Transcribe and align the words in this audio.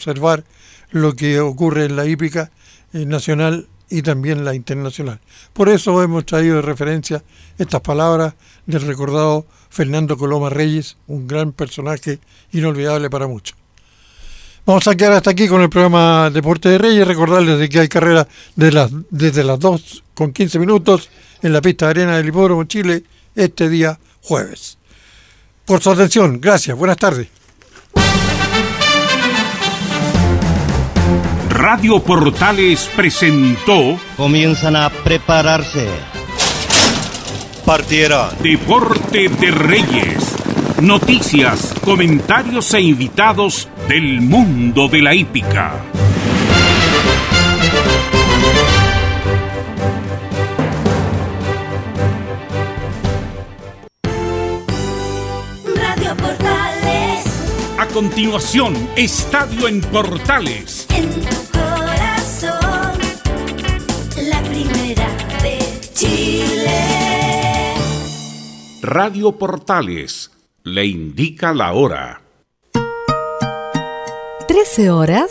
observar 0.00 0.44
lo 0.92 1.16
que 1.16 1.40
ocurre 1.40 1.86
en 1.86 1.96
la 1.96 2.06
hípica 2.06 2.52
nacional 2.92 3.66
y 3.90 4.02
también 4.02 4.44
la 4.44 4.54
internacional. 4.54 5.18
Por 5.52 5.68
eso 5.68 6.00
hemos 6.04 6.24
traído 6.24 6.54
de 6.54 6.62
referencia 6.62 7.24
estas 7.58 7.80
palabras 7.80 8.34
del 8.64 8.82
recordado 8.82 9.44
Fernando 9.70 10.16
Coloma 10.16 10.50
Reyes, 10.50 10.96
un 11.08 11.26
gran 11.26 11.50
personaje 11.50 12.20
inolvidable 12.52 13.10
para 13.10 13.26
muchos. 13.26 13.58
Vamos 14.64 14.86
a 14.86 14.94
quedar 14.94 15.14
hasta 15.14 15.30
aquí 15.30 15.48
con 15.48 15.62
el 15.62 15.68
programa 15.68 16.30
Deporte 16.30 16.68
de 16.68 16.78
Reyes. 16.78 17.04
Recordarles 17.04 17.58
de 17.58 17.68
que 17.68 17.80
hay 17.80 17.88
carrera 17.88 18.28
de 18.54 18.70
las, 18.70 18.92
desde 19.10 19.42
las 19.42 19.58
2 19.58 20.04
con 20.14 20.32
15 20.32 20.60
minutos 20.60 21.10
en 21.42 21.52
la 21.52 21.60
pista 21.60 21.86
de 21.86 21.90
arena 21.90 22.18
del 22.18 22.28
Hipódromo 22.28 22.62
Chile 22.64 23.02
este 23.34 23.68
día 23.68 23.98
jueves. 24.22 24.78
Por 25.64 25.82
su 25.82 25.90
atención, 25.90 26.40
gracias, 26.40 26.78
buenas 26.78 26.98
tardes. 26.98 27.26
Radio 31.58 31.98
Portales 31.98 32.88
presentó. 32.94 33.98
Comienzan 34.16 34.76
a 34.76 34.90
prepararse. 34.90 35.88
Partieron. 37.66 38.28
Deporte 38.40 39.28
de 39.28 39.50
Reyes. 39.50 40.36
Noticias, 40.80 41.74
comentarios 41.84 42.72
e 42.74 42.80
invitados 42.80 43.68
del 43.88 44.20
mundo 44.20 44.86
de 44.86 45.02
la 45.02 45.16
hípica. 45.16 45.72
Radio 55.74 56.16
Portales. 56.16 57.24
A 57.80 57.86
continuación, 57.92 58.76
Estadio 58.94 59.66
en 59.66 59.80
Portales. 59.80 60.86
En 60.94 61.47
Radio 68.80 69.32
Portales 69.32 70.30
le 70.62 70.86
indica 70.86 71.52
la 71.52 71.72
hora. 71.72 72.22
13 74.46 74.90
horas 74.90 75.30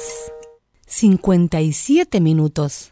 57 0.86 2.20
minutos. 2.20 2.92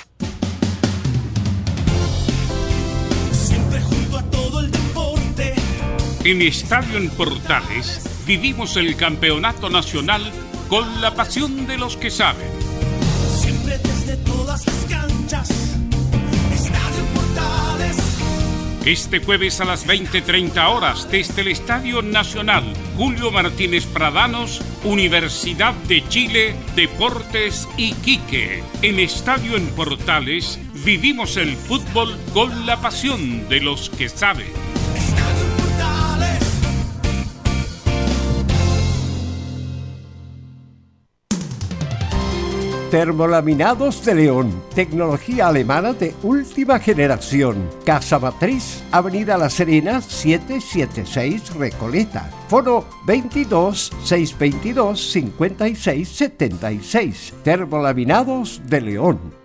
Siempre 3.31 3.79
junto 3.79 4.17
a 4.17 4.23
todo 4.23 4.59
el 4.59 4.69
deporte. 4.69 5.56
En 6.25 6.41
Estadio 6.41 6.97
en 6.97 7.09
Portales 7.12 8.01
vivimos 8.27 8.75
el 8.75 8.97
campeonato 8.97 9.69
nacional 9.69 10.29
con 10.69 11.01
la 11.01 11.13
pasión 11.13 11.67
de 11.67 11.77
los 11.77 11.97
que 11.97 12.09
saben. 12.09 12.47
Siempre 13.39 13.77
desde 13.77 14.17
todas 14.17 14.65
las 14.65 14.85
canchas. 14.89 15.49
Estadio 16.53 17.03
Portales. 17.13 17.97
Este 18.85 19.19
jueves 19.19 19.59
a 19.61 19.65
las 19.65 19.85
20:30 19.85 20.69
horas 20.69 21.07
desde 21.09 21.41
el 21.41 21.49
Estadio 21.49 22.01
Nacional 22.01 22.63
Julio 22.97 23.29
Martínez 23.29 23.85
Pradanos, 23.85 24.61
Universidad 24.83 25.73
de 25.87 26.07
Chile, 26.07 26.55
Deportes 26.75 27.67
Iquique. 27.77 28.63
En 28.81 28.99
Estadio 28.99 29.57
en 29.57 29.67
Portales 29.67 30.59
vivimos 30.85 31.35
el 31.35 31.55
fútbol 31.57 32.17
con 32.33 32.65
la 32.65 32.79
pasión 32.79 33.49
de 33.49 33.59
los 33.59 33.89
que 33.89 34.07
saben. 34.07 34.64
Termolaminados 42.91 44.06
de 44.06 44.13
León, 44.13 44.62
tecnología 44.75 45.47
alemana 45.47 45.94
de 45.94 46.13
última 46.22 46.79
generación. 46.79 47.68
Casa 47.84 48.19
Matriz, 48.19 48.84
Avenida 48.91 49.38
La 49.38 49.50
Serena, 49.50 50.01
776 50.01 51.56
Recoleta. 51.56 52.29
Foro 52.47 52.85
22 53.07 53.91
622 54.03 55.12
56 55.12 56.07
76. 56.07 57.34
Termolaminados 57.44 58.62
de 58.66 58.81
León. 58.81 59.44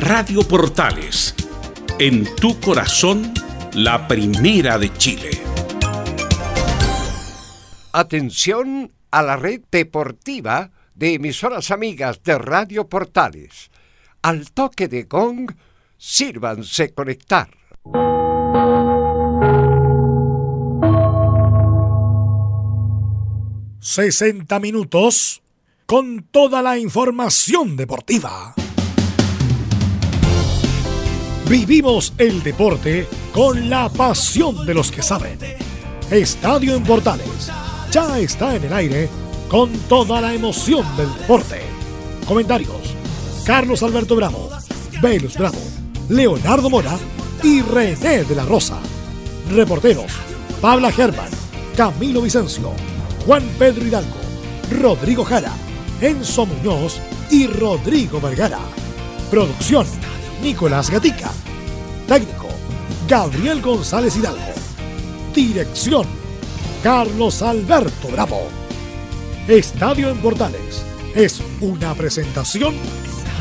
Radio 0.00 0.40
Portales, 0.48 1.34
en 1.98 2.24
tu 2.36 2.58
corazón, 2.58 3.34
la 3.74 4.08
primera 4.08 4.78
de 4.78 4.90
Chile. 4.94 5.30
Atención 7.92 8.90
a 9.10 9.22
la 9.22 9.36
red 9.36 9.60
deportiva 9.70 10.70
de 10.94 11.14
emisoras 11.14 11.70
amigas 11.70 12.22
de 12.22 12.38
Radio 12.38 12.88
Portales. 12.88 13.70
Al 14.22 14.50
toque 14.52 14.88
de 14.88 15.02
gong, 15.02 15.52
sírvanse 15.98 16.94
conectar. 16.94 17.50
...60 23.82 24.60
minutos... 24.60 25.42
...con 25.84 26.22
toda 26.22 26.62
la 26.62 26.78
información 26.78 27.76
deportiva. 27.76 28.54
Vivimos 31.50 32.12
el 32.16 32.44
deporte 32.44 33.08
con 33.32 33.68
la 33.68 33.88
pasión 33.88 34.64
de 34.64 34.72
los 34.72 34.92
que 34.92 35.02
saben. 35.02 35.36
Estadio 36.08 36.76
en 36.76 36.84
Portales 36.84 37.50
ya 37.90 38.20
está 38.20 38.54
en 38.54 38.66
el 38.66 38.72
aire 38.72 39.08
con 39.48 39.72
toda 39.88 40.20
la 40.20 40.32
emoción 40.32 40.86
del 40.96 41.12
deporte. 41.12 41.60
Comentarios: 42.24 42.94
Carlos 43.44 43.82
Alberto 43.82 44.14
Bravo, 44.14 44.48
Velus 45.02 45.36
Bravo, 45.36 45.58
Leonardo 46.08 46.70
Mora 46.70 46.96
y 47.42 47.62
René 47.62 48.22
de 48.22 48.34
la 48.36 48.44
Rosa. 48.44 48.78
Reporteros: 49.50 50.12
Pabla 50.60 50.92
Germán, 50.92 51.30
Camilo 51.76 52.22
Vicencio, 52.22 52.70
Juan 53.26 53.42
Pedro 53.58 53.84
Hidalgo, 53.84 54.20
Rodrigo 54.80 55.24
Jara, 55.24 55.52
Enzo 56.00 56.46
Muñoz 56.46 57.00
y 57.28 57.48
Rodrigo 57.48 58.20
Vergara. 58.20 58.60
Producción: 59.32 59.88
Nicolás 60.42 60.90
Gatica. 60.90 61.30
Técnico, 62.06 62.48
Gabriel 63.08 63.60
González 63.60 64.16
Hidalgo. 64.16 64.52
Dirección, 65.34 66.06
Carlos 66.82 67.42
Alberto 67.42 68.08
Bravo. 68.08 68.48
Estadio 69.46 70.10
en 70.10 70.18
Portales 70.18 70.84
es 71.14 71.42
una 71.60 71.94
presentación 71.94 72.74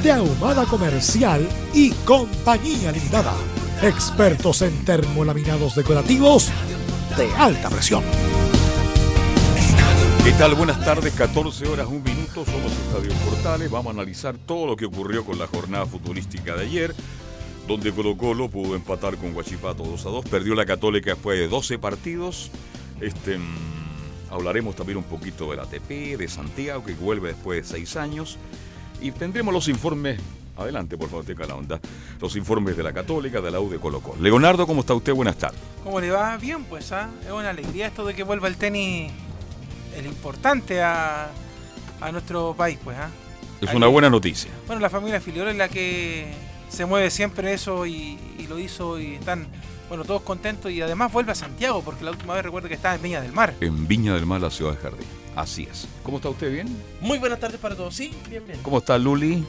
de 0.03 0.11
Ahumada 0.11 0.65
Comercial 0.65 1.47
y 1.73 1.91
Compañía 1.91 2.91
Limitada. 2.91 3.33
Expertos 3.81 4.61
en 4.61 4.83
termolaminados 4.83 5.75
decorativos 5.75 6.49
de 7.17 7.29
alta 7.35 7.69
presión. 7.69 8.03
¿Qué 10.29 10.35
tal? 10.35 10.53
Buenas 10.53 10.85
tardes, 10.85 11.11
14 11.15 11.67
horas, 11.67 11.87
un 11.87 12.03
minuto, 12.03 12.45
somos 12.45 12.71
Estadio 12.71 13.11
Portales. 13.25 13.71
Vamos 13.71 13.87
a 13.87 13.95
analizar 13.95 14.37
todo 14.37 14.67
lo 14.67 14.75
que 14.75 14.85
ocurrió 14.85 15.25
con 15.25 15.39
la 15.39 15.47
jornada 15.47 15.87
futbolística 15.87 16.55
de 16.55 16.65
ayer, 16.65 16.93
donde 17.67 17.91
Colo 17.91 18.15
Colo 18.15 18.47
pudo 18.47 18.75
empatar 18.75 19.17
con 19.17 19.33
Guachipato 19.33 19.83
2 19.83 20.05
a 20.05 20.09
2, 20.09 20.25
perdió 20.25 20.53
la 20.53 20.67
Católica 20.67 21.15
después 21.15 21.39
de 21.39 21.47
12 21.47 21.79
partidos. 21.79 22.51
Este, 23.01 23.39
mm, 23.39 24.29
hablaremos 24.29 24.75
también 24.75 24.99
un 24.99 25.03
poquito 25.03 25.49
del 25.49 25.61
ATP, 25.61 26.15
de 26.15 26.27
Santiago, 26.27 26.85
que 26.85 26.93
vuelve 26.93 27.29
después 27.29 27.63
de 27.63 27.77
6 27.77 27.95
años. 27.95 28.37
Y 29.01 29.09
tendremos 29.09 29.51
los 29.51 29.67
informes, 29.67 30.21
adelante 30.55 30.95
por 30.95 31.09
favor, 31.09 31.25
teca 31.25 31.47
la 31.47 31.55
onda, 31.55 31.79
los 32.21 32.35
informes 32.35 32.77
de 32.77 32.83
la 32.83 32.93
Católica, 32.93 33.41
de 33.41 33.49
la 33.49 33.59
U 33.59 33.67
de 33.67 33.79
Colo 33.79 33.99
Colo. 33.99 34.21
Leonardo, 34.21 34.67
¿cómo 34.67 34.81
está 34.81 34.93
usted? 34.93 35.11
Buenas 35.11 35.37
tardes. 35.37 35.59
¿Cómo 35.83 35.99
le 35.99 36.11
va? 36.11 36.37
Bien, 36.37 36.65
pues, 36.65 36.91
¿ah? 36.91 37.09
Es 37.25 37.31
una 37.31 37.49
alegría 37.49 37.87
esto 37.87 38.05
de 38.05 38.13
que 38.13 38.21
vuelva 38.21 38.47
el 38.47 38.57
tenis, 38.57 39.11
el 39.99 40.05
importante 40.07 40.81
a, 40.81 41.29
a 42.01 42.11
nuestro 42.11 42.53
país, 42.57 42.77
pues, 42.83 42.97
¿ah? 42.97 43.09
Es 43.61 43.69
Ahí- 43.69 43.75
una 43.75 43.87
buena 43.87 44.09
noticia. 44.09 44.49
Bueno, 44.67 44.81
la 44.81 44.89
familia 44.89 45.19
Filiol 45.21 45.49
es 45.49 45.55
la 45.57 45.67
que 45.69 46.33
se 46.69 46.85
mueve 46.85 47.09
siempre 47.11 47.53
eso 47.53 47.85
y, 47.85 48.17
y 48.37 48.47
lo 48.47 48.57
hizo 48.59 48.99
y 48.99 49.15
están, 49.15 49.47
bueno, 49.89 50.05
todos 50.05 50.21
contentos 50.21 50.71
y 50.71 50.81
además 50.81 51.11
vuelve 51.11 51.31
a 51.31 51.35
Santiago 51.35 51.81
porque 51.83 52.03
la 52.05 52.11
última 52.11 52.33
vez 52.35 52.43
recuerdo 52.43 52.67
que 52.69 52.75
estaba 52.75 52.95
en 52.95 53.01
Viña 53.01 53.21
del 53.21 53.33
Mar. 53.33 53.53
En 53.59 53.87
Viña 53.87 54.13
del 54.13 54.25
Mar, 54.25 54.39
la 54.41 54.49
ciudad 54.49 54.71
de 54.71 54.77
Jardín. 54.77 55.05
Así 55.35 55.67
es. 55.69 55.87
¿Cómo 56.03 56.17
está 56.17 56.29
usted? 56.29 56.51
¿Bien? 56.51 56.67
Muy 57.01 57.17
buenas 57.17 57.39
tardes 57.39 57.59
para 57.59 57.75
todos. 57.75 57.95
Sí, 57.95 58.11
bien, 58.29 58.43
bien. 58.45 58.59
¿Cómo 58.61 58.77
está 58.79 58.97
Luli? 58.97 59.43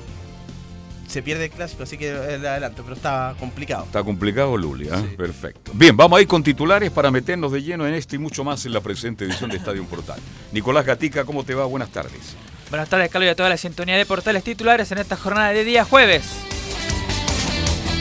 Se 1.11 1.23
pierde 1.23 1.47
el 1.47 1.51
clásico, 1.51 1.83
así 1.83 1.99
que 1.99 2.11
el 2.11 2.47
adelanto, 2.47 2.85
pero 2.85 2.95
está 2.95 3.35
complicado. 3.37 3.83
Está 3.83 4.05
complicado, 4.05 4.57
Luli, 4.57 4.89
¿ah? 4.93 5.03
Perfecto. 5.17 5.73
Bien, 5.75 5.97
vamos 5.97 6.17
a 6.17 6.23
ir 6.23 6.29
con 6.29 6.41
titulares 6.41 6.93
para 6.93 7.11
meternos 7.11 7.51
de 7.51 7.61
lleno 7.61 7.85
en 7.85 7.95
esto 7.95 8.15
y 8.15 8.19
mucho 8.19 8.45
más 8.45 8.65
en 8.65 8.73
la 8.73 8.81
presente 8.81 9.25
edición 9.25 9.51
de 9.51 9.57
Estadio 9.57 9.85
Portal. 9.87 10.21
Nicolás 10.53 10.87
Gatica, 10.87 11.25
¿cómo 11.25 11.43
te 11.43 11.53
va? 11.53 11.65
Buenas 11.65 11.91
tardes. 11.91 12.37
Buenas 12.69 12.89
tardes, 12.89 13.11
Carlos, 13.11 13.27
y 13.27 13.31
a 13.31 13.35
toda 13.35 13.49
la 13.49 13.57
sintonía 13.57 13.97
de 13.97 14.07
portales 14.07 14.45
titulares 14.45 14.93
en 14.93 14.99
esta 14.99 15.17
jornada 15.17 15.49
de 15.49 15.65
día 15.65 15.85
jueves. 15.85 16.23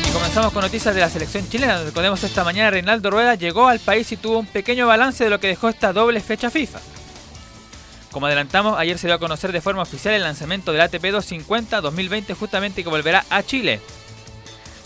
Y 0.07 0.11
comenzamos 0.11 0.53
con 0.53 0.61
noticias 0.61 0.94
de 0.94 1.01
la 1.01 1.09
selección 1.09 1.50
chilena. 1.50 1.77
donde 1.77 1.89
Recordemos 1.89 2.23
esta 2.23 2.44
mañana 2.44 2.69
Reinaldo 2.69 3.09
Rueda 3.09 3.33
llegó 3.33 3.67
al 3.67 3.79
país 3.79 4.11
y 4.11 4.17
tuvo 4.17 4.38
un 4.38 4.45
pequeño 4.45 4.85
balance 4.85 5.23
de 5.23 5.31
lo 5.31 5.39
que 5.39 5.47
dejó 5.47 5.69
esta 5.69 5.94
doble 5.94 6.19
fecha 6.19 6.51
FIFA. 6.51 6.79
Como 8.11 8.25
adelantamos, 8.25 8.77
ayer 8.77 8.97
se 8.97 9.07
dio 9.07 9.15
a 9.15 9.19
conocer 9.19 9.51
de 9.51 9.61
forma 9.61 9.83
oficial 9.83 10.13
el 10.13 10.23
lanzamiento 10.23 10.71
del 10.71 10.81
ATP 10.81 11.11
250 11.11 11.81
2020 11.81 12.33
justamente 12.33 12.83
que 12.83 12.89
volverá 12.89 13.23
a 13.29 13.44
Chile. 13.44 13.79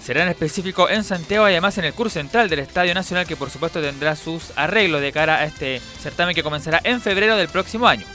Será 0.04 0.24
en 0.24 0.30
específico 0.30 0.90
en 0.90 1.06
Santiago 1.06 1.48
y 1.48 1.54
además 1.54 1.78
en 1.78 1.86
el 1.86 1.94
curso 1.94 2.16
central 2.16 2.50
del 2.50 2.60
Estadio 2.60 2.94
Nacional 2.94 3.26
que 3.26 3.38
por 3.38 3.50
supuesto 3.50 3.80
tendrá 3.80 4.18
sus 4.18 4.52
arreglos 4.58 5.00
de 5.00 5.14
cara 5.14 5.38
a 5.38 5.46
este 5.46 5.80
certamen 6.02 6.36
que 6.36 6.44
comenzará 6.44 6.82
en 6.84 7.00
febrero 7.00 7.38
del 7.38 7.48
próximo 7.48 7.88
año. 7.88 8.06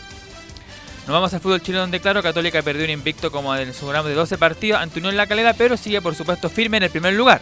Nos 1.06 1.14
vamos 1.14 1.32
al 1.32 1.40
fútbol 1.40 1.62
chileno 1.62 1.80
donde 1.80 2.00
claro, 2.00 2.22
Católica 2.22 2.60
perdió 2.60 2.84
un 2.84 2.90
invicto 2.90 3.32
como 3.32 3.56
en 3.56 3.72
su 3.72 3.86
programa 3.86 4.10
de 4.10 4.14
12 4.14 4.36
partidos 4.36 4.82
ante 4.82 4.98
Unión 4.98 5.16
La 5.16 5.26
Calera, 5.26 5.54
pero 5.54 5.78
sigue 5.78 6.02
por 6.02 6.14
supuesto 6.14 6.50
firme 6.50 6.76
en 6.76 6.82
el 6.82 6.90
primer 6.90 7.14
lugar. 7.14 7.40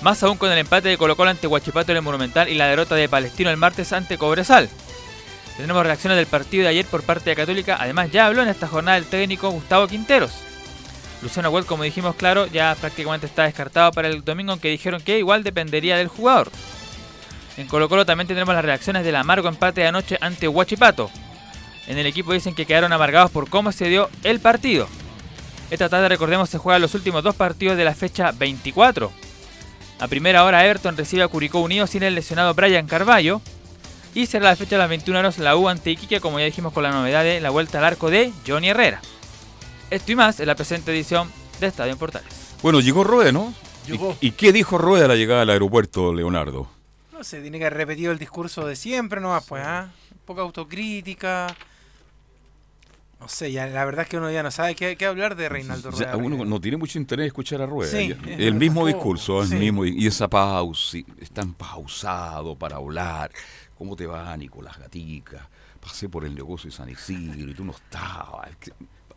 Más 0.00 0.22
aún 0.22 0.38
con 0.38 0.50
el 0.50 0.56
empate 0.56 0.88
de 0.88 0.96
Colo 0.96 1.14
Colo 1.14 1.28
ante 1.28 1.46
Huachipato 1.46 1.92
en 1.92 1.98
el 1.98 2.02
Monumental 2.02 2.48
y 2.48 2.54
la 2.54 2.68
derrota 2.68 2.94
de 2.94 3.10
Palestino 3.10 3.50
el 3.50 3.58
martes 3.58 3.92
ante 3.92 4.16
Cobresal. 4.16 4.70
Tenemos 5.60 5.84
reacciones 5.84 6.16
del 6.16 6.26
partido 6.26 6.62
de 6.62 6.70
ayer 6.70 6.86
por 6.86 7.02
parte 7.02 7.28
de 7.28 7.36
Católica, 7.36 7.76
además 7.78 8.10
ya 8.10 8.24
habló 8.24 8.42
en 8.42 8.48
esta 8.48 8.66
jornada 8.66 8.96
el 8.96 9.04
técnico 9.04 9.50
Gustavo 9.50 9.86
Quinteros. 9.88 10.32
Luciano 11.20 11.50
Huel, 11.50 11.66
como 11.66 11.82
dijimos 11.82 12.14
claro, 12.16 12.46
ya 12.46 12.74
prácticamente 12.80 13.26
está 13.26 13.42
descartado 13.42 13.92
para 13.92 14.08
el 14.08 14.24
domingo, 14.24 14.52
aunque 14.52 14.70
dijeron 14.70 15.02
que 15.02 15.18
igual 15.18 15.42
dependería 15.42 15.98
del 15.98 16.08
jugador. 16.08 16.50
En 17.58 17.66
Colo 17.66 17.90
Colo 17.90 18.06
también 18.06 18.26
tendremos 18.26 18.54
las 18.54 18.64
reacciones 18.64 19.04
del 19.04 19.16
amargo 19.16 19.48
empate 19.48 19.82
de 19.82 19.88
anoche 19.88 20.16
ante 20.22 20.48
Huachipato. 20.48 21.10
En 21.86 21.98
el 21.98 22.06
equipo 22.06 22.32
dicen 22.32 22.54
que 22.54 22.64
quedaron 22.64 22.94
amargados 22.94 23.30
por 23.30 23.50
cómo 23.50 23.70
se 23.70 23.90
dio 23.90 24.08
el 24.24 24.40
partido. 24.40 24.88
Esta 25.70 25.90
tarde, 25.90 26.08
recordemos, 26.08 26.48
se 26.48 26.56
juegan 26.56 26.80
los 26.80 26.94
últimos 26.94 27.22
dos 27.22 27.34
partidos 27.34 27.76
de 27.76 27.84
la 27.84 27.94
fecha 27.94 28.32
24. 28.32 29.12
A 29.98 30.08
primera 30.08 30.42
hora, 30.44 30.64
Everton 30.64 30.96
recibe 30.96 31.22
a 31.22 31.28
Curicó 31.28 31.60
Unido 31.60 31.86
sin 31.86 32.02
el 32.02 32.14
lesionado 32.14 32.54
Brian 32.54 32.86
Carballo. 32.86 33.42
Y 34.14 34.26
será 34.26 34.46
la 34.46 34.56
fecha 34.56 34.70
de 34.72 34.78
las 34.78 34.88
21 34.88 35.18
horas 35.18 35.38
la 35.38 35.56
U 35.56 35.68
ante 35.68 35.90
Iquique, 35.90 36.20
como 36.20 36.38
ya 36.38 36.44
dijimos 36.44 36.72
con 36.72 36.82
la 36.82 36.90
novedad 36.90 37.22
de 37.22 37.40
la 37.40 37.50
vuelta 37.50 37.78
al 37.78 37.84
arco 37.84 38.10
de 38.10 38.32
Johnny 38.46 38.68
Herrera. 38.70 39.00
Esto 39.90 40.12
y 40.12 40.16
más 40.16 40.40
en 40.40 40.46
la 40.46 40.54
presente 40.56 40.90
edición 40.92 41.30
de 41.60 41.66
Estadio 41.68 41.92
en 41.92 41.98
Portales. 41.98 42.54
Bueno, 42.62 42.80
llegó 42.80 43.04
Rueda, 43.04 43.30
¿no? 43.32 43.54
Llegó. 43.86 44.16
¿Y, 44.20 44.28
y 44.28 44.30
qué 44.32 44.52
dijo 44.52 44.78
Rueda 44.78 45.04
a 45.04 45.08
la 45.08 45.14
llegada 45.16 45.42
al 45.42 45.50
aeropuerto, 45.50 46.12
Leonardo? 46.12 46.68
No 47.12 47.22
sé, 47.24 47.40
tiene 47.40 47.58
que 47.58 47.66
haber 47.66 47.76
repetido 47.78 48.12
el 48.12 48.18
discurso 48.18 48.66
de 48.66 48.76
siempre 48.76 49.20
nomás, 49.20 49.44
pues, 49.46 49.62
¿ah? 49.64 49.90
Poca 50.24 50.42
autocrítica. 50.42 51.54
No 53.20 53.28
sé, 53.28 53.52
ya 53.52 53.66
la 53.66 53.84
verdad 53.84 54.04
es 54.04 54.08
que 54.08 54.16
uno 54.16 54.30
ya 54.30 54.42
no 54.42 54.50
sabe 54.50 54.74
qué, 54.74 54.96
qué 54.96 55.04
hablar 55.06 55.36
de 55.36 55.48
Reinaldo 55.48 55.90
Ya, 55.90 56.12
Rueda. 56.12 56.16
uno 56.16 56.44
no 56.46 56.60
tiene 56.60 56.78
mucho 56.78 56.98
interés 56.98 57.24
en 57.24 57.26
escuchar 57.28 57.60
a 57.62 57.66
Rueda. 57.66 57.90
Sí, 57.90 58.08
ya. 58.26 58.34
el 58.36 58.54
mismo 58.54 58.86
discurso, 58.86 59.42
el 59.42 59.48
Sí. 59.48 59.56
mismo, 59.56 59.84
y 59.84 60.06
esa 60.06 60.26
pausa, 60.28 60.98
es 61.20 61.30
tan 61.30 61.52
pausado 61.52 62.56
para 62.56 62.76
hablar. 62.76 63.30
¿Cómo 63.80 63.96
te 63.96 64.06
va, 64.06 64.36
Nicolás 64.36 64.78
Gatica? 64.78 65.48
Pasé 65.80 66.10
por 66.10 66.26
el 66.26 66.34
negocio 66.34 66.68
de 66.68 66.76
San 66.76 66.90
Isidro 66.90 67.50
y 67.50 67.54
tú 67.54 67.64
no 67.64 67.72
estabas. 67.72 68.50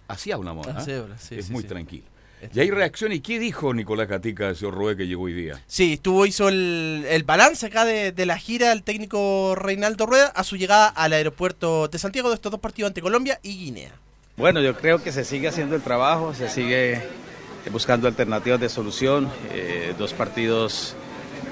Así 0.07 0.31
hablamos, 0.31 0.65
¿ah? 0.68 0.75
Así 0.77 0.94
habla, 0.94 1.18
sí, 1.18 1.36
Es 1.36 1.48
sí, 1.48 1.51
muy 1.51 1.63
sí. 1.63 1.68
tranquilo. 1.68 2.06
Y 2.54 2.62
hay 2.62 2.71
reacción. 2.71 3.12
¿Y 3.12 3.19
qué 3.19 3.39
dijo 3.39 3.74
Nicolás 3.74 4.07
Gatica 4.07 4.48
de 4.48 4.56
señor 4.56 4.75
Rueda 4.75 4.95
que 4.95 5.06
llegó 5.06 5.24
hoy 5.24 5.33
día? 5.33 5.62
Sí, 5.68 5.92
estuvo, 5.92 6.25
hizo 6.25 6.48
el, 6.48 7.06
el 7.10 7.24
balance 7.24 7.65
acá 7.65 7.83
de, 7.83 8.13
de 8.13 8.25
la 8.25 8.38
gira 8.38 8.71
el 8.71 8.83
técnico 8.83 9.54
Reinaldo 9.54 10.06
Rueda 10.06 10.27
a 10.27 10.45
su 10.45 10.56
llegada 10.56 10.88
al 10.88 11.12
aeropuerto 11.12 11.89
de 11.89 12.00
Santiago 12.00 12.30
de 12.30 12.36
estos 12.36 12.50
dos 12.50 12.62
partidos 12.62 12.88
ante 12.88 13.01
Colombia 13.01 13.42
y 13.44 13.57
Guinea. 13.65 13.92
Bueno, 14.38 14.62
yo 14.62 14.77
creo 14.77 15.04
que 15.04 15.12
se 15.12 15.25
sigue 15.25 15.50
haciendo 15.50 15.75
el 15.75 15.81
trabajo, 15.81 16.33
se 16.33 16.48
sigue 16.48 17.01
buscando 17.69 18.07
alternativas 18.07 18.62
de 18.62 18.69
solución, 18.69 19.30
eh, 19.51 19.94
dos 20.00 20.13
partidos 20.13 20.95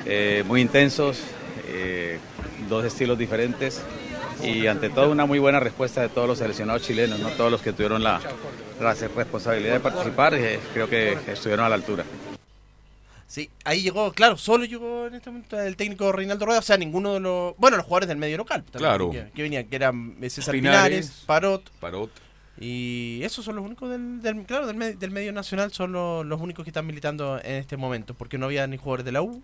eh, 0.05 0.45
muy 0.47 0.61
intensos, 0.61 1.19
eh, 1.67 2.17
dos 2.71 2.85
estilos 2.85 3.17
diferentes 3.17 3.81
y 4.41 4.65
ante 4.65 4.89
todo 4.89 5.11
una 5.11 5.25
muy 5.25 5.39
buena 5.39 5.59
respuesta 5.59 6.01
de 6.01 6.09
todos 6.09 6.27
los 6.27 6.37
seleccionados 6.37 6.81
chilenos, 6.81 7.19
no 7.19 7.29
todos 7.31 7.51
los 7.51 7.61
que 7.61 7.73
tuvieron 7.73 8.01
la, 8.01 8.19
la 8.79 8.93
responsabilidad 8.93 9.73
de 9.73 9.79
participar, 9.81 10.33
eh, 10.33 10.59
creo 10.73 10.89
que 10.89 11.17
estuvieron 11.27 11.65
a 11.65 11.69
la 11.69 11.75
altura. 11.75 12.05
Sí, 13.27 13.49
ahí 13.65 13.81
llegó, 13.81 14.11
claro, 14.13 14.37
solo 14.37 14.65
llegó 14.65 15.07
en 15.07 15.15
este 15.15 15.29
momento 15.29 15.59
el 15.59 15.75
técnico 15.75 16.11
Reinaldo 16.11 16.45
Rueda, 16.45 16.59
o 16.59 16.63
sea, 16.63 16.77
ninguno 16.77 17.13
de 17.13 17.19
los, 17.19 17.55
bueno, 17.57 17.77
los 17.77 17.85
jugadores 17.85 18.07
del 18.09 18.17
medio 18.17 18.37
local. 18.37 18.63
también, 18.63 18.79
Claro. 18.79 19.11
Que, 19.11 19.31
que 19.33 19.41
venían, 19.41 19.65
que 19.65 19.75
eran 19.75 20.15
eh, 20.21 20.29
César 20.29 20.53
Pinares. 20.53 20.81
Pinares, 20.81 21.23
Parot, 21.25 21.69
Parot. 21.79 22.09
Y 22.63 23.21
esos 23.23 23.43
son 23.43 23.55
los 23.55 23.65
únicos 23.65 23.89
del, 23.89 24.21
del- 24.21 24.43
claro, 24.45 24.67
del, 24.67 24.75
me- 24.75 24.93
del 24.93 25.09
medio 25.11 25.33
nacional, 25.33 25.71
son 25.73 25.91
los, 25.91 26.25
los 26.25 26.39
únicos 26.39 26.63
que 26.63 26.69
están 26.69 26.85
militando 26.85 27.39
en 27.43 27.55
este 27.55 27.75
momento, 27.75 28.13
porque 28.13 28.37
no 28.37 28.45
había 28.45 28.67
ni 28.67 28.77
jugadores 28.77 29.03
de 29.05 29.11
la 29.11 29.21
U. 29.23 29.41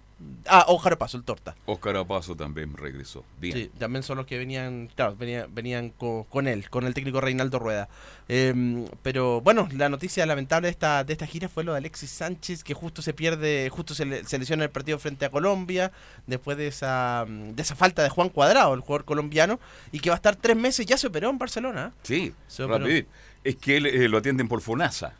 Ah, 0.48 0.66
Ojar 0.68 0.98
Paso, 0.98 1.18
el 1.18 1.24
Torta. 1.24 1.56
Oscar 1.66 1.96
Apazo 1.98 2.36
también 2.36 2.76
regresó. 2.78 3.24
Bien. 3.40 3.54
Sí, 3.56 3.72
también 3.78 4.04
son 4.04 4.18
los 4.18 4.26
que 4.28 4.38
venían, 4.38 4.90
claro, 4.96 5.16
venían, 5.16 5.54
venían 5.54 5.90
co- 5.90 6.26
con, 6.30 6.48
él, 6.48 6.70
con 6.70 6.86
el 6.86 6.94
técnico 6.94 7.20
Reinaldo 7.20 7.60
Rueda. 7.60 7.90
Em, 8.30 8.86
pero 9.04 9.42
bueno, 9.42 9.68
la 9.74 9.90
noticia 9.90 10.26
lamentable 10.26 10.68
de 10.68 10.72
esta, 10.72 11.04
de 11.04 11.14
esta 11.14 11.26
gira 11.28 11.50
fue 11.50 11.64
lo 11.64 11.72
de 11.72 11.80
Alexis 11.80 12.10
Sánchez, 12.12 12.64
que 12.64 12.74
justo 12.74 13.02
se 13.02 13.14
pierde, 13.14 13.70
justo 13.72 13.94
se, 13.96 14.06
le- 14.06 14.24
se 14.26 14.38
lesiona 14.38 14.64
el 14.64 14.70
partido 14.70 15.00
frente 15.00 15.26
a 15.26 15.30
Colombia, 15.30 15.92
después 16.28 16.58
de 16.58 16.68
esa, 16.68 17.26
de 17.28 17.62
esa 17.62 17.76
falta 17.76 18.04
de 18.04 18.10
Juan 18.10 18.30
Cuadrado, 18.30 18.74
el 18.74 18.82
jugador 18.82 19.06
colombiano, 19.06 19.60
y 19.92 20.00
que 20.00 20.10
va 20.10 20.16
a 20.16 20.18
estar 20.18 20.36
tres 20.36 20.56
meses, 20.58 20.86
ya 20.86 20.98
se 20.98 21.08
operó 21.08 21.30
en 21.30 21.38
Barcelona. 21.38 21.94
Sí, 22.04 22.34
Se 22.48 22.64
operó. 22.64 22.80
rapidito. 22.80 23.07
Es 23.44 23.56
que 23.56 23.78
él, 23.78 23.86
eh, 23.86 24.08
lo 24.10 24.18
atienden 24.18 24.48
por 24.48 24.62
FONASA. 24.62 25.14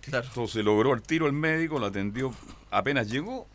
Claro. 0.00 0.26
Entonces 0.26 0.64
logró 0.64 0.94
el 0.94 1.02
tiro 1.02 1.26
el 1.26 1.32
médico, 1.32 1.78
lo 1.78 1.86
atendió 1.86 2.32
apenas 2.70 3.08
llegó, 3.10 3.46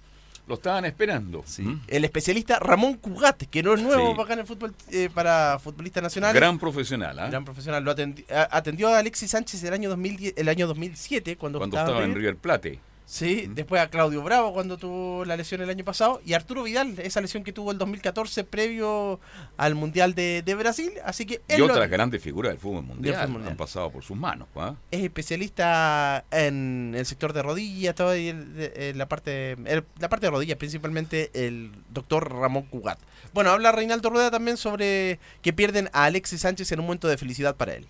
lo 0.48 0.56
estaban 0.56 0.86
esperando. 0.86 1.44
¿Mm? 1.58 1.74
El 1.88 2.06
especialista 2.06 2.60
Ramón 2.60 2.96
Cugat, 2.98 3.44
que 3.44 3.64
no 3.64 3.74
es 3.74 3.82
nuevo 3.82 4.10
Sí. 4.10 4.12
para 4.14 4.24
acá 4.24 4.34
en 4.34 4.40
el 4.40 4.46
fútbol, 4.46 4.74
eh, 4.92 5.10
para 5.14 5.58
futbolistas 5.60 6.04
nacionales. 6.04 6.36
Gran 6.36 6.60
profesional, 6.60 7.18
¿ah? 7.20 7.30
Gran 7.30 7.46
profesional. 7.46 7.84
Lo 7.84 7.96
atendi- 7.96 8.30
a- 8.32 8.56
atendió 8.56 8.90
a 8.90 9.00
Alexis 9.00 9.32
Sánchez 9.32 9.64
el 9.64 9.74
año 9.74 9.90
2010, 9.90 10.34
el 10.38 10.50
año 10.50 10.68
2007 10.68 11.38
cuando, 11.38 11.60
Cuando 11.60 11.78
estaba 11.80 12.04
en 12.04 12.14
River 12.14 12.36
Plate. 12.38 12.80
Sí, 13.06 13.48
después 13.50 13.82
a 13.82 13.90
Claudio 13.90 14.24
Bravo 14.24 14.54
cuando 14.54 14.78
tuvo 14.78 15.26
la 15.26 15.36
lesión 15.36 15.62
el 15.62 15.70
año 15.70 15.84
pasado 15.84 16.22
y 16.26 16.34
Arturo 16.34 16.64
Vidal, 16.64 16.98
esa 17.00 17.20
lesión 17.22 17.44
que 17.44 17.52
tuvo 17.52 17.72
el 17.72 17.78
2014 17.78 18.44
previo 18.46 19.20
al 19.58 19.76
Mundial 19.76 20.16
de, 20.16 20.42
de 20.44 20.56
Brasil, 20.56 20.92
así 21.04 21.26
que 21.26 21.42
Y 21.50 21.54
él 21.54 21.60
lo- 21.60 21.66
otras 21.74 21.90
grandes 21.90 22.24
figuras 22.24 22.52
del 22.52 22.60
fútbol 22.60 22.84
mundial, 22.84 23.16
han 23.46 23.58
pasado 23.58 23.92
por 23.92 24.04
sus 24.04 24.16
manos. 24.18 24.48
¿ah? 24.56 24.76
es 24.90 25.04
especialista 25.04 26.24
en 26.32 26.94
el 26.98 27.06
sector 27.06 27.34
de 27.34 27.42
rodillas, 27.44 27.96
de- 27.96 28.74
en 28.90 28.98
la 28.98 29.08
parte 29.08 29.52
el- 29.66 29.84
la 30.00 30.10
parte 30.10 30.28
de 30.28 30.32
rodillas, 30.32 30.58
principalmente 30.58 31.30
el 31.34 31.72
doctor 31.90 32.32
Ramón 32.34 32.64
Cugat. 32.64 33.00
Bueno, 33.34 33.50
habla 33.52 33.72
Reinaldo 33.72 34.10
Rueda 34.10 34.32
también 34.32 34.58
sobre 34.58 35.20
que 35.42 35.54
pierden 35.54 35.90
a 35.94 36.06
Alexis 36.06 36.42
Sánchez 36.42 36.72
en 36.72 36.80
un 36.80 36.86
momento 36.86 37.08
de 37.08 37.18
felicidad 37.18 37.56
para 37.56 37.74
él. 37.76 37.86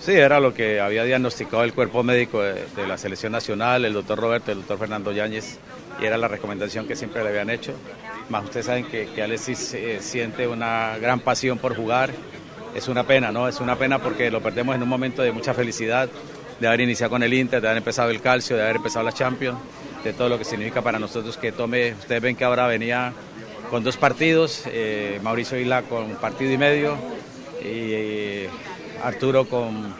Sí, 0.00 0.12
era 0.12 0.40
lo 0.40 0.54
que 0.54 0.80
había 0.80 1.04
diagnosticado 1.04 1.64
el 1.64 1.74
cuerpo 1.74 2.02
médico 2.02 2.40
de, 2.40 2.86
la 2.86 2.96
selección 2.96 3.32
nacional, 3.32 3.84
el 3.84 3.92
doctor 3.92 4.18
Roberto, 4.18 4.52
el 4.52 4.58
doctor 4.58 4.78
Fernando 4.78 5.12
Yáñez, 5.12 5.58
y 6.00 6.04
era 6.04 6.16
la 6.16 6.28
recomendación 6.28 6.86
que 6.86 6.94
siempre 6.94 7.22
le 7.22 7.30
habían 7.30 7.50
hecho. 7.50 7.72
Más 8.28 8.44
ustedes 8.44 8.66
saben 8.66 8.84
que, 8.84 9.08
que 9.14 9.22
Alexis 9.22 9.74
eh, 9.74 9.98
siente 10.00 10.46
una 10.46 10.96
gran 10.98 11.20
pasión 11.20 11.58
por 11.58 11.74
jugar. 11.74 12.10
Es 12.74 12.86
una 12.86 13.04
pena, 13.04 13.32
¿no? 13.32 13.48
Es 13.48 13.60
una 13.60 13.76
pena 13.76 13.98
porque 13.98 14.30
lo 14.30 14.40
perdemos 14.40 14.76
en 14.76 14.82
un 14.82 14.88
momento 14.88 15.22
de 15.22 15.32
mucha 15.32 15.52
felicidad, 15.52 16.08
de 16.60 16.66
haber 16.66 16.82
iniciado 16.82 17.10
con 17.10 17.22
el 17.22 17.34
Inter, 17.34 17.60
de 17.60 17.68
haber 17.68 17.78
empezado 17.78 18.10
el 18.10 18.20
Calcio, 18.20 18.56
de 18.56 18.62
haber 18.62 18.76
empezado 18.76 19.04
la 19.04 19.12
Champions, 19.12 19.58
de 20.04 20.12
todo 20.12 20.28
lo 20.28 20.38
que 20.38 20.44
significa 20.44 20.80
para 20.80 20.98
nosotros 20.98 21.36
que 21.36 21.50
tome. 21.50 21.94
Ustedes 21.94 22.22
ven 22.22 22.36
que 22.36 22.44
ahora 22.44 22.66
venía 22.66 23.12
con 23.70 23.82
dos 23.82 23.96
partidos, 23.96 24.62
eh, 24.66 25.18
Mauricio 25.22 25.58
Isla 25.58 25.82
con 25.82 26.10
partido 26.16 26.52
y 26.52 26.58
medio 26.58 26.96
y 27.60 27.92
eh, 27.92 28.48
Arturo 29.02 29.48
con 29.48 29.94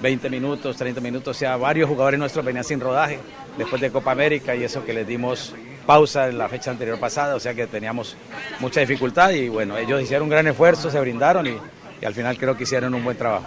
20 0.00 0.30
minutos, 0.30 0.76
30 0.76 1.00
minutos, 1.00 1.36
o 1.36 1.38
sea, 1.38 1.56
varios 1.56 1.88
jugadores 1.88 2.18
nuestros 2.18 2.44
venían 2.44 2.64
sin 2.64 2.80
rodaje 2.80 3.18
después 3.56 3.80
de 3.80 3.90
Copa 3.90 4.12
América 4.12 4.54
y 4.54 4.64
eso 4.64 4.84
que 4.84 4.92
les 4.92 5.06
dimos 5.06 5.54
pausa 5.86 6.28
en 6.28 6.38
la 6.38 6.48
fecha 6.48 6.70
anterior 6.70 6.98
pasada, 6.98 7.36
o 7.36 7.40
sea 7.40 7.54
que 7.54 7.66
teníamos 7.66 8.16
mucha 8.60 8.80
dificultad 8.80 9.30
y 9.30 9.48
bueno, 9.48 9.78
ellos 9.78 10.02
hicieron 10.02 10.24
un 10.24 10.30
gran 10.30 10.46
esfuerzo, 10.46 10.90
se 10.90 11.00
brindaron 11.00 11.46
y, 11.46 11.56
y 12.00 12.04
al 12.04 12.14
final 12.14 12.36
creo 12.36 12.56
que 12.56 12.64
hicieron 12.64 12.94
un 12.94 13.04
buen 13.04 13.16
trabajo. 13.16 13.46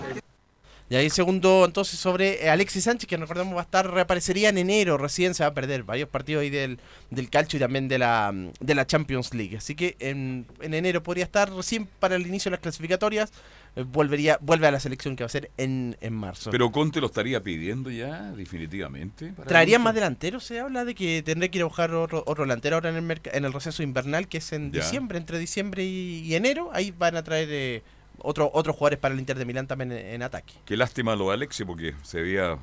Y 0.91 0.95
ahí 0.95 1.11
segundo 1.11 1.65
entonces 1.65 1.99
sobre 1.99 2.49
Alexis 2.49 2.85
Sánchez, 2.85 3.07
que 3.07 3.15
recordemos 3.15 3.55
va 3.55 3.59
a 3.59 3.63
estar, 3.63 3.91
reaparecería 3.91 4.49
en 4.49 4.57
enero, 4.57 4.97
recién 4.97 5.35
se 5.35 5.43
va 5.43 5.49
a 5.49 5.53
perder 5.53 5.83
varios 5.83 6.09
partidos 6.09 6.41
ahí 6.41 6.49
del, 6.49 6.79
del 7.11 7.29
calcio 7.29 7.57
y 7.57 7.59
también 7.59 7.87
de 7.87 7.99
la, 7.99 8.33
de 8.59 8.73
la 8.73 8.87
Champions 8.87 9.35
League. 9.35 9.57
Así 9.57 9.75
que 9.75 9.95
en, 9.99 10.47
en 10.61 10.73
enero 10.73 11.03
podría 11.03 11.25
estar 11.25 11.53
recién 11.53 11.87
para 11.99 12.15
el 12.15 12.25
inicio 12.25 12.49
de 12.49 12.53
las 12.53 12.61
clasificatorias, 12.61 13.31
volvería, 13.75 14.37
vuelve 14.41 14.67
a 14.67 14.71
la 14.71 14.79
selección 14.79 15.15
que 15.15 15.23
va 15.23 15.27
a 15.27 15.29
ser 15.29 15.51
en, 15.57 15.95
en 16.01 16.13
marzo. 16.13 16.51
Pero 16.51 16.71
Conte 16.71 16.99
lo 16.99 17.07
estaría 17.07 17.41
pidiendo 17.41 17.89
ya, 17.89 18.31
definitivamente. 18.31 19.33
¿Traerían 19.47 19.81
más 19.81 19.93
delanteros? 19.95 20.43
Se 20.43 20.59
habla 20.59 20.85
de 20.85 20.95
que 20.95 21.23
tendré 21.23 21.49
que 21.49 21.59
ir 21.59 21.61
a 21.61 21.65
buscar 21.65 21.93
otro, 21.93 22.23
otro 22.25 22.43
delantero 22.43 22.75
ahora 22.75 22.89
en 22.89 22.95
el, 22.95 23.03
merc- 23.03 23.29
en 23.31 23.45
el 23.45 23.53
receso 23.53 23.83
invernal, 23.83 24.27
que 24.27 24.39
es 24.39 24.51
en 24.53 24.71
Ya. 24.71 24.81
diciembre, 24.81 25.17
entre 25.17 25.39
diciembre 25.39 25.83
y, 25.85 26.21
y 26.25 26.35
enero. 26.35 26.69
Ahí 26.73 26.91
van 26.91 27.15
a 27.15 27.23
traer 27.23 27.47
eh, 27.51 27.83
otro, 28.17 28.51
otros 28.53 28.75
jugadores 28.75 28.99
para 28.99 29.13
el 29.13 29.19
Inter 29.19 29.37
de 29.37 29.45
Milán 29.45 29.67
también 29.67 29.91
en, 29.91 30.05
en 30.05 30.23
ataque. 30.23 30.53
Qué 30.65 30.75
lástima 30.75 31.15
lo 31.15 31.27
de 31.29 31.35
Alexi 31.35 31.63
porque 31.63 31.93
se 32.03 32.19
había 32.19 32.57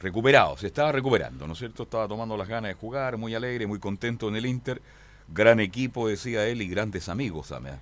recuperado, 0.00 0.56
se 0.56 0.66
estaba 0.68 0.90
recuperando, 0.92 1.46
¿no 1.46 1.52
es 1.52 1.58
cierto? 1.58 1.82
Estaba 1.82 2.08
tomando 2.08 2.36
las 2.36 2.48
ganas 2.48 2.70
de 2.70 2.74
jugar, 2.74 3.18
muy 3.18 3.34
alegre, 3.34 3.66
muy 3.66 3.78
contento 3.78 4.28
en 4.28 4.36
el 4.36 4.46
Inter. 4.46 4.80
Gran 5.28 5.60
equipo, 5.60 6.08
decía 6.08 6.46
él, 6.46 6.62
y 6.62 6.68
grandes 6.68 7.08
amigos 7.08 7.48
también. 7.48 7.76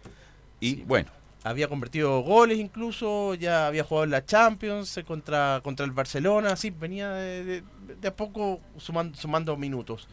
Y 0.61 0.83
bueno, 0.83 1.11
Había 1.45 1.69
convertido 1.69 2.21
goles 2.21 2.59
incluso, 2.59 3.35
ya 3.35 3.69
había 3.69 3.85
jugado 3.85 4.05
en 4.05 4.11
la 4.11 4.25
Champions 4.25 4.97
eh, 4.99 5.05
contra, 5.05 5.61
contra 5.63 5.87
el 5.87 5.93
Barcelona, 5.93 6.57
sí, 6.57 6.71
venía 6.71 7.11
de, 7.13 7.63
a 8.07 8.11
poco 8.15 8.61
sumando, 8.77 9.17
sumando 9.17 9.57
minutos. 9.57 10.09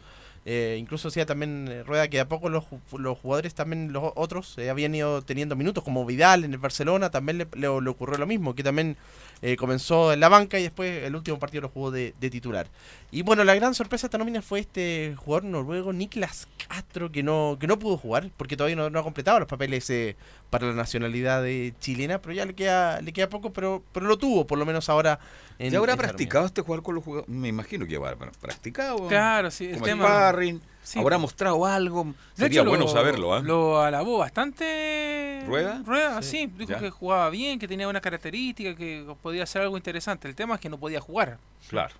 Eh, 0.48 0.76
incluso 0.78 1.08
decía 1.08 1.26
también 1.26 1.66
eh, 1.68 1.82
Rueda 1.82 2.06
que 2.08 2.18
de 2.18 2.20
a 2.20 2.28
poco 2.28 2.48
los, 2.48 2.64
los 2.96 3.18
jugadores 3.18 3.54
también, 3.54 3.92
los 3.92 4.12
otros, 4.14 4.56
eh, 4.58 4.70
habían 4.70 4.94
ido 4.94 5.20
teniendo 5.22 5.56
minutos, 5.56 5.82
como 5.82 6.06
Vidal 6.06 6.44
en 6.44 6.52
el 6.52 6.58
Barcelona, 6.58 7.10
también 7.10 7.38
le- 7.38 7.48
le 7.56 7.88
ocurrió 7.90 8.16
lo 8.18 8.26
mismo, 8.28 8.54
que 8.54 8.62
también 8.62 8.96
eh, 9.42 9.56
comenzó 9.56 10.12
en 10.12 10.20
la 10.20 10.28
banca 10.28 10.58
y 10.58 10.62
después 10.62 11.04
el 11.04 11.14
último 11.14 11.38
partido 11.38 11.62
lo 11.62 11.68
jugó 11.68 11.90
de, 11.90 12.14
de 12.18 12.30
titular. 12.30 12.68
Y 13.10 13.22
bueno, 13.22 13.44
la 13.44 13.54
gran 13.54 13.74
sorpresa 13.74 14.02
de 14.04 14.08
esta 14.08 14.18
nómina 14.18 14.42
fue 14.42 14.60
este 14.60 15.14
jugador 15.16 15.44
noruego, 15.44 15.92
Niklas 15.92 16.48
Castro, 16.68 17.12
que 17.12 17.22
no, 17.22 17.56
que 17.60 17.66
no 17.66 17.78
pudo 17.78 17.96
jugar, 17.96 18.30
porque 18.36 18.56
todavía 18.56 18.76
no, 18.76 18.90
no 18.90 18.98
ha 18.98 19.02
completado 19.02 19.38
los 19.38 19.48
papeles 19.48 19.88
eh, 19.90 20.16
para 20.50 20.66
la 20.66 20.72
nacionalidad 20.72 21.42
de 21.42 21.74
chilena, 21.80 22.20
pero 22.20 22.34
ya 22.34 22.44
le 22.44 22.54
queda, 22.54 23.00
le 23.00 23.12
queda 23.12 23.28
poco, 23.28 23.52
pero, 23.52 23.82
pero 23.92 24.06
lo 24.06 24.16
tuvo, 24.18 24.46
por 24.46 24.58
lo 24.58 24.66
menos 24.66 24.88
ahora. 24.88 25.18
En, 25.58 25.70
¿ya 25.70 25.78
habrá 25.78 25.96
practicado 25.96 26.46
este 26.46 26.62
jugador 26.62 26.82
con 26.82 26.94
los 26.94 27.04
jugadores? 27.04 27.28
Me 27.28 27.48
imagino 27.48 27.86
que 27.86 27.96
habrá 27.96 28.16
practicado. 28.16 29.06
Claro, 29.08 29.50
sí, 29.50 29.66
el 29.66 29.74
como 29.74 29.84
tema- 29.86 30.04
sparring, 30.04 30.60
Sí. 30.86 31.00
habrá 31.00 31.18
mostrado 31.18 31.66
algo. 31.66 32.04
De 32.04 32.12
Sería 32.44 32.60
hecho, 32.60 32.68
bueno 32.68 32.84
lo- 32.84 32.90
saberlo, 32.90 33.34
¿ah? 33.34 33.40
Lo 33.40 33.80
alabó 33.82 34.18
bastante. 34.18 35.42
¿Rueda? 35.46 35.82
Rueda, 35.84 36.22
Sí. 36.22 36.30
sí. 36.46 36.52
Dijo 36.58 36.70
Ya. 36.72 36.78
que 36.78 36.90
jugaba 36.90 37.28
bien, 37.30 37.58
que 37.58 37.66
tenía 37.66 37.86
buenas 37.86 38.02
características, 38.02 38.76
que 38.76 39.04
podía 39.22 39.42
hacer 39.42 39.62
algo 39.62 39.76
interesante. 39.76 40.28
El 40.28 40.34
tema 40.36 40.54
es 40.54 40.60
que 40.60 40.68
no 40.68 40.78
podía 40.78 41.00
jugar. 41.00 41.38
Claro, 41.68 41.94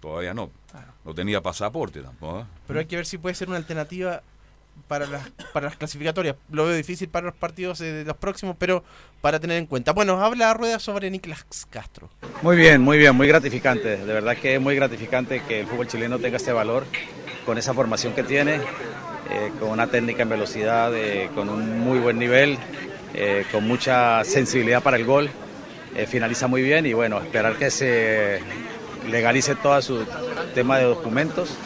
todavía 0.00 0.34
no. 0.34 0.50
No 1.04 1.14
tenía 1.14 1.40
pasaporte 1.40 2.02
tampoco. 2.02 2.40
¿ah? 2.40 2.46
Pero 2.66 2.80
hay 2.80 2.86
que 2.86 2.96
ver 2.96 3.06
si 3.06 3.16
puede 3.16 3.34
ser 3.34 3.48
una 3.48 3.56
alternativa 3.56 4.22
para 4.86 5.06
las, 5.06 5.28
para 5.54 5.68
las 5.68 5.76
clasificatorias. 5.76 6.36
Lo 6.50 6.66
veo 6.66 6.76
difícil 6.76 7.08
para 7.08 7.26
los 7.26 7.34
partidos 7.34 7.78
de 7.78 8.04
los 8.04 8.16
próximos, 8.16 8.56
pero 8.58 8.84
para 9.22 9.40
tener 9.40 9.56
en 9.58 9.66
cuenta. 9.66 9.92
Bueno, 9.92 10.22
habla 10.22 10.52
Rueda 10.54 10.78
sobre 10.78 11.10
Niklas 11.10 11.44
Castro. 11.70 12.10
Muy 12.42 12.56
bien, 12.56 12.80
muy 12.82 12.98
bien, 12.98 13.16
muy 13.16 13.26
gratificante. 13.26 13.96
De 13.96 14.12
verdad 14.12 14.36
que 14.36 14.54
es 14.56 14.60
muy 14.60 14.76
gratificante 14.76 15.42
que 15.48 15.60
el 15.60 15.66
fútbol 15.66 15.88
chileno 15.88 16.18
tenga 16.18 16.36
este 16.36 16.52
valor 16.52 16.84
con 17.48 17.56
esa 17.56 17.72
formación 17.72 18.12
que 18.12 18.24
tiene, 18.24 18.56
eh, 19.30 19.50
con 19.58 19.70
una 19.70 19.86
técnica 19.86 20.22
en 20.22 20.28
velocidad, 20.28 20.94
eh, 20.94 21.30
con 21.34 21.48
un 21.48 21.80
muy 21.80 21.98
buen 21.98 22.18
nivel, 22.18 22.58
eh, 23.14 23.46
con 23.50 23.66
mucha 23.66 24.22
sensibilidad 24.22 24.82
para 24.82 24.98
el 24.98 25.06
gol. 25.06 25.30
Eh, 25.96 26.06
finaliza 26.06 26.46
muy 26.46 26.60
bien 26.60 26.84
y 26.84 26.92
bueno, 26.92 27.18
esperar 27.22 27.56
que 27.56 27.70
se 27.70 28.40
legalice 29.08 29.54
todo 29.54 29.80
su 29.80 30.04
tema 30.54 30.76
de 30.76 30.84
documentos 30.84 31.56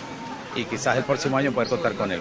y 0.55 0.67
quizás 0.67 0.97
el 0.99 1.03
próximo 1.03 1.37
año 1.37 1.51
poder 1.51 1.69
contar 1.69 1.95
con 1.95 2.13
él. 2.13 2.21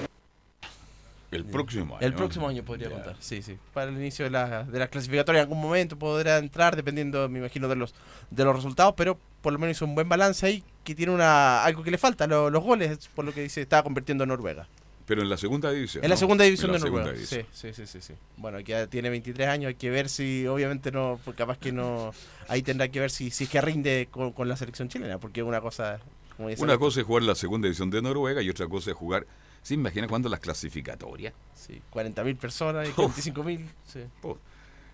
El 1.30 1.46
próximo 1.46 1.98
año. 1.98 2.08
El 2.08 2.16
próximo 2.16 2.48
año 2.48 2.64
podría 2.64 2.90
contar, 2.90 3.16
sí, 3.20 3.44
sí. 3.44 3.60
Para 3.76 3.92
el 3.92 3.96
inicio 3.96 4.26
de 4.26 4.32
la, 4.32 4.64
de 4.64 4.80
las 4.80 4.90
clasificatorias 4.90 5.44
en 5.44 5.50
algún 5.52 5.62
momento 5.62 6.00
podrá 6.00 6.40
entrar, 6.40 6.76
dependiendo, 6.76 7.30
me 7.30 7.38
imagino, 7.38 7.68
de 7.68 7.76
los 7.76 7.94
de 8.32 8.44
los 8.44 8.56
resultados, 8.56 8.96
pero 8.98 9.20
por 9.44 9.54
lo 9.54 9.60
menos 9.60 9.78
hizo 9.78 9.86
un 9.86 9.94
buen 9.94 10.10
balance 10.10 10.48
ahí, 10.48 10.64
que 10.84 10.96
tiene 10.96 11.12
una 11.14 11.64
algo 11.64 11.84
que 11.84 11.92
le 11.92 11.98
falta, 11.98 12.28
lo- 12.28 12.50
los 12.50 12.64
goles, 12.64 13.08
por 13.16 13.26
lo 13.26 13.34
que 13.34 13.42
dice, 13.44 13.62
estaba 13.62 13.84
convirtiendo 13.84 14.24
en 14.24 14.30
Noruega. 14.30 14.68
Pero 15.06 15.22
en 15.24 15.30
la 15.30 15.36
segunda 15.38 15.72
división. 15.72 16.04
En 16.04 16.10
la 16.10 16.16
segunda 16.16 16.46
división 16.46 16.72
la 16.72 16.78
de 16.78 16.84
segunda 16.84 17.06
Noruega. 17.08 17.26
Sí, 17.28 17.36
división. 17.38 17.74
sí, 17.74 17.86
sí, 17.86 17.88
sí, 17.88 18.02
sí. 18.02 18.14
Bueno, 18.38 18.60
que 18.60 18.66
ya 18.72 18.88
tiene 18.88 19.10
23 19.10 19.48
años, 19.48 19.68
hay 19.70 19.76
que 19.76 19.90
ver 19.90 20.08
si, 20.10 20.48
obviamente 20.48 20.92
no, 20.92 21.20
pues 21.26 21.36
capaz 21.36 21.58
que 21.58 21.72
no, 21.72 22.14
ahí 22.48 22.62
tendrá 22.62 22.88
que 22.88 23.00
ver 23.00 23.12
si, 23.12 23.30
si 23.32 23.44
es 23.46 23.50
que 23.50 23.60
rinde 23.62 24.08
con, 24.10 24.32
con 24.32 24.48
la 24.48 24.56
selección 24.56 24.88
chilena, 24.88 25.18
porque 25.18 25.44
una 25.44 25.60
cosa, 25.60 26.00
como 26.38 26.50
dice 26.50 26.64
Una 26.64 26.78
cosa 26.78 27.02
es 27.02 27.06
jugar 27.06 27.24
la 27.24 27.36
segunda 27.36 27.66
división 27.66 27.90
de 27.90 28.02
Noruega 28.02 28.42
y 28.42 28.50
otra 28.50 28.68
cosa 28.68 28.92
es 28.92 28.96
jugar. 28.98 29.26
¿Se 29.64 29.74
imagina 29.74 30.08
cuando 30.08 30.30
las 30.30 30.40
clasificatorias? 30.40 31.34
Sí, 31.56 31.82
40.000 31.94 32.38
personas 32.38 32.88
y 32.88 32.92
45.000. 32.94 33.68
Sí. 33.86 34.00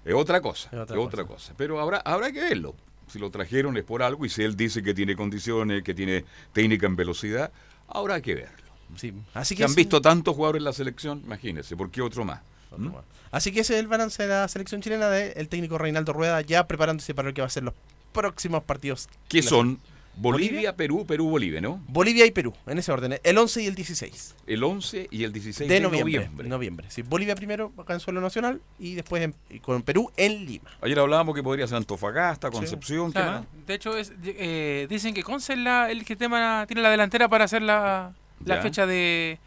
Es 0.04 0.14
otra 0.14 0.42
cosa. 0.42 0.70
Es 0.72 0.80
otra 0.80 0.98
es 0.98 1.06
otra 1.06 1.26
cosa. 1.26 1.54
Pero 1.58 1.80
habrá, 1.80 1.98
habrá 2.00 2.32
que 2.32 2.40
verlo. 2.42 2.76
Si 3.08 3.20
lo 3.20 3.30
trajeron 3.30 3.78
es 3.78 3.84
por 3.84 4.04
algo 4.04 4.26
y 4.26 4.30
si 4.30 4.44
él 4.44 4.56
dice 4.56 4.84
que 4.84 4.94
tiene 4.94 5.16
condiciones, 5.16 5.84
que 5.84 5.94
tiene 5.94 6.26
técnica 6.54 6.88
en 6.88 6.96
velocidad, 6.96 7.52
habrá 7.88 8.22
que 8.22 8.36
verlo. 8.36 8.68
Sí. 8.96 9.14
Así 9.34 9.50
Si 9.50 9.58
que 9.58 9.64
han 9.66 9.76
visto 9.76 10.02
tantos 10.02 10.36
jugadores 10.36 10.60
en 10.60 10.66
la 10.66 10.74
selección, 10.74 11.22
imagínense, 11.26 11.76
¿por 11.76 11.90
qué 11.90 12.02
otro 12.02 12.26
más? 12.26 12.42
¿Mm? 12.76 12.90
Así 13.32 13.52
que 13.52 13.62
ese 13.62 13.76
es 13.76 13.80
el 13.80 13.88
balance 13.88 14.24
de 14.24 14.30
la 14.30 14.48
selección 14.48 14.82
chilena 14.82 15.10
del 15.10 15.48
técnico 15.50 15.78
Reinaldo 15.78 16.14
Rueda, 16.14 16.42
ya 16.42 16.68
preparándose 16.68 17.14
para 17.14 17.30
lo 17.30 17.34
que 17.34 17.42
va 17.42 17.48
a 17.48 17.50
ser 17.50 17.64
los 17.64 17.74
próximos 18.14 18.64
partidos. 18.64 19.08
¿Qué 19.28 19.40
clásicos. 19.40 19.50
son? 19.50 19.80
Bolivia, 20.18 20.76
Perú, 20.76 21.06
Perú, 21.06 21.30
Bolivia, 21.30 21.62
¿no? 21.62 21.84
Bolivia 21.88 22.26
y 22.26 22.32
Perú, 22.32 22.54
en 22.66 22.78
ese 22.78 22.92
orden, 22.92 23.20
el 23.24 23.38
11 23.38 23.62
y 23.64 23.68
el 23.68 23.76
16 23.76 24.36
El 24.48 24.64
11 24.64 25.08
y 25.12 25.24
el 25.24 25.32
16 25.32 25.68
de, 25.70 25.76
de, 25.76 25.80
noviembre. 25.82 26.14
noviembre. 26.16 26.48
noviembre. 26.48 26.86
Sí, 26.90 27.02
Bolivia 27.04 27.36
primero 27.36 27.72
acá 27.78 27.94
en 27.94 28.00
suelo 28.00 28.20
nacional 28.22 28.62
y 28.80 28.96
después 28.96 29.24
en- 29.24 29.36
y 29.50 29.60
con 29.60 29.82
Perú 29.84 30.12
en 30.18 30.46
Lima. 30.46 30.70
Ayer 30.82 30.98
hablábamos 31.00 31.36
que 31.36 31.44
podría 31.44 31.68
ser 31.68 31.78
Antofagasta, 31.78 32.50
Concepción, 32.52 33.08
¿qué 33.12 33.20
Claro. 33.20 33.32
más? 33.32 33.46
De 33.68 33.74
hecho, 33.76 33.98
es, 33.98 34.12
eh, 34.24 34.88
dicen 34.90 35.14
que 35.14 35.24
Conce 35.24 35.54
es 35.54 35.60
la- 35.60 35.92
el 35.92 36.04
que 36.06 36.16
tema, 36.16 36.66
tiene 36.68 36.82
la 36.82 36.90
delantera 36.90 37.28
para 37.30 37.46
hacer 37.46 37.62
la, 37.62 38.14
la 38.46 38.62
fecha 38.62 38.86
de, 38.86 39.40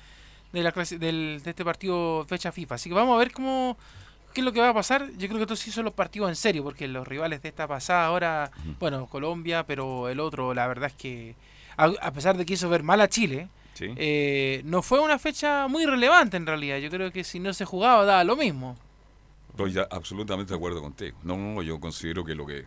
de, 0.52 0.62
la 0.62 0.72
clase, 0.72 0.98
del, 0.98 1.40
de 1.44 1.50
este 1.50 1.64
partido, 1.64 2.24
fecha 2.28 2.52
FIFA. 2.52 2.74
Así 2.76 2.88
que 2.88 2.94
vamos 2.94 3.14
a 3.14 3.18
ver 3.18 3.32
cómo 3.32 3.76
qué 4.32 4.40
es 4.40 4.44
lo 4.44 4.52
que 4.52 4.60
va 4.60 4.70
a 4.70 4.74
pasar. 4.74 5.08
Yo 5.18 5.26
creo 5.28 5.36
que 5.38 5.42
estos 5.42 5.58
sí 5.60 5.70
son 5.70 5.84
los 5.84 5.94
partidos 5.94 6.28
en 6.28 6.36
serio, 6.36 6.62
porque 6.64 6.86
los 6.88 7.06
rivales 7.06 7.42
de 7.42 7.48
esta 7.48 7.66
pasada 7.68 8.06
ahora, 8.06 8.50
bueno, 8.78 9.06
Colombia, 9.06 9.64
pero 9.66 10.08
el 10.08 10.20
otro, 10.20 10.54
la 10.54 10.66
verdad 10.66 10.88
es 10.90 10.94
que, 10.94 11.34
a, 11.76 11.84
a 12.00 12.12
pesar 12.12 12.36
de 12.36 12.44
que 12.46 12.54
hizo 12.54 12.68
ver 12.68 12.82
mal 12.82 13.00
a 13.00 13.08
Chile, 13.08 13.48
Sí. 13.74 13.86
eh, 13.96 14.60
no 14.64 14.82
fue 14.82 15.00
una 15.00 15.18
fecha 15.18 15.66
muy 15.68 15.86
relevante 15.86 16.36
en 16.36 16.44
realidad. 16.44 16.78
Yo 16.78 16.90
creo 16.90 17.10
que 17.12 17.24
si 17.24 17.38
no 17.40 17.54
se 17.54 17.64
jugaba, 17.64 18.04
daba 18.04 18.24
lo 18.24 18.36
mismo. 18.36 18.76
Estoy 19.50 19.74
absolutamente 19.90 20.52
de 20.52 20.56
acuerdo 20.56 20.82
contigo. 20.82 21.16
No, 21.22 21.36
no, 21.36 21.62
yo 21.62 21.80
considero 21.80 22.24
que 22.24 22.34
lo 22.34 22.44
que 22.46 22.58
eh, 22.58 22.66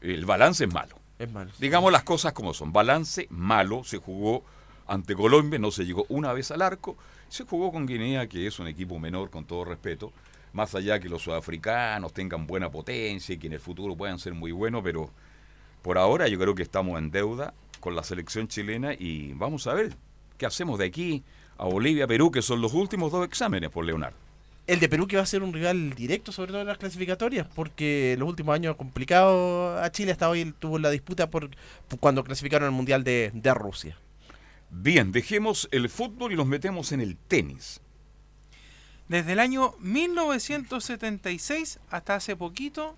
el 0.00 0.24
balance 0.24 0.64
es 0.64 0.72
malo. 0.72 0.96
Es 1.18 1.30
malo. 1.30 1.50
Digamos 1.58 1.92
las 1.92 2.02
cosas 2.02 2.32
como 2.32 2.54
son. 2.54 2.72
Balance 2.72 3.26
malo. 3.30 3.84
Se 3.84 3.98
jugó 3.98 4.42
ante 4.86 5.14
Colombia, 5.14 5.58
no 5.58 5.70
se 5.70 5.84
llegó 5.84 6.06
una 6.08 6.32
vez 6.32 6.50
al 6.50 6.62
arco. 6.62 6.96
Se 7.28 7.44
jugó 7.44 7.70
con 7.70 7.86
Guinea, 7.86 8.26
que 8.26 8.46
es 8.46 8.58
un 8.58 8.68
equipo 8.68 8.98
menor, 8.98 9.28
con 9.30 9.44
todo 9.44 9.64
respeto. 9.64 10.12
Más 10.52 10.74
allá 10.74 10.98
que 11.00 11.08
los 11.08 11.22
sudafricanos 11.22 12.12
tengan 12.12 12.46
buena 12.46 12.70
potencia 12.70 13.34
y 13.34 13.38
que 13.38 13.46
en 13.46 13.54
el 13.54 13.60
futuro 13.60 13.96
puedan 13.96 14.18
ser 14.18 14.34
muy 14.34 14.52
buenos, 14.52 14.82
pero 14.82 15.10
por 15.82 15.98
ahora 15.98 16.28
yo 16.28 16.38
creo 16.38 16.54
que 16.54 16.62
estamos 16.62 16.98
en 16.98 17.10
deuda 17.10 17.54
con 17.80 17.94
la 17.94 18.02
selección 18.02 18.48
chilena 18.48 18.94
y 18.94 19.32
vamos 19.34 19.66
a 19.66 19.74
ver 19.74 19.94
qué 20.36 20.46
hacemos 20.46 20.78
de 20.78 20.86
aquí 20.86 21.22
a 21.58 21.64
Bolivia, 21.64 22.06
Perú, 22.06 22.30
que 22.30 22.42
son 22.42 22.60
los 22.60 22.74
últimos 22.74 23.12
dos 23.12 23.26
exámenes 23.26 23.70
por 23.70 23.84
Leonardo. 23.84 24.16
El 24.66 24.80
de 24.80 24.88
Perú 24.88 25.06
que 25.06 25.16
va 25.16 25.22
a 25.22 25.26
ser 25.26 25.42
un 25.42 25.52
rival 25.52 25.94
directo, 25.94 26.30
sobre 26.30 26.52
todo 26.52 26.60
en 26.60 26.66
las 26.66 26.76
clasificatorias, 26.76 27.46
porque 27.54 28.16
los 28.18 28.28
últimos 28.28 28.54
años 28.54 28.76
complicado 28.76 29.78
a 29.78 29.90
Chile, 29.90 30.12
hasta 30.12 30.28
hoy 30.28 30.52
tuvo 30.58 30.78
la 30.78 30.90
disputa 30.90 31.30
por, 31.30 31.48
por 31.88 31.98
cuando 31.98 32.22
clasificaron 32.22 32.66
al 32.66 32.72
Mundial 32.72 33.02
de, 33.02 33.30
de 33.32 33.54
Rusia. 33.54 33.96
Bien, 34.70 35.10
dejemos 35.10 35.68
el 35.72 35.88
fútbol 35.88 36.32
y 36.32 36.36
nos 36.36 36.46
metemos 36.46 36.92
en 36.92 37.00
el 37.00 37.16
tenis. 37.16 37.80
Desde 39.08 39.32
el 39.32 39.40
año 39.40 39.74
1976 39.80 41.78
hasta 41.90 42.14
hace 42.16 42.36
poquito, 42.36 42.96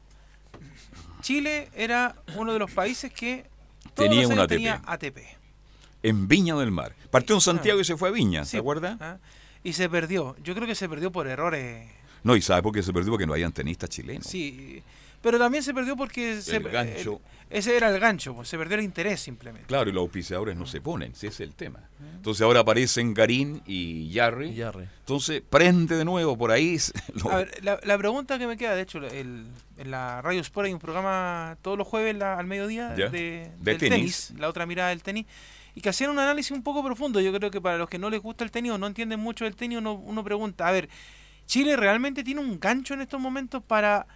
Chile 1.22 1.68
era 1.74 2.16
uno 2.36 2.52
de 2.52 2.58
los 2.58 2.70
países 2.70 3.12
que 3.12 3.46
todos 3.94 4.08
Tenía 4.08 4.22
los 4.22 4.30
años 4.32 4.44
ATP. 4.44 4.48
tenía 4.50 4.82
ATP. 4.86 5.18
En 6.02 6.28
Viña 6.28 6.56
del 6.56 6.70
Mar. 6.70 6.94
Partió 7.10 7.34
en 7.34 7.40
Santiago 7.40 7.78
Ah. 7.78 7.82
y 7.82 7.84
se 7.84 7.96
fue 7.96 8.08
a 8.08 8.12
Viña, 8.12 8.44
Sí, 8.44 8.52
¿se 8.52 8.58
acuerda? 8.58 8.96
ah, 9.00 9.18
Y 9.62 9.74
se 9.74 9.88
perdió. 9.90 10.36
Yo 10.42 10.54
creo 10.54 10.66
que 10.66 10.74
se 10.74 10.88
perdió 10.88 11.12
por 11.12 11.26
errores. 11.26 11.86
No, 12.24 12.34
y 12.36 12.40
sabe 12.42 12.62
por 12.62 12.72
qué 12.72 12.82
se 12.82 12.92
perdió 12.92 13.10
porque 13.12 13.26
no 13.26 13.34
habían 13.34 13.52
tenistas 13.52 13.90
chilenos. 13.90 14.26
Sí. 14.26 14.82
Pero 15.22 15.38
también 15.38 15.62
se 15.62 15.74
perdió 15.74 15.96
porque 15.96 16.40
se- 16.40 16.56
El 16.56 16.62
gancho. 16.70 17.20
el- 17.50 17.58
ese 17.58 17.76
era 17.76 17.88
el 17.90 18.00
gancho, 18.00 18.34
pues, 18.34 18.48
se 18.48 18.56
perdió 18.56 18.78
el 18.78 18.84
interés 18.84 19.20
simplemente. 19.20 19.66
Claro, 19.66 19.90
y 19.90 19.92
los 19.92 20.00
auspiciadores 20.02 20.56
no 20.56 20.66
se 20.66 20.80
ponen, 20.80 21.12
ese 21.12 21.26
es 21.26 21.40
el 21.40 21.54
tema. 21.54 21.80
Entonces 22.14 22.42
ahora 22.42 22.60
aparecen 22.60 23.12
Garín 23.12 23.60
y 23.66 24.08
Yarri. 24.10 24.58
Entonces 25.00 25.42
prende 25.48 25.96
de 25.96 26.04
nuevo 26.04 26.38
por 26.38 26.50
ahí. 26.52 26.78
lo- 27.14 27.30
A 27.32 27.36
ver, 27.38 27.62
la, 27.64 27.78
la 27.82 27.98
pregunta 27.98 28.38
que 28.38 28.46
me 28.46 28.56
queda, 28.56 28.74
de 28.74 28.82
hecho, 28.82 28.98
el- 28.98 29.46
en 29.76 29.90
la 29.90 30.22
Radio 30.22 30.40
Sport 30.40 30.66
hay 30.68 30.72
un 30.72 30.78
programa 30.78 31.58
todos 31.60 31.76
los 31.76 31.86
jueves 31.86 32.16
la- 32.16 32.38
al 32.38 32.46
mediodía 32.46 32.94
Ya. 32.96 33.08
de, 33.10 33.20
De 33.20 33.50
del 33.58 33.78
tenis. 33.78 34.26
tenis. 34.28 34.40
la 34.40 34.48
otra 34.48 34.64
mirada 34.64 34.88
del 34.90 35.02
tenis, 35.02 35.26
y 35.74 35.80
que 35.82 35.88
hacían 35.90 36.10
un 36.10 36.18
análisis 36.18 36.52
un 36.52 36.62
poco 36.62 36.82
profundo. 36.84 37.20
Yo 37.20 37.32
creo 37.32 37.50
que 37.50 37.60
para 37.60 37.76
los 37.78 37.88
que 37.90 37.98
no 37.98 38.08
les 38.10 38.20
gusta 38.22 38.42
el 38.44 38.50
tenis 38.50 38.72
o 38.72 38.78
no 38.78 38.86
entienden 38.86 39.20
mucho 39.20 39.44
del 39.44 39.54
tenis, 39.56 39.78
uno, 39.78 39.92
uno 39.94 40.24
pregunta, 40.24 40.66
a 40.66 40.72
ver, 40.72 40.88
¿Chile 41.46 41.76
realmente 41.76 42.22
tiene 42.22 42.40
un 42.40 42.60
gancho 42.60 42.94
en 42.94 43.00
estos 43.00 43.20
momentos 43.20 43.60
para 43.62 44.06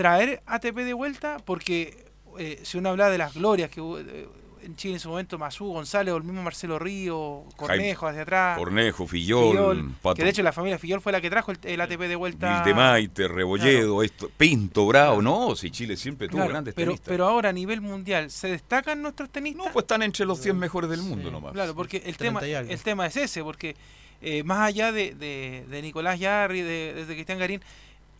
traer 0.00 0.42
ATP 0.46 0.76
de 0.78 0.94
vuelta? 0.94 1.36
Porque 1.44 2.06
eh, 2.38 2.58
si 2.62 2.78
uno 2.78 2.88
habla 2.88 3.10
de 3.10 3.18
las 3.18 3.34
glorias 3.34 3.68
que 3.68 3.82
hubo 3.82 3.98
eh, 3.98 4.26
en 4.62 4.74
Chile 4.76 4.94
en 4.94 5.00
su 5.00 5.10
momento, 5.10 5.38
Mazú, 5.38 5.66
González 5.72 6.14
o 6.14 6.16
el 6.16 6.22
mismo 6.22 6.42
Marcelo 6.42 6.78
Río, 6.78 7.44
Cornejo 7.56 8.06
hacia 8.06 8.22
atrás. 8.22 8.56
Cornejo, 8.58 9.06
Fillol, 9.06 9.92
Pato- 10.02 10.16
que 10.16 10.24
de 10.24 10.30
hecho 10.30 10.42
la 10.42 10.52
familia 10.52 10.78
Fillol 10.78 11.02
fue 11.02 11.12
la 11.12 11.20
que 11.20 11.28
trajo 11.28 11.50
el, 11.52 11.58
el 11.64 11.80
ATP 11.82 12.00
de 12.00 12.16
vuelta. 12.16 12.62
Vildemaite, 12.62 13.28
Rebolledo, 13.28 14.02
esto, 14.02 14.30
Pinto, 14.36 14.86
Bravo, 14.86 15.20
no, 15.20 15.54
si 15.54 15.70
Chile 15.70 15.96
siempre 15.98 16.28
tuvo 16.28 16.38
Claro, 16.38 16.50
grandes 16.52 16.72
pero, 16.74 16.92
tenistas. 16.92 17.08
pero 17.08 17.26
ahora 17.26 17.50
a 17.50 17.52
nivel 17.52 17.82
mundial, 17.82 18.30
¿se 18.30 18.48
destacan 18.48 19.02
nuestros 19.02 19.28
tenistas? 19.30 19.66
No, 19.66 19.72
pues 19.72 19.82
están 19.84 20.02
entre 20.02 20.24
los 20.24 20.38
100 20.40 20.58
mejores 20.58 20.88
del 20.88 21.02
mundo 21.02 21.30
nomás. 21.30 21.52
Claro, 21.52 21.74
porque 21.74 21.98
el 22.06 22.16
tema, 22.16 22.40
30 22.40 22.48
y 22.48 22.54
algo. 22.54 22.72
el 22.72 22.80
tema 22.82 23.06
es 23.06 23.16
ese, 23.16 23.42
porque 23.42 23.76
eh, 24.22 24.42
más 24.44 24.60
allá 24.60 24.92
de, 24.92 25.14
de, 25.14 25.64
de 25.68 25.82
Nicolás 25.82 26.18
Yarri, 26.20 26.60
de, 26.62 27.04
de 27.06 27.14
Cristian 27.14 27.38
Garín, 27.38 27.62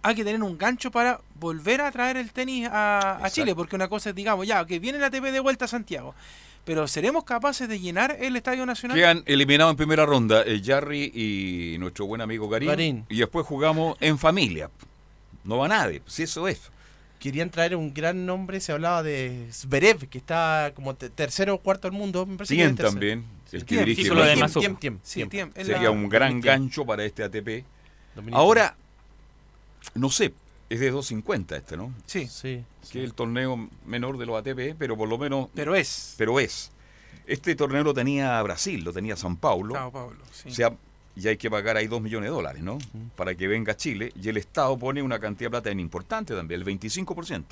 hay 0.03 0.15
que 0.15 0.25
tener 0.25 0.43
un 0.43 0.57
gancho 0.57 0.91
para 0.91 1.21
volver 1.39 1.81
a 1.81 1.91
traer 1.93 2.17
el 2.17 2.33
tenis 2.33 2.69
a. 2.71 3.23
Chile, 3.31 3.55
porque 3.55 3.77
una 3.77 3.89
cosa 3.89 4.11
es, 4.11 4.17
digamos, 4.17 4.47
ya, 4.47 4.65
que 4.67 4.79
viene 4.79 4.99
la 4.99 5.07
ATP 5.07 5.25
de 5.25 5.41
vuelta 5.41 5.67
a 5.67 5.69
Santiago, 5.69 6.15
pero 6.65 6.87
¿seremos 6.89 7.25
capaces 7.25 7.69
de 7.69 7.79
llenar 7.81 8.17
el 8.21 8.37
Estadio 8.37 8.65
Nacional? 8.67 8.97
Quedan 8.97 9.23
eliminados 9.27 9.73
en 9.73 9.77
primera 9.77 10.07
ronda 10.07 10.43
el 10.43 10.63
Jarry 10.65 11.11
y 11.15 11.77
nuestro 11.79 12.07
buen 12.07 12.21
amigo 12.21 12.49
Garín, 12.49 12.69
Garín. 12.69 13.07
Y 13.09 13.19
después 13.19 13.47
jugamos 13.47 13.97
en 14.01 14.19
familia. 14.19 14.71
No 15.45 15.59
va 15.59 15.69
nadie, 15.69 16.03
si 16.07 16.23
eso 16.25 16.47
es. 16.49 16.71
Querían 17.19 17.51
traer 17.51 17.77
un 17.77 17.93
gran 17.93 18.25
nombre, 18.25 18.61
se 18.61 18.73
hablaba 18.73 19.03
de 19.03 19.49
Zverev, 19.53 20.09
que 20.09 20.17
está 20.17 20.73
como 20.75 20.95
te- 20.95 21.11
tercero 21.11 21.55
o 21.55 21.59
cuarto 21.59 21.87
del 21.89 21.97
mundo. 21.99 22.25
Me 22.25 22.37
parece 22.39 22.55
que 22.55 22.59
Tien 22.59 22.71
es 22.71 22.77
tercero. 22.77 22.93
también, 22.93 23.25
el 23.53 23.61
que 23.61 23.67
Tiem, 23.67 23.85
dirige 23.85 24.03
Tiem, 24.05 24.17
Tiem. 24.17 24.49
Tiem, 24.49 24.77
Tiem, 24.77 24.99
Tiem. 25.01 25.29
Tiem, 25.29 25.67
Sería 25.67 25.91
un 25.91 26.09
gran 26.09 26.41
Tiem. 26.41 26.41
gancho 26.43 26.87
para 26.87 27.05
este 27.05 27.23
ATP. 27.23 27.65
Ahora, 28.33 28.75
no 29.95 30.11
sé, 30.11 30.35
es 30.69 30.81
de 30.81 30.91
250 30.91 31.57
este, 31.57 31.77
¿no? 31.77 31.93
Sí. 32.07 32.27
Sí. 32.27 32.65
Que 32.91 32.99
es 33.01 33.05
el 33.05 33.15
torneo 33.15 33.69
menor 33.85 34.19
de 34.19 34.27
los 34.27 34.39
ATP, 34.39 34.77
pero 34.79 34.97
por 34.97 35.09
lo 35.09 35.19
menos... 35.19 35.49
Pero 35.55 35.75
es. 35.75 36.15
Pero 36.17 36.39
es. 36.41 36.71
Este 37.27 37.55
torneo 37.55 37.83
lo 37.83 37.95
tenía 37.95 38.41
Brasil, 38.43 38.83
lo 38.83 38.93
tenía 38.93 39.17
San 39.17 39.37
Paulo. 39.37 39.75
Sao 39.75 39.91
Paulo, 39.93 40.19
sí. 40.33 40.49
O 40.49 40.53
sea, 40.53 40.77
ya 41.17 41.31
hay 41.31 41.37
que 41.37 41.51
pagar 41.51 41.77
ahí 41.77 41.87
2 41.87 42.01
millones 42.01 42.31
de 42.31 42.35
dólares, 42.35 42.63
¿no? 42.63 42.79
Para 43.17 43.35
que 43.35 43.49
venga 43.49 43.77
Chile. 43.77 44.13
Y 44.21 44.29
el 44.29 44.37
Estado 44.37 44.79
pone 44.79 45.03
una 45.03 45.19
cantidad 45.19 45.47
de 45.47 45.51
plata 45.51 45.71
bien 45.71 45.81
importante 45.81 46.35
también, 46.35 46.61
el 46.61 46.67
25%. 46.67 47.45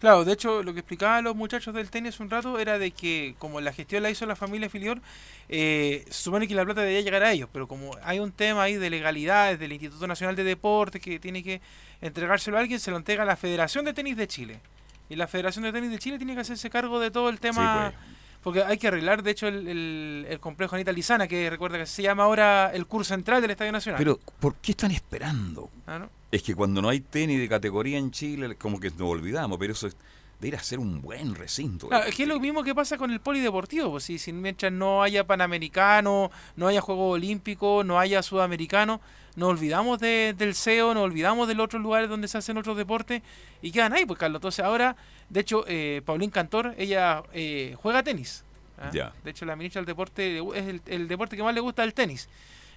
Claro, 0.00 0.24
de 0.24 0.32
hecho, 0.32 0.62
lo 0.62 0.74
que 0.74 0.80
explicaban 0.80 1.24
los 1.24 1.34
muchachos 1.34 1.74
del 1.74 1.88
tenis 1.90 2.20
un 2.20 2.28
rato 2.28 2.58
era 2.58 2.78
de 2.78 2.90
que, 2.90 3.34
como 3.38 3.60
la 3.60 3.72
gestión 3.72 4.02
la 4.02 4.10
hizo 4.10 4.26
la 4.26 4.36
familia 4.36 4.68
Filior, 4.68 5.00
eh, 5.48 6.04
se 6.06 6.24
supone 6.24 6.46
que 6.46 6.54
la 6.54 6.64
plata 6.64 6.82
debía 6.82 7.00
llegar 7.00 7.22
a 7.22 7.32
ellos, 7.32 7.48
pero 7.52 7.66
como 7.66 7.96
hay 8.02 8.18
un 8.18 8.32
tema 8.32 8.64
ahí 8.64 8.74
de 8.74 8.90
legalidades 8.90 9.58
del 9.58 9.72
Instituto 9.72 10.06
Nacional 10.06 10.36
de 10.36 10.44
Deportes 10.44 11.00
que 11.00 11.18
tiene 11.18 11.42
que 11.42 11.60
entregárselo 12.00 12.58
a 12.58 12.60
alguien, 12.60 12.80
se 12.80 12.90
lo 12.90 12.96
entrega 12.96 13.22
a 13.22 13.26
la 13.26 13.36
Federación 13.36 13.84
de 13.84 13.94
Tenis 13.94 14.16
de 14.16 14.26
Chile. 14.26 14.60
Y 15.08 15.16
la 15.16 15.26
Federación 15.26 15.64
de 15.64 15.72
Tenis 15.72 15.90
de 15.90 15.98
Chile 15.98 16.18
tiene 16.18 16.34
que 16.34 16.40
hacerse 16.40 16.68
cargo 16.70 16.98
de 16.98 17.10
todo 17.10 17.28
el 17.28 17.40
tema. 17.40 17.90
Sí, 17.90 17.96
pues. 17.96 18.13
Porque 18.44 18.62
hay 18.62 18.76
que 18.78 18.86
arreglar, 18.88 19.22
de 19.22 19.30
hecho, 19.32 19.48
el, 19.48 19.66
el- 19.66 20.26
el 20.28 20.38
complejo 20.38 20.76
Anita 20.76 20.92
Lizana, 20.92 21.26
que 21.26 21.48
recuerda 21.50 21.78
que 21.78 21.86
se 21.86 22.02
llama 22.02 22.24
ahora 22.24 22.70
el 22.74 22.86
curso 22.86 23.08
central 23.14 23.40
del 23.42 23.50
Estadio 23.50 23.72
Nacional. 23.72 23.98
Pero, 23.98 24.20
¿por 24.38 24.54
qué 24.56 24.72
están 24.72 24.90
esperando? 24.92 25.70
Ah, 25.86 25.98
¿no? 25.98 26.10
Es 26.30 26.42
que 26.42 26.54
cuando 26.54 26.82
no 26.82 26.88
hay 26.90 27.00
tenis 27.00 27.38
de 27.40 27.48
categoría 27.48 27.96
en 27.98 28.10
Chile, 28.10 28.54
como 28.56 28.78
que 28.78 28.90
nos 28.90 29.02
olvidamos, 29.08 29.56
pero 29.58 29.72
eso 29.72 29.86
es 29.86 29.96
de 30.44 30.48
ir 30.48 30.56
a 30.56 30.62
ser 30.62 30.78
un 30.78 31.00
buen 31.00 31.34
recinto. 31.34 31.88
Claro, 31.88 32.04
es 32.04 32.14
que 32.14 32.24
es 32.24 32.28
lo 32.28 32.38
mismo 32.38 32.62
que 32.62 32.74
pasa 32.74 32.98
con 32.98 33.10
el 33.10 33.18
polideportivo, 33.20 33.90
pues 33.92 34.04
si, 34.04 34.18
si 34.18 34.30
mientras 34.32 34.70
no 34.70 35.02
haya 35.02 35.26
panamericano, 35.26 36.30
no 36.56 36.68
haya 36.68 36.82
juegos 36.82 37.14
olímpicos, 37.14 37.84
no 37.86 37.98
haya 37.98 38.22
sudamericano, 38.22 39.00
nos 39.36 39.48
olvidamos 39.48 39.98
de- 40.00 40.34
del 40.36 40.54
CEO, 40.54 40.92
nos 40.92 41.02
olvidamos 41.04 41.48
de 41.48 41.54
los 41.54 41.64
otros 41.64 41.82
lugares 41.82 42.10
donde 42.10 42.28
se 42.28 42.36
hacen 42.38 42.58
otros 42.58 42.76
deportes 42.76 43.22
y 43.62 43.72
quedan 43.72 43.94
ahí, 43.94 44.04
pues 44.04 44.18
Carlos. 44.18 44.38
Entonces 44.40 44.62
ahora, 44.64 44.96
de 45.30 45.40
hecho, 45.40 45.64
eh, 45.66 46.02
Paulín 46.04 46.28
Cantor, 46.30 46.74
ella 46.76 47.22
eh, 47.32 47.74
juega 47.80 48.02
tenis. 48.02 48.44
¿ah? 48.78 48.90
Ya. 48.92 49.12
De 49.24 49.30
hecho, 49.30 49.46
la 49.46 49.56
ministra 49.56 49.80
del 49.80 49.86
deporte 49.86 50.38
es 50.54 50.66
el, 50.66 50.82
el 50.86 51.08
deporte 51.08 51.36
que 51.38 51.42
más 51.42 51.54
le 51.54 51.60
gusta 51.60 51.82
el 51.84 51.94
tenis. 51.94 52.28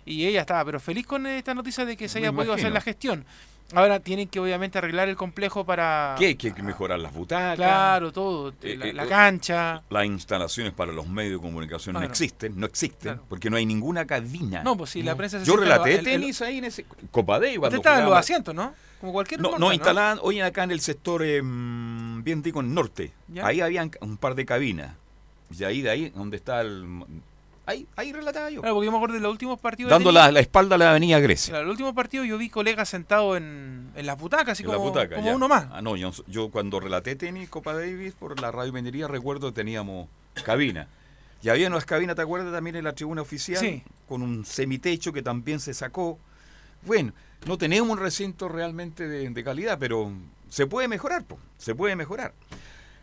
Y 0.06 0.26
ella 0.26 0.40
estaba, 0.40 0.64
pero 0.64 0.80
feliz 0.80 1.06
con 1.06 1.28
esta 1.28 1.54
noticia 1.54 1.84
de 1.84 1.98
que 1.98 2.08
se 2.08 2.22
Me 2.22 2.28
haya 2.28 2.36
podido 2.36 2.54
hacer 2.54 2.72
la 2.72 2.80
gestión. 2.80 3.26
Ahora 3.74 4.00
tienen 4.00 4.30
que 4.30 4.40
obviamente 4.40 4.78
arreglar 4.78 5.10
el 5.10 5.18
complejo 5.18 5.66
para... 5.66 6.16
¿Qué? 6.18 6.38
Que 6.38 6.48
hay 6.48 6.54
que 6.54 6.64
mejorar 6.64 7.00
las 7.00 7.14
butacas. 7.14 7.58
Claro, 7.58 8.14
todo. 8.14 8.54
Eh, 8.62 8.78
la, 8.78 8.86
eh, 8.88 8.94
la 8.94 9.04
eh, 9.04 9.08
cancha. 9.10 9.84
Las 9.90 10.06
instalaciones 10.06 10.72
para 10.72 10.94
los 10.94 11.08
medios 11.08 11.42
de 11.42 11.46
comunicación 11.48 11.94
no 11.94 12.02
existen, 12.02 12.58
no 12.58 12.66
existen, 12.66 13.14
Claro. 13.14 13.26
porque 13.28 13.50
no 13.50 13.58
hay 13.58 13.66
ninguna 13.66 14.06
cabina. 14.06 14.64
No, 14.64 14.78
pues 14.78 14.92
si 14.92 15.04
la 15.04 15.16
prensa 15.16 15.40
se 15.40 15.46
Yo 15.46 15.58
relaté 15.58 15.92
el- 15.92 15.98
el- 16.00 16.06
tenis 16.06 16.42
ahí 16.42 16.60
en 16.60 16.66
ese 16.66 16.86
Copa 17.12 17.40
Day 17.40 17.58
cuando 17.58 17.76
estaba 17.78 18.00
en 18.00 18.06
los 18.06 18.18
asientos, 18.18 18.56
¿no? 18.56 18.74
Como 19.02 19.12
cualquier 19.12 19.42
No, 19.42 19.60
no, 19.60 19.74
instalaban, 19.74 20.20
hoy 20.22 20.40
acá 20.40 20.64
en 20.64 20.72
el 20.72 20.80
sector, 20.80 21.22
eh, 21.24 21.42
bien 21.44 22.42
digo, 22.42 22.62
en 22.62 22.74
norte. 22.74 23.12
Ya. 23.28 23.46
Ahí 23.46 23.60
habían 23.62 23.92
un 24.02 24.16
par 24.18 24.34
de 24.36 24.46
cabinas. 24.46 24.96
Y 25.56 25.64
ahí, 25.66 25.82
de 25.82 25.90
ahí, 25.90 26.10
donde 26.10 26.38
está 26.38 26.62
el... 26.62 27.04
Ahí, 27.68 27.86
ahí 27.98 28.12
relataba 28.14 28.50
yo. 28.50 28.62
Claro, 28.62 28.76
porque 28.76 28.86
yo 28.86 28.92
me 28.92 28.98
acuerdo 28.98 29.16
de 29.16 29.22
los 29.22 29.30
últimos 29.32 29.60
partidos. 29.60 29.90
Dando 29.92 30.12
la, 30.12 30.32
la 30.32 30.40
espalda 30.40 30.76
a 30.76 30.78
la 30.80 30.90
avenida 30.92 31.20
Grecia. 31.20 31.52
Claro, 31.52 31.66
el 31.66 31.70
último 31.72 31.94
partido 31.94 32.24
yo 32.24 32.38
vi 32.38 32.50
colegas 32.50 32.88
sentados 32.90 33.38
en, 33.38 33.92
en 33.96 34.06
las 34.06 34.18
butacas, 34.18 34.54
así 34.54 34.64
en 34.64 34.70
la 34.70 34.76
como, 34.78 34.88
butaca, 34.90 35.16
como 35.16 35.28
ya. 35.28 35.36
uno 35.36 35.48
más. 35.50 35.68
Ah, 35.72 35.82
no, 35.82 35.96
yo, 35.98 36.12
yo 36.28 36.50
cuando 36.50 36.80
relaté 36.80 37.16
tenis 37.16 37.50
Copa 37.50 37.74
Davis 37.74 38.14
por 38.14 38.40
la 38.40 38.52
radio 38.52 38.72
minería 38.74 39.08
recuerdo 39.08 39.50
que 39.50 39.56
teníamos 39.56 40.08
cabina. 40.46 40.88
Y 41.44 41.50
había 41.50 41.68
unas 41.68 41.86
cabinas, 41.86 42.16
¿te 42.16 42.22
acuerdas? 42.24 42.52
También 42.54 42.78
en 42.78 42.86
la 42.86 42.94
tribuna 42.94 43.22
oficial, 43.22 43.60
Sí. 43.60 43.84
con 44.08 44.22
un 44.24 44.44
semitecho 44.46 45.14
que 45.14 45.22
también 45.22 45.60
se 45.60 45.74
sacó. 45.74 46.18
Bueno, 46.84 47.12
no 47.46 47.58
tenemos 47.58 47.90
un 47.90 47.98
recinto 48.00 48.48
realmente 48.48 49.08
de, 49.08 49.30
de 49.30 49.44
calidad, 49.44 49.78
pero 49.78 50.12
se 50.50 50.66
puede 50.68 50.88
mejorar, 50.88 51.26
po, 51.26 51.38
se 51.58 51.76
puede 51.76 51.96
mejorar. 51.98 52.34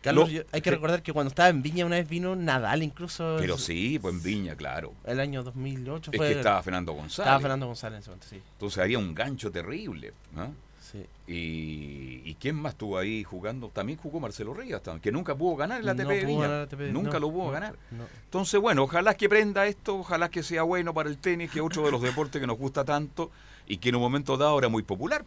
Carlos, 0.05 0.29
yo- 0.29 0.43
hay 0.51 0.61
que 0.61 0.69
sí. 0.69 0.75
recordar 0.75 1.01
que 1.03 1.11
cuando 1.13 1.29
estaba 1.29 1.49
en 1.49 1.61
Viña 1.61 1.85
una 1.85 1.97
vez 1.97 2.07
vino 2.07 2.35
Nadal 2.35 2.81
incluso. 2.83 3.35
Pero 3.39 3.57
sí, 3.57 3.99
pues 3.99 4.13
en 4.15 4.23
Viña, 4.23 4.55
claro. 4.55 4.93
El 5.05 5.19
año 5.19 5.43
2008 5.43 6.11
Es 6.13 6.17
fue. 6.17 6.27
que 6.31 6.37
estaba 6.37 6.61
Fernando 6.63 6.93
González. 6.93 7.19
Estaba 7.27 7.39
Fernando 7.39 7.65
González 7.67 7.95
en 7.97 7.99
ese 8.01 8.09
momento, 8.11 8.27
sí. 8.29 8.41
Entonces 8.53 8.77
haría 8.79 8.97
un 8.99 9.13
gancho 9.13 9.51
terrible. 9.51 10.13
¿no? 10.33 10.53
Sí. 10.79 11.03
Y, 11.27 12.21
¿y 12.29 12.35
quién 12.39 12.55
más 12.55 12.73
estuvo 12.73 12.97
ahí 12.97 13.23
jugando? 13.23 13.69
También 13.69 13.97
jugó 13.97 14.19
Marcelo 14.19 14.53
Rivas, 14.53 14.81
que 15.01 15.11
nunca 15.11 15.35
pudo 15.35 15.55
ganar 15.55 15.79
el 15.79 15.85
No 15.85 15.91
ATP 15.93 16.07
de 16.07 16.21
pudo 16.21 16.27
Viña. 16.27 16.61
ATP, 16.61 16.79
nunca 16.93 17.13
no, 17.13 17.19
lo 17.21 17.31
pudo 17.31 17.45
no, 17.45 17.51
ganar. 17.51 17.75
no. 17.91 18.03
Entonces, 18.25 18.61
bueno, 18.61 18.83
ojalá 18.83 19.15
que 19.15 19.27
prenda 19.27 19.65
esto, 19.65 19.97
ojalá 19.97 20.29
que 20.29 20.43
sea 20.43 20.61
bueno 20.63 20.93
para 20.93 21.09
el 21.09 21.17
tenis, 21.17 21.49
que 21.51 21.59
es 21.59 21.65
otro 21.65 21.83
de 21.83 21.91
los 21.91 22.01
deportes 22.03 22.39
que 22.39 22.47
nos 22.47 22.57
gusta 22.57 22.85
tanto 22.85 23.31
y 23.67 23.77
que 23.77 23.89
en 23.89 23.95
un 23.95 24.01
momento 24.01 24.37
dado 24.37 24.57
era 24.59 24.69
muy 24.69 24.83
popular. 24.83 25.25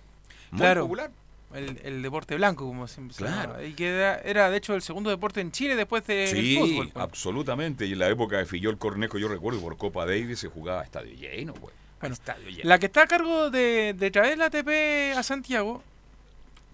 Muy 0.52 0.60
Claro. 0.60 0.82
popular. 0.82 1.10
El, 1.54 1.80
el 1.82 2.02
deporte 2.02 2.36
blanco, 2.36 2.66
como 2.66 2.86
siempre 2.86 3.14
se 3.16 3.24
Claro. 3.24 3.40
llamaba. 3.52 3.64
Y 3.64 3.72
que 3.72 3.88
era, 3.88 4.18
era, 4.18 4.50
de 4.50 4.58
hecho, 4.58 4.74
el 4.74 4.82
segundo 4.82 5.08
deporte 5.08 5.40
en 5.40 5.50
Chile 5.50 5.76
después 5.76 6.06
del 6.06 6.28
Sí, 6.28 6.56
fútbol. 6.58 6.90
pues. 6.92 7.02
absolutamente. 7.04 7.86
Y 7.86 7.92
en 7.94 7.98
la 8.00 8.08
época 8.08 8.36
de 8.36 8.44
Fillol 8.46 8.76
Cornejo, 8.78 9.16
yo 9.18 9.28
recuerdo 9.28 9.60
por 9.60 9.76
Copa 9.78 10.04
Davis 10.04 10.38
se 10.40 10.48
jugaba 10.48 10.82
a 10.82 10.84
estadio 10.84 11.14
lleno, 11.14 11.54
güey. 11.54 11.74
Bueno, 12.00 12.12
estadio 12.14 12.48
lleno. 12.50 12.68
La 12.68 12.78
que 12.78 12.86
está 12.86 13.02
a 13.02 13.06
cargo 13.06 13.50
de, 13.50 13.94
de 13.96 14.10
traer 14.10 14.36
la 14.38 14.46
ATP 14.46 15.16
a 15.16 15.22
Santiago, 15.22 15.82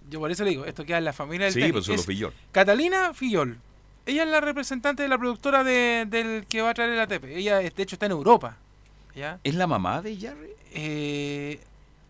yo 0.09 0.19
por 0.19 0.29
eso 0.29 0.43
le 0.43 0.49
digo, 0.51 0.65
esto 0.65 0.85
queda 0.85 0.97
en 0.99 1.05
la 1.05 1.13
familia 1.13 1.45
del 1.45 1.53
Sí, 1.53 1.61
tenis, 1.61 1.85
pues 1.87 2.05
Fillol. 2.05 2.33
Catalina 2.51 3.13
Fillol. 3.13 3.57
Ella 4.05 4.23
es 4.23 4.29
la 4.29 4.39
representante 4.41 5.01
de 5.03 5.09
la 5.09 5.17
productora 5.17 5.63
de- 5.63 6.05
del 6.07 6.45
que 6.47 6.61
va 6.61 6.71
a 6.71 6.73
traer 6.75 6.91
el 6.91 6.99
ATP. 6.99 7.23
Ella, 7.37 7.57
de 7.59 7.67
hecho, 7.77 7.95
está 7.95 8.05
en 8.07 8.11
Europa. 8.11 8.57
¿Ya? 9.15 9.39
¿Es 9.43 9.55
la 9.55 9.65
mamá 9.65 10.01
de 10.01 10.15
Jarry? 10.19 10.49
Eh, 10.73 11.59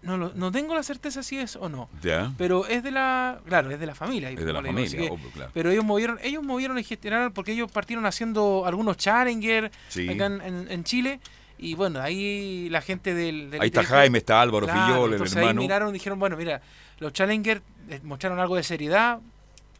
no, 0.05 0.17
lo- 0.17 0.33
no 0.35 0.51
tengo 0.51 0.73
la 0.75 0.83
certeza 0.83 1.23
si 1.23 1.37
es 1.39 1.55
o 1.55 1.67
no. 1.67 1.89
Pero 2.37 2.65
es 2.67 2.83
de 2.83 2.91
la, 2.91 3.39
claro, 3.45 3.71
es 3.71 3.79
de 3.79 3.85
la 3.85 3.95
familia. 3.95 4.29
Es 4.29 4.37
de 4.39 4.45
la 4.53 4.61
como 4.61 4.71
le 4.73 4.81
digo, 4.81 4.87
familia, 4.89 4.99
así 4.99 5.07
que- 5.09 5.13
obvio, 5.13 5.31
claro. 5.33 5.51
Pero 5.53 5.71
ellos 5.71 5.83
movieron, 5.83 6.19
ellos 6.23 6.43
movieron 6.43 6.77
y 6.79 6.83
gestionaron 6.83 7.33
porque 7.33 7.51
ellos 7.53 7.71
partieron 7.71 8.05
haciendo 8.05 8.63
algunos 8.65 8.97
Challenger 8.97 9.71
Sí. 9.89 10.07
acá 10.09 10.27
en, 10.27 10.41
en- 10.41 10.71
en 10.71 10.83
Chile. 10.83 11.19
Y 11.57 11.73
bueno, 11.75 12.01
ahí 12.01 12.67
la 12.69 12.81
gente 12.81 13.13
del... 13.13 13.49
del 13.49 13.61
Ahí 13.61 13.67
está 13.67 13.79
del- 13.81 13.89
Jaime, 13.89 14.17
está 14.17 14.41
Álvaro 14.41 14.65
Claro, 14.67 14.85
Fillol, 14.93 15.13
el 15.13 15.21
hermano. 15.21 15.47
Ahí 15.47 15.53
miraron 15.55 15.89
y 15.89 15.93
dijeron, 15.93 16.19
bueno, 16.19 16.35
mira, 16.37 16.61
los 16.99 17.13
Challenger 17.13 17.61
eh, 17.89 17.99
mostraron 18.03 18.39
algo 18.39 18.55
de 18.57 18.63
seriedad, 18.63 19.19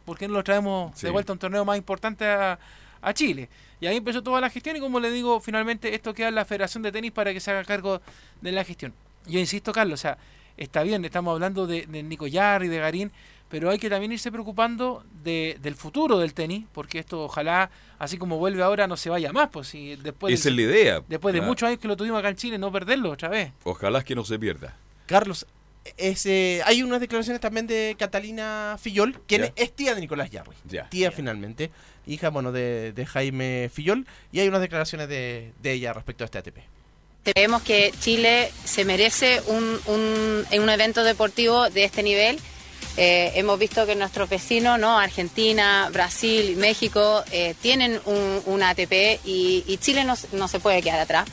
¿por 0.06 0.16
qué 0.16 0.26
no 0.26 0.34
los 0.34 0.44
traemos 0.44 0.98
Sí. 0.98 1.06
de 1.06 1.12
vuelta 1.12 1.32
a 1.32 1.34
un 1.34 1.38
torneo 1.38 1.64
más 1.64 1.76
importante 1.76 2.24
a, 2.26 2.58
a 3.02 3.12
Chile? 3.14 3.48
Y 3.78 3.86
ahí 3.86 3.98
empezó 3.98 4.22
toda 4.22 4.40
la 4.40 4.48
gestión 4.48 4.74
y 4.76 4.80
como 4.80 5.00
le 5.00 5.10
digo, 5.10 5.38
finalmente 5.40 5.94
esto 5.94 6.14
queda 6.14 6.28
en 6.28 6.34
la 6.34 6.46
Federación 6.46 6.82
de 6.82 6.90
Tenis 6.92 7.12
para 7.12 7.34
que 7.34 7.40
se 7.40 7.50
haga 7.50 7.62
cargo 7.64 8.00
de 8.40 8.52
la 8.52 8.64
gestión. 8.64 8.94
Yo 9.26 9.38
insisto, 9.38 9.72
Carlos, 9.72 10.00
o 10.00 10.02
sea, 10.02 10.18
está 10.56 10.82
bien, 10.82 11.04
estamos 11.04 11.32
hablando 11.32 11.66
de, 11.66 11.86
de 11.86 12.02
Nico 12.02 12.26
Yarr 12.26 12.64
y 12.64 12.68
de 12.68 12.78
Garín, 12.78 13.12
pero 13.48 13.70
hay 13.70 13.78
que 13.78 13.88
también 13.90 14.10
irse 14.12 14.32
preocupando 14.32 15.04
de, 15.22 15.56
del 15.62 15.74
futuro 15.76 16.18
del 16.18 16.34
tenis, 16.34 16.64
porque 16.72 16.98
esto 16.98 17.22
ojalá, 17.24 17.70
así 17.98 18.18
como 18.18 18.38
vuelve 18.38 18.62
ahora, 18.62 18.86
no 18.86 18.96
se 18.96 19.08
vaya 19.10 19.32
más, 19.32 19.50
pues 19.50 19.68
si 19.68 19.94
después 19.96 20.34
Esa 20.34 20.48
del- 20.50 20.58
es 20.60 20.66
la 20.66 20.72
idea. 20.72 21.02
Después 21.08 21.32
de 21.32 21.40
muchos 21.46 21.66
años 21.68 21.78
que 21.78 21.86
lo 21.88 21.96
tuvimos 21.96 22.18
acá 22.18 22.28
en 22.30 22.36
Chile, 22.36 22.58
no 22.58 22.72
perderlo 22.72 23.10
otra 23.10 23.28
vez. 23.28 23.52
Ojalá 23.64 24.02
que 24.02 24.14
no 24.16 24.24
se 24.24 24.38
pierda. 24.38 24.76
Carlos, 25.06 25.46
es, 25.96 26.26
eh, 26.26 26.60
hay 26.64 26.82
unas 26.82 26.98
declaraciones 27.00 27.40
también 27.40 27.68
de 27.68 27.94
Catalina 27.96 28.76
Fillol, 28.80 29.20
quien 29.28 29.52
es 29.54 29.72
tía 29.72 29.94
de 29.94 30.00
Nicolás 30.00 30.30
Yarri. 30.30 30.50
Ya. 30.64 30.88
Tía 30.88 31.12
finalmente, 31.12 31.70
hija 32.06 32.30
bueno 32.30 32.50
de, 32.50 32.92
de 32.92 33.06
Jaime 33.06 33.70
Fillol, 33.72 34.04
y 34.32 34.40
hay 34.40 34.48
unas 34.48 34.60
declaraciones 34.62 35.08
de, 35.08 35.52
de 35.62 35.72
ella 35.72 35.92
respecto 35.92 36.24
a 36.24 36.26
este 36.26 36.38
ATP. 36.38 36.56
Creemos 37.34 37.62
que 37.62 37.92
Chile 37.98 38.52
se 38.64 38.84
merece 38.84 39.42
un, 39.48 39.80
un, 39.86 40.70
evento 40.70 41.02
deportivo 41.02 41.68
de 41.70 41.82
este 41.82 42.04
nivel. 42.04 42.38
Eh, 42.96 43.32
hemos 43.34 43.58
visto 43.58 43.84
que 43.84 43.96
nuestros 43.96 44.28
vecinos, 44.28 44.78
¿no? 44.78 44.96
Argentina, 44.96 45.88
Brasil, 45.92 46.56
México, 46.56 47.24
eh, 47.32 47.56
tienen 47.60 48.00
un, 48.04 48.62
ATP 48.62 49.18
y, 49.24 49.76
Chile 49.80 50.04
no, 50.04 50.14
no 50.34 50.46
se 50.46 50.60
puede 50.60 50.82
quedar 50.82 51.00
atrás. 51.00 51.26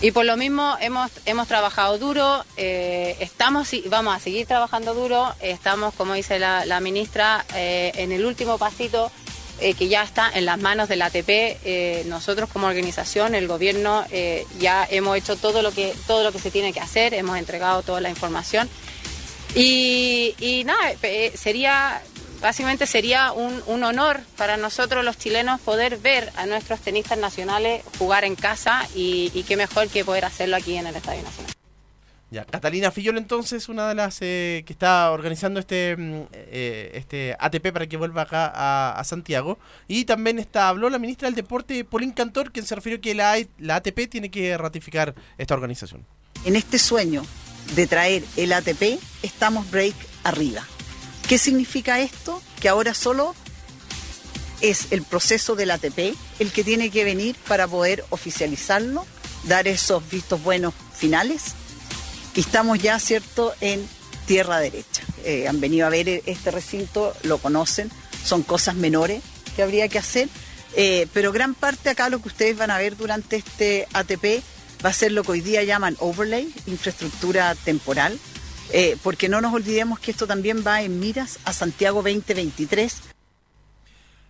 Y 0.00 0.10
por 0.10 0.24
lo 0.24 0.38
mismo 0.38 0.74
hemos, 0.80 1.10
hemos 1.26 1.48
trabajado 1.48 1.98
duro, 1.98 2.42
eh, 2.56 3.18
estamos 3.20 3.74
y 3.74 3.82
vamos 3.82 4.16
a 4.16 4.20
seguir 4.20 4.46
trabajando 4.46 4.94
duro, 4.94 5.34
estamos, 5.40 5.92
como 5.92 6.14
dice 6.14 6.38
la, 6.38 6.64
la 6.64 6.80
ministra, 6.80 7.44
en 7.54 8.10
el 8.10 8.24
último 8.24 8.56
pasito 8.56 9.12
eh, 9.60 9.74
que 9.74 9.88
ya 9.88 10.02
está 10.02 10.30
en 10.32 10.46
las 10.46 10.58
manos 10.58 10.88
del 10.88 11.02
ATP. 11.02 11.28
Eh, 11.28 12.04
nosotros 12.06 12.48
como 12.52 12.66
organización, 12.66 13.34
el 13.34 13.46
gobierno, 13.46 14.04
eh, 14.10 14.46
ya 14.58 14.86
hemos 14.90 15.16
hecho 15.16 15.36
todo 15.36 15.62
lo, 15.62 15.72
que, 15.72 15.94
todo 16.06 16.24
lo 16.24 16.32
que 16.32 16.38
se 16.38 16.50
tiene 16.50 16.72
que 16.72 16.80
hacer, 16.80 17.14
hemos 17.14 17.38
entregado 17.38 17.82
toda 17.82 18.00
la 18.00 18.10
información. 18.10 18.68
Y, 19.54 20.62
nada, 20.66 20.94
sería, 21.34 22.02
básicamente 22.40 22.88
sería 22.88 23.30
un, 23.30 23.62
un 23.66 23.84
honor 23.84 24.20
para 24.36 24.56
nosotros 24.56 25.04
los 25.04 25.16
chilenos 25.16 25.60
poder 25.60 25.98
ver 25.98 26.32
a 26.36 26.46
nuestros 26.46 26.80
tenistas 26.80 27.18
nacionales 27.18 27.82
jugar 27.98 28.24
en 28.24 28.34
casa 28.34 28.88
y 28.96 29.44
qué 29.46 29.56
mejor 29.56 29.88
que 29.88 30.04
poder 30.04 30.24
hacerlo 30.24 30.56
aquí 30.56 30.76
en 30.76 30.88
el 30.88 30.96
Estadio 30.96 31.22
Nacional. 31.22 31.53
Ya, 32.30 32.44
Catalina 32.44 32.90
Fillol 32.90 33.18
entonces, 33.18 33.68
una 33.68 33.88
de 33.88 33.94
las 33.94 34.18
eh, 34.20 34.64
que 34.66 34.72
está 34.72 35.10
organizando 35.12 35.60
este, 35.60 35.96
mm, 35.96 36.22
eh, 36.32 36.90
este 36.94 37.36
ATP 37.38 37.72
para 37.72 37.86
que 37.86 37.96
vuelva 37.96 38.22
acá 38.22 38.50
a, 38.52 38.98
a 38.98 39.04
Santiago. 39.04 39.58
Y 39.86 40.04
también 40.04 40.38
está, 40.38 40.68
habló 40.68 40.90
la 40.90 40.98
ministra 40.98 41.28
del 41.28 41.36
Deporte, 41.36 41.84
Paulín 41.84 42.12
Cantor, 42.12 42.50
quien 42.50 42.66
se 42.66 42.74
refirió 42.74 43.00
que 43.00 43.14
la, 43.14 43.36
la 43.58 43.76
ATP 43.76 44.08
tiene 44.10 44.30
que 44.30 44.56
ratificar 44.56 45.14
esta 45.38 45.54
organización. 45.54 46.04
En 46.44 46.56
este 46.56 46.78
sueño 46.78 47.24
de 47.76 47.86
traer 47.86 48.24
el 48.36 48.52
ATP, 48.52 48.98
estamos 49.22 49.70
break 49.70 49.94
arriba. 50.24 50.62
¿Qué 51.28 51.38
significa 51.38 52.00
esto? 52.00 52.42
Que 52.60 52.68
ahora 52.68 52.94
solo 52.94 53.34
es 54.60 54.92
el 54.92 55.02
proceso 55.02 55.56
del 55.56 55.70
ATP 55.70 56.14
el 56.38 56.52
que 56.52 56.64
tiene 56.64 56.90
que 56.90 57.04
venir 57.04 57.36
para 57.48 57.66
poder 57.66 58.04
oficializarlo, 58.10 59.06
dar 59.44 59.68
esos 59.68 60.08
vistos 60.10 60.42
buenos 60.42 60.74
finales. 60.94 61.54
Estamos 62.34 62.78
ya, 62.80 62.98
¿cierto?, 62.98 63.54
en 63.60 63.86
tierra 64.26 64.58
derecha. 64.58 65.02
Eh, 65.24 65.48
han 65.48 65.60
venido 65.60 65.86
a 65.86 65.90
ver 65.90 66.22
este 66.26 66.50
recinto, 66.50 67.14
lo 67.22 67.38
conocen, 67.38 67.90
son 68.24 68.42
cosas 68.42 68.74
menores 68.74 69.22
que 69.54 69.62
habría 69.62 69.88
que 69.88 69.98
hacer, 69.98 70.28
eh, 70.76 71.06
pero 71.12 71.30
gran 71.32 71.54
parte 71.54 71.90
acá 71.90 72.08
lo 72.08 72.20
que 72.20 72.28
ustedes 72.28 72.56
van 72.56 72.70
a 72.70 72.78
ver 72.78 72.96
durante 72.96 73.36
este 73.36 73.86
ATP 73.92 74.42
va 74.84 74.90
a 74.90 74.92
ser 74.92 75.12
lo 75.12 75.22
que 75.22 75.32
hoy 75.32 75.40
día 75.40 75.62
llaman 75.62 75.96
overlay, 76.00 76.52
infraestructura 76.66 77.54
temporal, 77.54 78.18
eh, 78.70 78.96
porque 79.02 79.28
no 79.28 79.40
nos 79.40 79.54
olvidemos 79.54 79.98
que 80.00 80.10
esto 80.10 80.26
también 80.26 80.64
va 80.66 80.82
en 80.82 80.98
miras 80.98 81.38
a 81.44 81.52
Santiago 81.52 82.02
2023. 82.02 83.13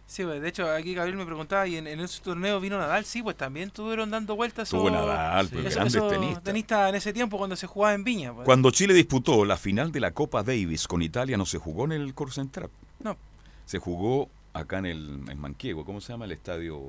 Sí, 0.06 0.22
pues, 0.22 0.40
de 0.42 0.48
hecho, 0.48 0.70
aquí 0.70 0.94
Gabriel 0.94 1.16
me 1.16 1.24
preguntaba, 1.24 1.66
¿y 1.66 1.76
en, 1.76 1.86
en 1.86 1.98
ese 2.00 2.20
torneo 2.22 2.60
vino 2.60 2.76
Nadal? 2.78 3.04
Sí, 3.06 3.22
pues 3.22 3.36
también 3.36 3.68
estuvieron 3.68 4.10
dando 4.10 4.36
vueltas. 4.36 4.68
Esos- 4.68 4.90
Nadal, 4.92 5.48
pues, 5.48 5.60
esos- 5.64 5.74
grandes 5.74 5.94
esos 5.94 6.10
tenistas. 6.12 6.42
tenistas 6.44 6.88
en 6.90 6.94
ese 6.96 7.12
tiempo 7.12 7.38
cuando 7.38 7.56
se 7.56 7.66
jugaba 7.66 7.94
en 7.94 8.04
Viña. 8.04 8.32
pues. 8.34 8.44
Cuando 8.44 8.70
Chile 8.70 8.92
disputó 8.94 9.44
la 9.44 9.56
final 9.56 9.90
de 9.92 10.00
la 10.00 10.10
Copa 10.12 10.42
Davis 10.42 10.86
con 10.86 11.00
Italia, 11.02 11.36
no 11.36 11.46
se 11.46 11.58
jugó 11.58 11.86
en 11.86 11.92
el 11.92 12.12
Core 12.14 12.32
Central. 12.32 12.68
No. 13.00 13.16
Se 13.64 13.78
jugó 13.78 14.28
acá 14.52 14.78
en 14.78 14.86
el 14.86 15.20
en 15.28 15.40
Manquehue. 15.40 15.84
¿Cómo 15.84 16.00
se 16.02 16.12
llama 16.12 16.26
el 16.26 16.32
estadio? 16.32 16.82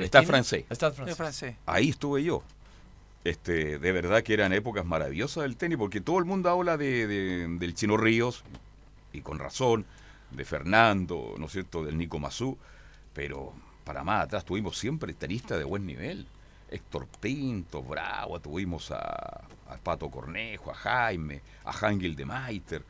Está 0.00 0.22
francés. 0.24 0.64
Está 0.68 0.90
francés. 0.90 1.54
Ahí 1.64 1.90
estuve 1.90 2.24
yo. 2.24 2.42
Este, 3.24 3.78
de 3.78 3.92
verdad 3.92 4.22
que 4.22 4.34
eran 4.34 4.52
épocas 4.52 4.84
maravillosas 4.84 5.42
del 5.44 5.56
tenis, 5.56 5.78
porque 5.78 6.00
todo 6.00 6.18
el 6.18 6.24
mundo 6.24 6.50
habla 6.50 6.76
de, 6.76 7.06
de- 7.06 7.46
del 7.58 7.74
Chino 7.74 7.96
Ríos, 7.96 8.42
y 9.12 9.20
con 9.20 9.38
razón, 9.38 9.84
de 10.30 10.44
Fernando, 10.44 11.34
¿no 11.38 11.46
es 11.46 11.52
cierto?, 11.52 11.84
del 11.84 11.96
Nico 11.96 12.18
Mazú, 12.18 12.56
pero 13.12 13.52
para 13.84 14.04
más 14.04 14.24
atrás 14.24 14.44
tuvimos 14.44 14.78
siempre 14.78 15.14
tenistas 15.14 15.58
de 15.58 15.64
buen 15.64 15.86
nivel. 15.86 16.26
Héctor 16.70 17.06
Pinto, 17.20 17.82
Bravo, 17.82 18.40
tuvimos 18.40 18.90
a, 18.90 19.42
Pato 19.82 20.10
Cornejo, 20.10 20.70
a 20.70 20.74
Jaime, 20.74 21.40
a 21.64 21.72
Hangel 21.72 22.16
de 22.16 22.24
Maiter. 22.24 22.82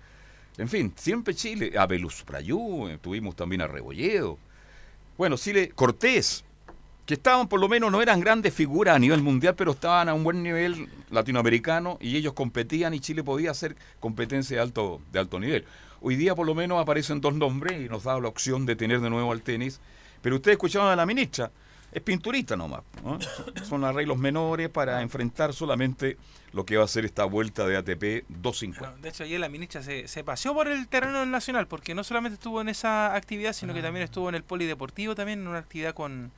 En 0.57 0.69
fin, 0.69 0.93
siempre 0.97 1.35
Chile, 1.35 1.73
a 1.79 1.87
Belus 1.87 2.23
Prayú, 2.23 2.89
eh, 2.89 2.99
tuvimos 3.01 3.37
también 3.37 3.61
a 3.61 3.67
Rebolledo. 3.67 4.39
Bueno, 5.19 5.37
Chile, 5.37 5.71
Cortés, 5.75 6.45
que 7.05 7.15
estaban 7.15 7.49
por 7.49 7.61
lo 7.61 7.69
menos, 7.69 7.93
no 7.93 8.01
eran 8.01 8.21
grandes 8.21 8.55
figuras 8.55 8.97
a 8.97 8.99
nivel 8.99 9.23
mundial, 9.23 9.55
pero 9.55 9.73
estaban 9.73 10.09
a 10.09 10.15
un 10.15 10.25
buen 10.25 10.43
nivel 10.43 10.89
latinoamericano 11.11 11.99
y 12.01 12.17
ellos 12.17 12.33
competían 12.33 12.95
y 12.95 13.01
Chile 13.01 13.23
podía 13.23 13.51
hacer 13.51 13.77
competencia 14.01 14.57
de 14.57 14.63
alto, 14.63 15.01
de 15.13 15.19
alto 15.19 15.39
nivel. 15.39 15.65
Hoy 16.09 16.15
día 16.15 16.37
por 16.37 16.47
lo 16.47 16.55
menos 16.55 16.81
aparecen 16.81 17.21
dos 17.21 17.35
nombres 17.35 17.85
y 17.85 17.89
nos 17.89 18.05
da 18.05 18.21
la 18.21 18.29
opción 18.29 18.65
de 18.65 18.77
tener 18.77 19.01
de 19.01 19.11
nuevo 19.11 19.33
al 19.33 19.43
tenis. 19.43 19.81
Pero 20.23 20.37
ustedes 20.37 20.55
escuchaban 20.55 20.93
a 20.93 20.95
la 20.95 21.05
ministra, 21.05 21.51
es 21.91 22.01
pinturita 22.01 22.57
nomás. 22.57 22.83
¿no? 23.03 23.19
Son 23.65 23.83
arreglos 23.83 24.17
menores 24.17 24.69
para 24.69 25.03
enfrentar 25.03 25.53
solamente 25.53 26.17
lo 26.53 26.65
que 26.65 26.77
va 26.77 26.85
a 26.85 26.87
ser 26.87 27.07
esta 27.07 27.25
vuelta 27.25 27.67
de 27.67 27.77
ATP 27.77 28.25
250. 28.29 29.03
De 29.03 29.09
hecho, 29.09 29.25
ayer 29.25 29.41
la 29.41 29.49
ministra 29.49 29.83
se, 29.83 30.07
se 30.07 30.23
paseó 30.23 30.55
por 30.55 30.69
el 30.69 30.87
terreno 30.87 31.27
Nacional, 31.27 31.67
porque 31.67 31.93
no 31.93 32.05
solamente 32.05 32.35
estuvo 32.35 32.61
en 32.61 32.69
esa 32.69 33.13
actividad, 33.17 33.53
sino 33.53 33.75
que 33.75 33.83
también 33.83 34.05
estuvo 34.05 34.29
en 34.29 34.37
el 34.37 34.45
polideportivo, 34.45 35.17
también 35.17 35.41
en 35.41 35.49
una 35.49 35.59
actividad 35.59 35.93
con, 35.93 36.31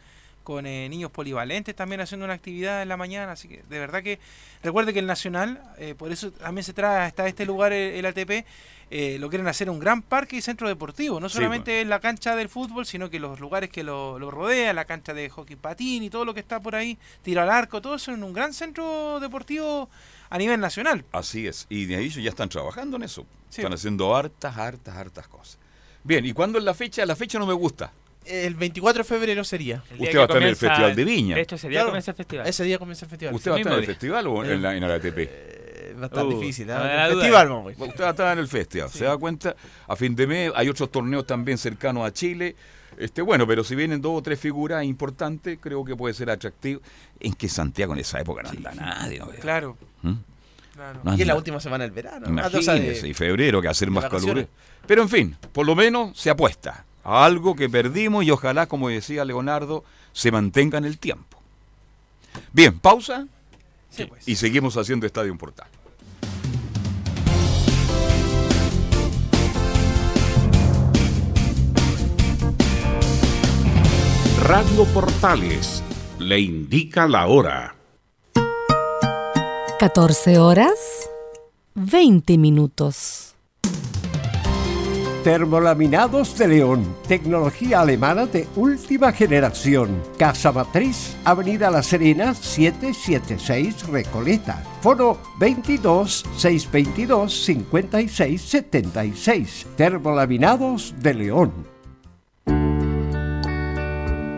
con 0.48 0.64
eh, 0.64 0.88
niños 0.88 1.10
polivalentes, 1.10 1.76
también 1.76 2.00
haciendo 2.00 2.24
una 2.24 2.32
actividad 2.32 2.80
en 2.80 2.88
la 2.88 2.96
mañana. 2.96 3.32
Así 3.32 3.48
que 3.48 3.62
de 3.68 3.78
verdad 3.78 4.02
que 4.02 4.18
recuerde 4.62 4.94
que 4.94 5.00
el 5.00 5.06
Nacional, 5.06 5.60
eh, 5.76 5.94
por 5.94 6.10
eso 6.10 6.32
también 6.32 6.64
se 6.64 6.72
trae 6.72 7.04
hasta 7.04 7.28
este 7.28 7.44
lugar 7.44 7.74
el, 7.74 7.96
el 7.96 8.06
ATP, 8.06 8.46
eh, 8.90 9.18
lo 9.20 9.28
quieren 9.28 9.46
hacer 9.46 9.68
un 9.68 9.78
gran 9.78 10.00
parque 10.00 10.36
y 10.36 10.40
centro 10.40 10.66
deportivo. 10.66 11.20
No 11.20 11.28
Sí, 11.28 11.34
solamente 11.34 11.84
la 11.84 12.00
cancha 12.00 12.34
del 12.34 12.48
fútbol, 12.48 12.86
sino 12.86 13.10
que 13.10 13.20
los 13.20 13.40
lugares 13.40 13.68
que 13.68 13.82
lo, 13.82 14.18
lo 14.18 14.30
rodean, 14.30 14.74
la 14.74 14.86
cancha 14.86 15.12
de 15.12 15.28
hockey 15.28 15.56
patín 15.56 16.02
y 16.02 16.08
todo 16.08 16.24
lo 16.24 16.32
que 16.32 16.40
está 16.40 16.60
por 16.60 16.74
ahí, 16.74 16.96
tiro 17.20 17.42
al 17.42 17.50
arco, 17.50 17.82
todo 17.82 17.96
eso 17.96 18.14
en 18.14 18.24
un 18.24 18.32
gran 18.32 18.54
centro 18.54 19.20
deportivo 19.20 19.90
a 20.30 20.38
nivel 20.38 20.60
nacional. 20.60 21.04
Así 21.12 21.46
es. 21.46 21.66
Y 21.68 21.84
de 21.84 21.96
ahí 21.96 22.08
ya 22.08 22.30
están 22.30 22.48
trabajando 22.48 22.96
en 22.96 23.02
eso. 23.02 23.26
Sí. 23.50 23.60
Están 23.60 23.74
haciendo 23.74 24.16
hartas, 24.16 24.56
hartas, 24.56 24.96
hartas 24.96 25.28
cosas. 25.28 25.58
Bien, 26.04 26.24
¿y 26.24 26.32
cuándo 26.32 26.56
es 26.56 26.64
la 26.64 26.72
fecha? 26.72 27.04
La 27.04 27.16
fecha 27.16 27.38
no 27.38 27.44
me 27.44 27.52
gusta. 27.52 27.92
El 28.28 28.54
24 28.54 29.02
de 29.02 29.08
febrero 29.08 29.44
sería. 29.44 29.82
Usted 29.98 30.16
va 30.16 30.20
a 30.20 30.24
estar 30.24 30.36
en 30.42 30.48
el 30.48 30.56
Festival 30.56 30.94
de 30.96 31.04
Viña. 31.04 31.34
De 31.36 31.42
hecho, 31.42 31.54
ese 31.56 31.68
día 31.68 31.78
Claro, 31.78 31.88
comienza 31.90 32.10
el 32.10 32.16
festival. 32.16 32.46
Ese 32.46 32.64
día 32.64 32.78
comienza 32.78 33.04
el 33.06 33.10
festival. 33.10 33.34
¿Usted 33.34 33.50
va 33.50 33.54
a 33.54 33.58
estar 33.58 33.72
en 33.72 33.78
el 33.80 33.86
festival 33.86 34.26
o 34.26 34.44
en 34.44 34.62
la, 34.62 34.76
en 34.76 34.82
el 34.82 34.90
ATP? 34.92 35.18
Eh, 35.18 35.94
va 35.98 36.02
a 36.02 36.06
estar 36.06 36.24
Uh, 36.26 36.38
difícil. 36.40 36.68
¿eh? 36.70 36.74
no 37.10 37.16
festival, 37.18 37.48
vamos. 37.48 37.72
Usted 37.78 38.04
va 38.04 38.08
a 38.08 38.10
estar 38.10 38.32
en 38.32 38.38
el 38.38 38.48
festival. 38.48 38.90
¿Se 38.90 39.04
da 39.04 39.16
cuenta? 39.16 39.56
A 39.86 39.96
fin 39.96 40.14
de 40.14 40.26
mes 40.26 40.52
hay 40.54 40.68
otros 40.68 40.90
torneos 40.90 41.26
también 41.26 41.58
cercanos 41.58 42.06
a 42.06 42.12
Chile. 42.12 42.54
Este, 42.98 43.22
bueno, 43.22 43.46
pero 43.46 43.62
si 43.62 43.74
vienen 43.76 44.00
dos 44.00 44.18
o 44.18 44.22
tres 44.22 44.40
figuras 44.40 44.84
importantes, 44.84 45.58
creo 45.60 45.84
que 45.84 45.94
puede 45.96 46.14
ser 46.14 46.30
atractivo. 46.30 46.80
En 47.20 47.32
que 47.34 47.48
Santiago 47.48 47.92
en 47.94 48.00
esa 48.00 48.20
época 48.20 48.42
no 48.42 48.50
anda 48.50 48.72
nadie. 48.74 49.18
¿no? 49.20 49.28
Claro. 49.40 49.76
¿Mm? 50.02 50.12
claro. 50.74 51.00
No 51.04 51.16
Y 51.16 51.22
en 51.22 51.28
la 51.28 51.34
última 51.36 51.60
semana 51.60 51.84
del 51.84 51.92
verano. 51.92 52.26
Ah, 52.42 52.50
o 52.52 52.62
sea, 52.62 52.74
de- 52.74 52.80
Imagínese, 52.80 53.08
y 53.08 53.14
febrero 53.14 53.62
que 53.62 53.68
hacer 53.68 53.90
más 53.90 54.04
calor. 54.06 54.46
Pero 54.86 55.02
en 55.02 55.08
fin, 55.08 55.36
por 55.52 55.64
lo 55.66 55.74
menos 55.76 56.18
se 56.18 56.30
apuesta 56.30 56.84
algo 57.08 57.56
que 57.56 57.68
perdimos 57.68 58.24
y 58.24 58.30
ojalá, 58.30 58.66
como 58.66 58.88
decía 58.88 59.24
Leonardo, 59.24 59.84
se 60.12 60.30
mantenga 60.30 60.78
en 60.78 60.84
el 60.84 60.98
tiempo. 60.98 61.38
Bien, 62.52 62.78
pausa 62.78 63.26
pues. 63.96 64.28
y 64.28 64.36
seguimos 64.36 64.76
haciendo 64.76 65.06
Estadio 65.06 65.36
Portal. 65.36 65.68
Radio 74.42 74.84
Portales 74.94 75.82
le 76.18 76.40
indica 76.40 77.06
la 77.06 77.26
hora. 77.26 77.74
14 79.78 80.38
horas 80.38 81.08
20 81.74 82.38
minutos. 82.38 83.27
Termolaminados 85.28 86.38
de 86.38 86.48
León, 86.48 86.96
tecnología 87.06 87.82
alemana 87.82 88.24
de 88.24 88.48
última 88.56 89.12
generación. 89.12 90.02
Casa 90.18 90.52
Matriz, 90.52 91.18
Avenida 91.22 91.70
La 91.70 91.82
Serena, 91.82 92.32
776 92.32 93.88
Recoleta. 93.88 94.64
Foro 94.80 95.20
22 95.38 96.24
622 96.34 97.44
56 97.44 98.40
76. 98.40 99.66
Termolaminados 99.76 100.94
de 100.98 101.12
León. 101.12 101.52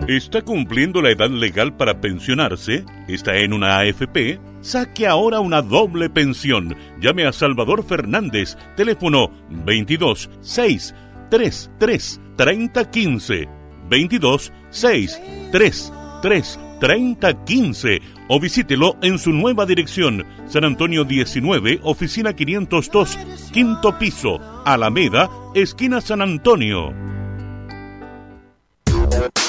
¿Está 0.08 0.42
cumpliendo 0.42 1.00
la 1.02 1.10
edad 1.12 1.30
legal 1.30 1.76
para 1.76 2.00
pensionarse? 2.00 2.84
¿Está 3.06 3.36
en 3.36 3.52
una 3.52 3.78
AFP? 3.78 4.40
Saque 4.60 5.06
ahora 5.06 5.40
una 5.40 5.62
doble 5.62 6.10
pensión. 6.10 6.76
Llame 7.00 7.26
a 7.26 7.32
Salvador 7.32 7.84
Fernández, 7.84 8.56
teléfono 8.76 9.30
22 9.50 10.30
6 10.40 10.94
3 11.30 11.70
3 11.78 12.20
30 12.36 12.90
15 12.90 13.48
22 13.88 14.52
6 14.70 15.20
3 15.52 15.92
3 16.22 16.60
30 16.80 17.44
15 17.44 18.00
o 18.28 18.40
visítelo 18.40 18.96
en 19.02 19.18
su 19.18 19.32
nueva 19.32 19.66
dirección, 19.66 20.24
San 20.46 20.64
Antonio 20.64 21.04
19, 21.04 21.80
oficina 21.82 22.32
502, 22.34 23.18
quinto 23.52 23.98
piso, 23.98 24.38
Alameda, 24.64 25.28
esquina 25.54 26.00
San 26.00 26.22
Antonio. 26.22 26.94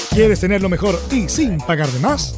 ¿Quieres 0.10 0.42
tener 0.42 0.62
lo 0.62 0.68
mejor 0.68 1.00
y 1.10 1.30
sin 1.30 1.58
pagar 1.60 1.88
de 1.88 2.00
más? 2.00 2.38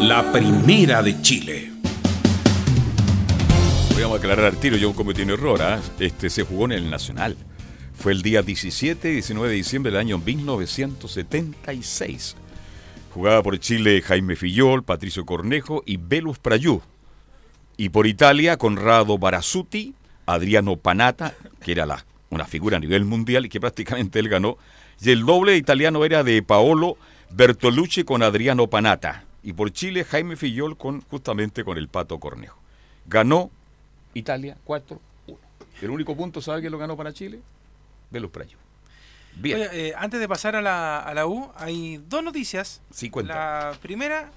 La 0.00 0.24
primera 0.32 1.02
de 1.02 1.20
Chile. 1.20 1.70
Voy 3.92 4.02
a 4.02 4.06
aclarar 4.16 4.46
al 4.46 4.56
tiro, 4.58 4.76
yo 4.76 4.94
cometí 4.94 5.20
un 5.22 5.30
error. 5.30 5.60
¿ah? 5.60 5.80
Este 5.98 6.30
se 6.30 6.44
jugó 6.44 6.66
en 6.66 6.72
el 6.72 6.88
Nacional. 6.88 7.36
Fue 7.94 8.12
el 8.12 8.22
día 8.22 8.42
17 8.42 9.10
y 9.10 9.14
19 9.14 9.48
de 9.50 9.54
diciembre 9.54 9.90
del 9.92 10.00
año 10.00 10.18
1976. 10.18 12.36
Jugaba 13.12 13.42
por 13.42 13.58
Chile 13.58 14.00
Jaime 14.02 14.36
Fillol, 14.36 14.82
Patricio 14.82 15.26
Cornejo 15.26 15.82
y 15.84 15.98
Velus 15.98 16.38
Prayú. 16.38 16.80
Y 17.76 17.90
por 17.90 18.06
Italia, 18.06 18.56
Conrado 18.56 19.18
Barazzuti, 19.18 19.94
Adriano 20.26 20.76
Panata, 20.76 21.34
que 21.60 21.72
era 21.72 21.86
la, 21.86 22.06
una 22.30 22.46
figura 22.46 22.76
a 22.78 22.80
nivel 22.80 23.04
mundial 23.04 23.44
y 23.46 23.48
que 23.48 23.58
prácticamente 23.60 24.20
él 24.20 24.28
ganó. 24.28 24.58
Y 25.02 25.10
el 25.10 25.26
doble 25.26 25.56
italiano 25.56 26.04
era 26.04 26.22
de 26.24 26.42
Paolo 26.42 26.96
Bertolucci 27.36 28.04
con 28.04 28.22
Adriano 28.22 28.68
Panata. 28.68 29.24
Y 29.42 29.52
por 29.52 29.72
Chile, 29.72 30.04
Jaime 30.04 30.36
Fillol 30.36 30.76
con, 30.76 31.00
justamente 31.02 31.64
con 31.64 31.76
el 31.76 31.88
Pato 31.88 32.18
Cornejo. 32.18 32.58
Ganó 33.06 33.50
Italia 34.14 34.56
4-1. 34.64 34.98
El 35.82 35.90
único 35.90 36.16
punto, 36.16 36.40
¿sabe 36.40 36.60
quién 36.60 36.72
lo 36.72 36.78
ganó 36.78 36.96
para 36.96 37.12
Chile? 37.12 37.40
Velus 38.10 38.30
Prayú. 38.30 38.56
Bien. 39.36 39.56
Oye, 39.56 39.88
eh, 39.88 39.94
antes 39.98 40.20
de 40.20 40.28
pasar 40.28 40.54
a 40.54 40.62
la, 40.62 41.00
a 41.00 41.12
la 41.12 41.26
U, 41.26 41.50
hay 41.56 42.00
dos 42.08 42.22
noticias. 42.22 42.80
Sí, 42.92 43.10
cuenta. 43.10 43.34
La 43.72 43.78
primera 43.82 44.30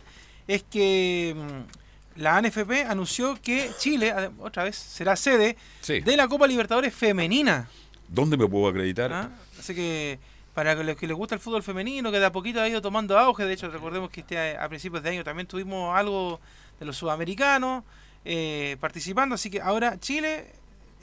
es 0.47 0.63
que 0.63 1.35
mm, 1.37 2.19
la 2.21 2.37
ANFP 2.37 2.85
anunció 2.89 3.39
que 3.41 3.69
Chile, 3.77 4.11
otra 4.39 4.63
vez, 4.63 4.75
será 4.75 5.15
sede 5.15 5.55
Sí. 5.81 5.99
de 6.01 6.17
la 6.17 6.27
Copa 6.27 6.47
Libertadores 6.47 6.93
Femenina. 6.95 7.69
¿Dónde 8.07 8.37
me 8.37 8.47
puedo 8.47 8.67
acreditar? 8.67 9.13
¿ah? 9.13 9.29
Así 9.59 9.75
que 9.75 10.17
para 10.57 10.73
los 10.73 10.95
que 10.95 11.05
les 11.05 11.15
gusta 11.15 11.35
el 11.35 11.39
fútbol 11.39 11.61
femenino, 11.61 12.11
que 12.11 12.19
de 12.19 12.25
a 12.25 12.31
poquito 12.31 12.59
ha 12.59 12.67
ido 12.67 12.81
tomando 12.81 13.15
auge, 13.15 13.45
de 13.45 13.53
hecho 13.53 13.69
recordemos 13.69 14.09
que 14.09 14.21
este, 14.21 14.57
a 14.57 14.67
principios 14.67 15.03
de 15.03 15.11
año 15.11 15.23
también 15.23 15.45
tuvimos 15.45 15.95
algo 15.95 16.39
de 16.79 16.85
los 16.87 16.97
sudamericanos 16.97 17.83
eh, 18.25 18.75
participando, 18.79 19.35
así 19.35 19.51
que 19.51 19.61
ahora 19.61 19.99
Chile 19.99 20.47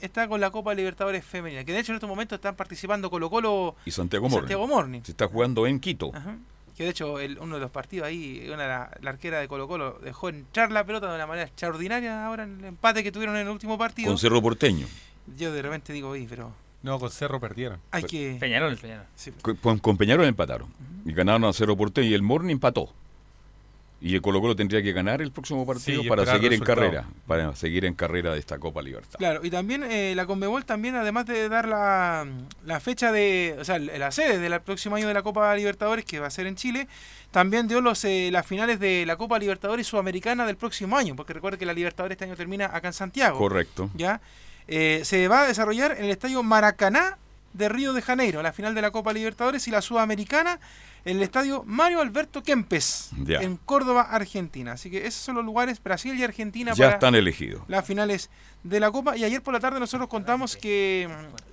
está 0.01 0.27
con 0.27 0.41
la 0.41 0.51
Copa 0.51 0.73
Libertadores 0.73 1.23
Femenina, 1.23 1.63
que 1.63 1.71
de 1.71 1.79
hecho 1.79 1.93
en 1.93 1.95
estos 1.95 2.09
momentos 2.09 2.35
están 2.35 2.57
participando 2.57 3.09
Colo 3.09 3.29
Colo 3.29 3.77
Y 3.85 3.91
Santiago 3.91 4.27
y. 4.27 4.29
Santiago. 4.41 4.67
Se 5.05 5.11
está 5.11 5.29
jugando 5.29 5.65
en 5.67 5.79
Quito. 5.79 6.11
Ajá. 6.13 6.35
Que 6.75 6.83
de 6.83 6.89
hecho 6.89 7.21
el- 7.21 7.39
uno 7.39 7.55
de 7.55 7.61
los 7.61 7.71
partidos 7.71 8.07
ahí, 8.09 8.49
una, 8.53 8.67
la, 8.67 8.91
la 8.99 9.09
arquera 9.11 9.39
de 9.39 9.47
Colo 9.47 9.69
Colo 9.69 9.99
dejó 10.03 10.27
entrar 10.27 10.69
la 10.73 10.83
pelota 10.85 11.07
de 11.09 11.15
una 11.15 11.27
manera 11.27 11.47
extraordinaria 11.47 12.25
ahora 12.25 12.43
en 12.43 12.59
el 12.59 12.65
empate 12.65 13.01
que 13.05 13.11
tuvieron 13.13 13.37
en 13.37 13.43
el 13.43 13.47
último 13.53 13.77
partido. 13.77 14.09
Con 14.09 14.17
Cerro 14.17 14.41
Porteño. 14.41 14.85
Yo 15.37 15.53
de 15.53 15.61
repente 15.61 15.93
digo, 15.93 16.09
oye, 16.09 16.27
pero 16.29 16.51
No, 16.85 16.99
con 16.99 17.09
Cerro 17.09 17.39
perdieron. 17.39 17.79
hay 17.89 18.03
que... 18.03 18.37
Peñarol, 18.39 18.77
Peñarol. 18.77 19.07
Sí. 19.15 19.33
Con, 19.41 19.79
con 19.79 19.97
Peñarol 19.97 20.25
empataron. 20.27 20.67
Y 21.03 21.13
ganaron 21.13 21.43
a 21.45 21.51
Cerro 21.51 21.75
Porteño 21.75 22.07
y 22.07 22.13
el 22.13 22.21
Morning 22.21 22.51
empató. 22.51 22.93
Y 24.01 24.13
el 24.13 24.21
Colo 24.21 24.39
Colo 24.39 24.55
tendría 24.55 24.83
que 24.83 24.91
ganar 24.91 25.19
el 25.19 25.31
próximo 25.31 25.65
partido 25.65 26.03
Sí, 26.03 26.07
para 26.07 26.27
seguir 26.27 26.53
en 26.53 26.61
carrera. 26.61 27.07
Para 27.25 27.55
seguir 27.55 27.85
en 27.85 27.95
carrera 27.95 28.33
de 28.33 28.39
esta 28.39 28.59
Copa 28.59 28.83
Libertad. 28.83 29.17
Claro, 29.17 29.43
y 29.43 29.49
también 29.49 29.83
eh, 29.83 30.13
la 30.15 30.27
Conmebol 30.27 30.63
también, 30.63 30.93
además 30.93 31.25
de 31.25 31.49
dar 31.49 31.67
la, 31.67 32.27
la 32.63 32.79
fecha 32.79 33.11
de, 33.11 33.55
o 33.59 33.65
sea, 33.65 33.79
la 33.79 34.11
sede 34.11 34.37
del 34.37 34.61
próximo 34.61 34.95
año 34.95 35.07
de 35.07 35.13
la 35.15 35.23
Copa 35.23 35.55
Libertadores, 35.55 36.05
que 36.05 36.19
va 36.19 36.27
a 36.27 36.29
ser 36.29 36.45
en 36.45 36.55
Chile, 36.55 36.87
también 37.31 37.67
dio 37.67 37.81
los 37.81 38.05
eh, 38.05 38.29
las 38.31 38.45
finales 38.45 38.79
de 38.79 39.07
la 39.07 39.15
Copa 39.15 39.39
Libertadores 39.39 39.87
Sudamericana 39.87 40.45
del 40.45 40.57
próximo 40.57 40.97
año, 40.97 41.15
porque 41.15 41.33
recuerda 41.33 41.57
que 41.57 41.65
la 41.65 41.73
Libertadores 41.73 42.15
este 42.15 42.25
año 42.25 42.35
termina 42.35 42.65
acá 42.65 42.89
en 42.89 42.93
Santiago. 42.93 43.39
Correcto. 43.39 43.89
¿ya? 43.95 44.21
Eh, 44.67 45.01
se 45.03 45.27
va 45.27 45.41
a 45.41 45.47
desarrollar 45.47 45.95
en 45.97 46.05
el 46.05 46.11
estadio 46.11 46.41
Maracaná 46.43 47.17
de 47.53 47.69
Río 47.69 47.93
de 47.93 48.01
Janeiro, 48.01 48.41
la 48.41 48.51
final 48.51 48.75
de 48.75 48.81
la 48.81 48.91
Copa 48.91 49.13
Libertadores 49.13 49.67
y 49.67 49.71
la 49.71 49.81
Sudamericana 49.81 50.59
en 51.05 51.17
el 51.17 51.23
estadio 51.23 51.63
Mario 51.67 52.01
Alberto 52.01 52.41
Kempes, 52.41 53.11
Ya. 53.23 53.39
en 53.41 53.57
Córdoba, 53.57 54.07
Argentina. 54.09 54.71
Así 54.71 54.89
que 54.89 55.05
esos 55.05 55.21
son 55.21 55.35
los 55.35 55.45
lugares, 55.45 55.81
Brasil 55.81 56.15
y 56.19 56.23
Argentina, 56.23 56.73
Ya 56.73 56.85
para 56.85 56.93
están 56.95 57.13
elegidos. 57.15 57.61
las 57.67 57.85
finales 57.85 58.31
de 58.63 58.79
la 58.79 58.89
Copa. 58.91 59.15
Y 59.15 59.23
ayer 59.23 59.41
por 59.43 59.53
la 59.53 59.59
tarde 59.59 59.79
nosotros 59.79 60.09
contamos 60.09 60.57
que 60.57 61.07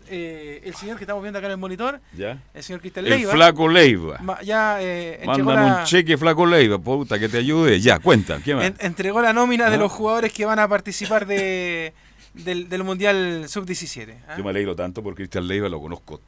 eh, 0.09 0.62
el 0.64 0.75
señor 0.75 0.96
que 0.96 1.05
estamos 1.05 1.22
viendo 1.22 1.38
acá 1.38 1.46
en 1.48 1.53
el 1.53 1.59
monitor, 1.59 2.01
¿Ya? 2.16 2.42
el 2.55 2.62
señor 2.62 2.81
Cristian 2.81 3.05
El 3.05 3.11
Leiva, 3.11 3.33
Flaco 3.33 3.68
Leiva. 3.68 4.18
ma- 4.22 4.40
ya 4.42 4.79
eh, 4.81 5.20
la, 5.25 5.35
un 5.81 5.85
cheque, 5.85 6.16
Flaco 6.16 6.46
Leiva, 6.46 6.79
puta, 6.79 7.18
que 7.18 7.29
te 7.29 7.37
ayude. 7.38 7.79
Ya, 7.79 7.98
cuenta. 7.98 8.40
¿Qué 8.42 8.55
más? 8.55 8.64
en- 8.64 8.77
entregó 8.81 9.20
la 9.20 9.35
nómina 9.35 9.68
de 9.68 9.77
los 9.77 9.92
jugadores 9.92 10.33
que 10.33 10.46
van 10.46 10.59
a 10.61 10.66
participar 10.66 11.27
de, 11.27 11.92
del, 12.34 12.68
del 12.68 12.84
Mundial 12.84 13.44
Sub-17. 13.48 14.16
¿ah? 14.28 14.34
Yo 14.36 14.44
me 14.44 14.50
alegro 14.50 14.74
tanto 14.76 15.02
por 15.02 15.14
Cristian 15.14 15.46
Leiva, 15.46 15.68
lo 15.68 15.80
conozco, 15.80 16.20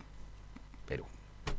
pero 0.87 1.05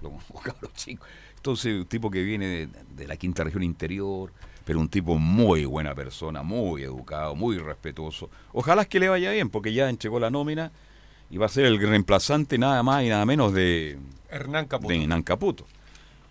lo 0.02 0.10
conozco 0.10 0.40
cabrón 0.44 0.72
chico. 0.76 1.06
Entonces, 1.38 1.74
un 1.76 1.86
tipo 1.86 2.10
que 2.10 2.24
viene 2.24 2.48
de, 2.48 2.70
de 2.96 3.08
la 3.08 3.18
quinta 3.18 3.44
región 3.44 3.64
interior, 3.64 4.32
pero 4.66 4.80
un 4.80 4.90
tipo 4.90 5.18
muy 5.20 5.66
buena 5.66 5.94
persona, 5.94 6.42
muy 6.42 6.82
educado, 6.84 7.36
muy 7.36 7.58
respetuoso. 7.60 8.30
Ojalá 8.52 8.84
es 8.84 8.88
que 8.88 9.00
le 9.00 9.10
vaya 9.10 9.32
bien, 9.32 9.50
porque 9.50 9.72
ya 9.74 9.88
entregó 9.90 10.20
la 10.20 10.32
nómina 10.32 10.72
y 11.30 11.38
va 11.38 11.46
a 11.46 11.50
ser 11.50 11.66
el 11.66 11.80
reemplazante 11.80 12.58
nada 12.58 12.82
más 12.82 13.04
y 13.04 13.10
nada 13.10 13.26
menos 13.26 13.54
de 13.54 14.00
Hernán 14.30 14.66
Caputo. 14.66 14.90
de 14.94 15.02
Hernán 15.04 15.24
Caputo. 15.24 15.66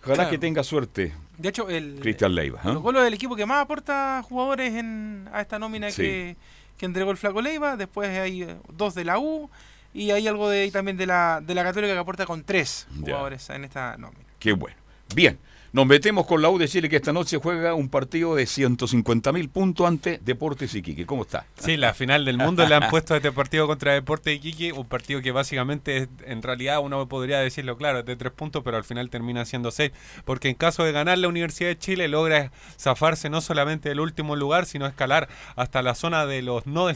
Ojalá 0.01 0.15
Claro. 0.15 0.29
que 0.29 0.37
tenga 0.37 0.63
suerte 0.63 1.13
De 1.37 1.49
hecho, 1.49 1.67
el, 1.69 1.97
Cristian 1.99 2.35
Leiva. 2.35 2.59
¿ah? 2.59 2.63
Colo 2.67 2.83
Colo 2.83 3.01
es 3.01 3.07
el 3.07 3.13
equipo 3.15 3.35
que 3.35 3.45
más 3.45 3.63
aporta 3.63 4.21
jugadores 4.23 4.73
en, 4.73 5.27
a 5.33 5.41
esta 5.41 5.57
nómina 5.57 5.89
Sí. 5.89 6.01
que, 6.03 6.37
que 6.77 6.85
entregó 6.85 7.11
el 7.11 7.17
Flaco 7.17 7.41
Leiva. 7.41 7.77
Después 7.77 8.09
hay 8.09 8.43
eh, 8.43 8.57
dos 8.71 8.95
de 8.95 9.05
la 9.05 9.19
U 9.19 9.49
y 9.93 10.11
hay 10.11 10.27
algo 10.27 10.49
de 10.49 10.69
también 10.71 10.97
de 10.97 11.05
la, 11.05 11.41
de 11.41 11.55
la 11.55 11.63
Católica 11.63 11.93
que 11.93 11.99
aporta 11.99 12.25
con 12.25 12.43
tres 12.43 12.87
Ya. 12.95 12.99
jugadores 13.01 13.49
en 13.49 13.63
esta 13.63 13.97
nómina. 13.97 14.23
Qué 14.39 14.51
bueno. 14.53 14.77
Bien, 15.13 15.39
nos 15.75 15.85
metemos 15.85 16.25
con 16.25 16.41
la 16.41 16.49
U 16.49 16.57
de 16.57 16.69
Chile 16.69 16.87
que 16.87 16.95
esta 16.95 17.11
noche 17.11 17.35
juega 17.35 17.73
un 17.73 17.89
partido 17.89 18.33
de 18.33 18.45
150 18.45 19.33
mil 19.33 19.49
puntos 19.49 19.85
ante 19.85 20.21
Deportes 20.23 20.73
Iquique. 20.73 21.05
¿Cómo 21.05 21.23
está? 21.23 21.47
Sí, 21.59 21.75
la 21.75 21.93
final 21.93 22.23
del 22.23 22.37
mundo 22.37 22.65
le 22.65 22.75
han 22.75 22.89
puesto 22.89 23.13
este 23.13 23.33
partido 23.33 23.67
contra 23.67 23.91
Deporte 23.91 24.29
de 24.29 24.37
Iquique, 24.37 24.71
un 24.71 24.85
partido 24.85 25.21
que 25.21 25.33
básicamente 25.33 25.97
es, 25.97 26.07
en 26.27 26.41
realidad 26.43 26.79
uno 26.81 27.05
podría 27.09 27.39
decirlo 27.39 27.75
claro, 27.75 27.99
es 27.99 28.05
de 28.05 28.15
tres 28.15 28.31
puntos, 28.31 28.63
pero 28.63 28.77
al 28.77 28.85
final 28.85 29.09
termina 29.09 29.43
siendo 29.43 29.69
seis, 29.69 29.91
porque 30.23 30.47
en 30.47 30.55
caso 30.55 30.85
de 30.85 30.93
ganar 30.93 31.17
la 31.17 31.27
Universidad 31.27 31.67
de 31.67 31.77
Chile 31.77 32.07
logra 32.07 32.53
zafarse 32.79 33.29
no 33.29 33.41
solamente 33.41 33.89
del 33.89 33.99
último 33.99 34.37
lugar, 34.37 34.67
sino 34.67 34.87
escalar 34.87 35.27
hasta 35.57 35.81
la 35.81 35.93
zona 35.93 36.25
de 36.25 36.41
los 36.41 36.65
no 36.67 36.87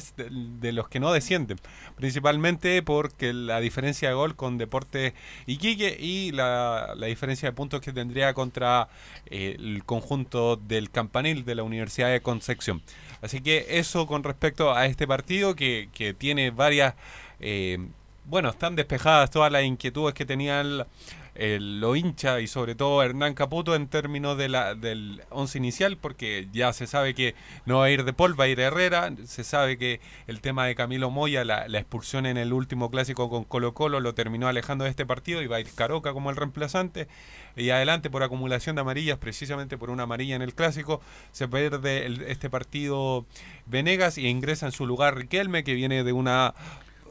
los 0.61 0.87
que 0.87 0.99
no 1.01 1.11
descienden, 1.11 1.59
principalmente 1.97 2.81
porque 2.81 3.33
la 3.33 3.59
diferencia 3.59 4.07
de 4.07 4.15
gol 4.15 4.37
con 4.37 4.57
Deporte 4.57 5.15
Iquique 5.47 5.97
y 5.99 6.31
la, 6.31 6.93
la 6.95 7.07
diferencia 7.07 7.49
de 7.49 7.53
puntos 7.53 7.81
que 7.81 7.91
tendría 7.91 8.33
contra 8.33 8.68
eh, 9.27 9.55
el 9.59 9.83
conjunto 9.85 10.55
del 10.55 10.89
Campanil 10.89 11.43
de 11.45 11.55
la 11.55 11.63
Universidad 11.63 12.09
de 12.11 12.21
Concepción. 12.21 12.81
Así 13.21 13.41
que 13.41 13.65
eso 13.79 14.05
con 14.07 14.23
respecto 14.23 14.73
a 14.73 14.85
este 14.85 15.05
partido 15.07 15.55
que, 15.55 15.89
que 15.93 16.13
tiene 16.13 16.51
varias... 16.51 16.93
eh, 17.39 17.77
bueno, 18.25 18.49
están 18.49 18.75
despejadas 18.75 19.31
todas 19.31 19.51
las 19.51 19.63
inquietudes 19.63 20.13
que 20.13 20.23
tenía 20.23 20.61
el, 20.61 20.85
el- 21.33 21.79
lo 21.81 21.95
hincha 21.95 22.39
y 22.41 22.45
sobre 22.47 22.75
todo 22.75 23.01
Hernán 23.01 23.33
Caputo 23.33 23.73
en 23.73 23.87
términos 23.87 24.37
de 24.37 24.49
la, 24.49 24.75
del 24.75 25.21
once 25.31 25.57
inicial, 25.57 25.97
porque 25.97 26.47
ya 26.53 26.71
se 26.71 26.85
sabe 26.85 27.15
que 27.15 27.33
no 27.65 27.79
va 27.79 27.85
a 27.85 27.89
ir 27.89 28.03
de 28.03 28.13
Paul, 28.13 28.39
va 28.39 28.43
a 28.43 28.47
ir 28.47 28.59
Herrera, 28.59 29.11
se 29.25 29.43
sabe 29.43 29.79
que 29.79 29.99
el 30.27 30.41
tema 30.41 30.67
de 30.67 30.75
Camilo 30.75 31.09
Moya, 31.09 31.43
la, 31.43 31.67
la 31.67 31.79
expulsión 31.79 32.27
en 32.27 32.37
el 32.37 32.53
último 32.53 32.91
clásico 32.91 33.31
con 33.31 33.45
Colo 33.45 33.73
Colo 33.73 33.99
lo 33.99 34.13
terminó 34.13 34.47
alejando 34.47 34.83
de 34.83 34.91
este 34.91 35.07
partido 35.07 35.41
y 35.41 35.47
va 35.47 35.55
a 35.57 35.61
ir 35.61 35.69
Caroca 35.73 36.13
como 36.13 36.29
el 36.29 36.35
reemplazante 36.35 37.07
y 37.59 37.69
adelante 37.71 38.09
por 38.09 38.23
acumulación 38.23 38.75
de 38.75 38.81
amarillas, 38.81 39.17
precisamente 39.17 39.77
por 39.77 39.89
una 39.89 40.03
amarilla 40.03 40.35
en 40.35 40.41
el 40.41 40.53
clásico, 40.53 41.01
se 41.31 41.47
pierde 41.47 42.05
el- 42.05 42.21
este 42.23 42.49
partido 42.49 43.25
Venegas 43.65 44.17
y 44.17 44.27
ingresa 44.27 44.65
en 44.65 44.71
su 44.71 44.85
lugar 44.87 45.15
Riquelme 45.15 45.63
que 45.63 45.73
viene 45.73 46.03
de 46.03 46.13
una... 46.13 46.53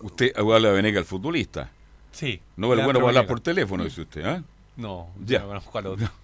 Usted 0.00 0.32
habla 0.37 0.68
de 0.68 0.74
Venega, 0.74 0.98
el 1.00 1.04
futbolista. 1.04 1.70
Sí. 2.12 2.40
No 2.56 2.68
es 2.72 2.76
Leandro 2.76 2.84
bueno 2.84 3.00
para 3.00 3.08
hablar 3.20 3.26
por 3.26 3.40
teléfono, 3.40 3.84
dice 3.84 4.02
usted, 4.02 4.24
¿ah? 4.24 4.42
No, 4.76 5.08
Ya. 5.24 5.40
ya. 5.40 5.44
conozco 5.46 5.78
al 5.78 5.87
otro. 5.87 6.08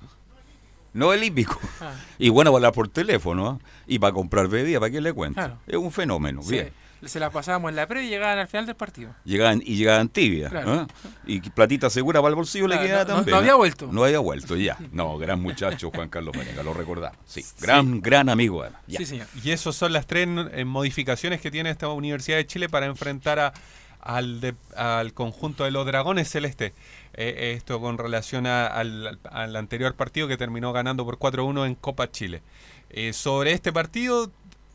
No 0.93 1.13
el 1.13 1.25
hípico. 1.25 1.59
Ah. 1.81 1.93
Y 2.21 2.29
bueno 2.29 2.53
para 2.53 2.59
hablar 2.59 2.73
por 2.73 2.87
teléfono, 2.87 3.49
¿ah? 3.49 3.59
Y 3.89 3.99
para 3.99 4.13
comprar 4.13 4.47
bebida, 4.47 4.79
¿para 4.79 4.93
qué 4.93 5.01
le 5.01 5.13
cuento? 5.13 5.35
Claro. 5.41 5.59
Es 5.67 5.75
un 5.77 5.91
fenómeno, 5.91 6.41
Sí, 6.45 6.53
bien. 6.53 6.73
Se 7.09 7.21
la 7.21 7.31
pasábamos 7.31 7.71
en 7.71 7.77
la 7.77 7.87
pre 7.87 8.05
y 8.05 8.09
llegaban 8.09 8.39
al 8.39 8.49
final 8.49 8.67
del 8.67 8.75
partido. 8.77 9.15
Llegaban, 9.25 9.63
y 9.65 9.77
llegaban 9.77 10.09
tibias, 10.09 10.51
Claro. 10.51 10.87
Y 11.27 11.41
platita 11.41 11.91
segura 11.91 12.21
para 12.21 12.31
el 12.31 12.35
bolsillo 12.37 12.67
Claro, 12.67 12.83
le 12.83 12.89
quedaba 12.89 13.05
no- 13.05 13.15
también. 13.17 13.31
no 13.33 13.37
había 13.39 13.55
vuelto. 13.55 13.89
No 13.91 14.05
había 14.05 14.19
vuelto, 14.19 14.57
ya. 14.57 14.77
No, 14.93 15.17
gran 15.19 15.41
muchacho 15.41 15.91
Juan 15.95 16.09
Carlos 16.09 16.37
Venega, 16.37 16.63
lo 16.63 16.75
recordamos. 16.75 17.19
Sí, 17.27 17.45
gran, 17.61 18.01
gran 18.01 18.29
amigo. 18.29 18.63
además. 18.63 18.81
Ya. 18.87 18.99
Y 19.43 19.51
esas 19.51 19.75
son 19.75 19.93
las 19.93 20.07
tres 20.07 20.29
eh, 20.53 20.65
modificaciones 20.65 21.41
que 21.41 21.51
tiene 21.51 21.71
esta 21.71 21.89
Universidad 21.89 22.37
de 22.39 22.47
Chile 22.47 22.69
para 22.69 22.87
enfrentar 22.87 23.39
a, 23.39 23.53
al, 24.01 24.41
de- 24.41 24.55
al 24.77 25.13
conjunto 25.15 25.65
de 25.65 25.71
los 25.71 25.87
Dragones 25.87 26.29
Celeste. 26.31 26.75
Eh, 27.15 27.55
esto 27.57 27.81
con 27.81 27.97
relación 27.99 28.47
a- 28.47 28.67
al, 28.67 29.19
al 29.31 29.57
anterior 29.57 29.95
partido 29.95 30.29
que 30.29 30.37
terminó 30.37 30.73
ganando 30.73 31.05
por 31.05 31.19
4-1 31.19 31.67
en 31.67 31.75
Copa 31.75 32.11
Chile. 32.11 32.43
Eh, 32.91 33.13
sobre 33.13 33.53
este 33.53 33.73
partido, 33.73 34.31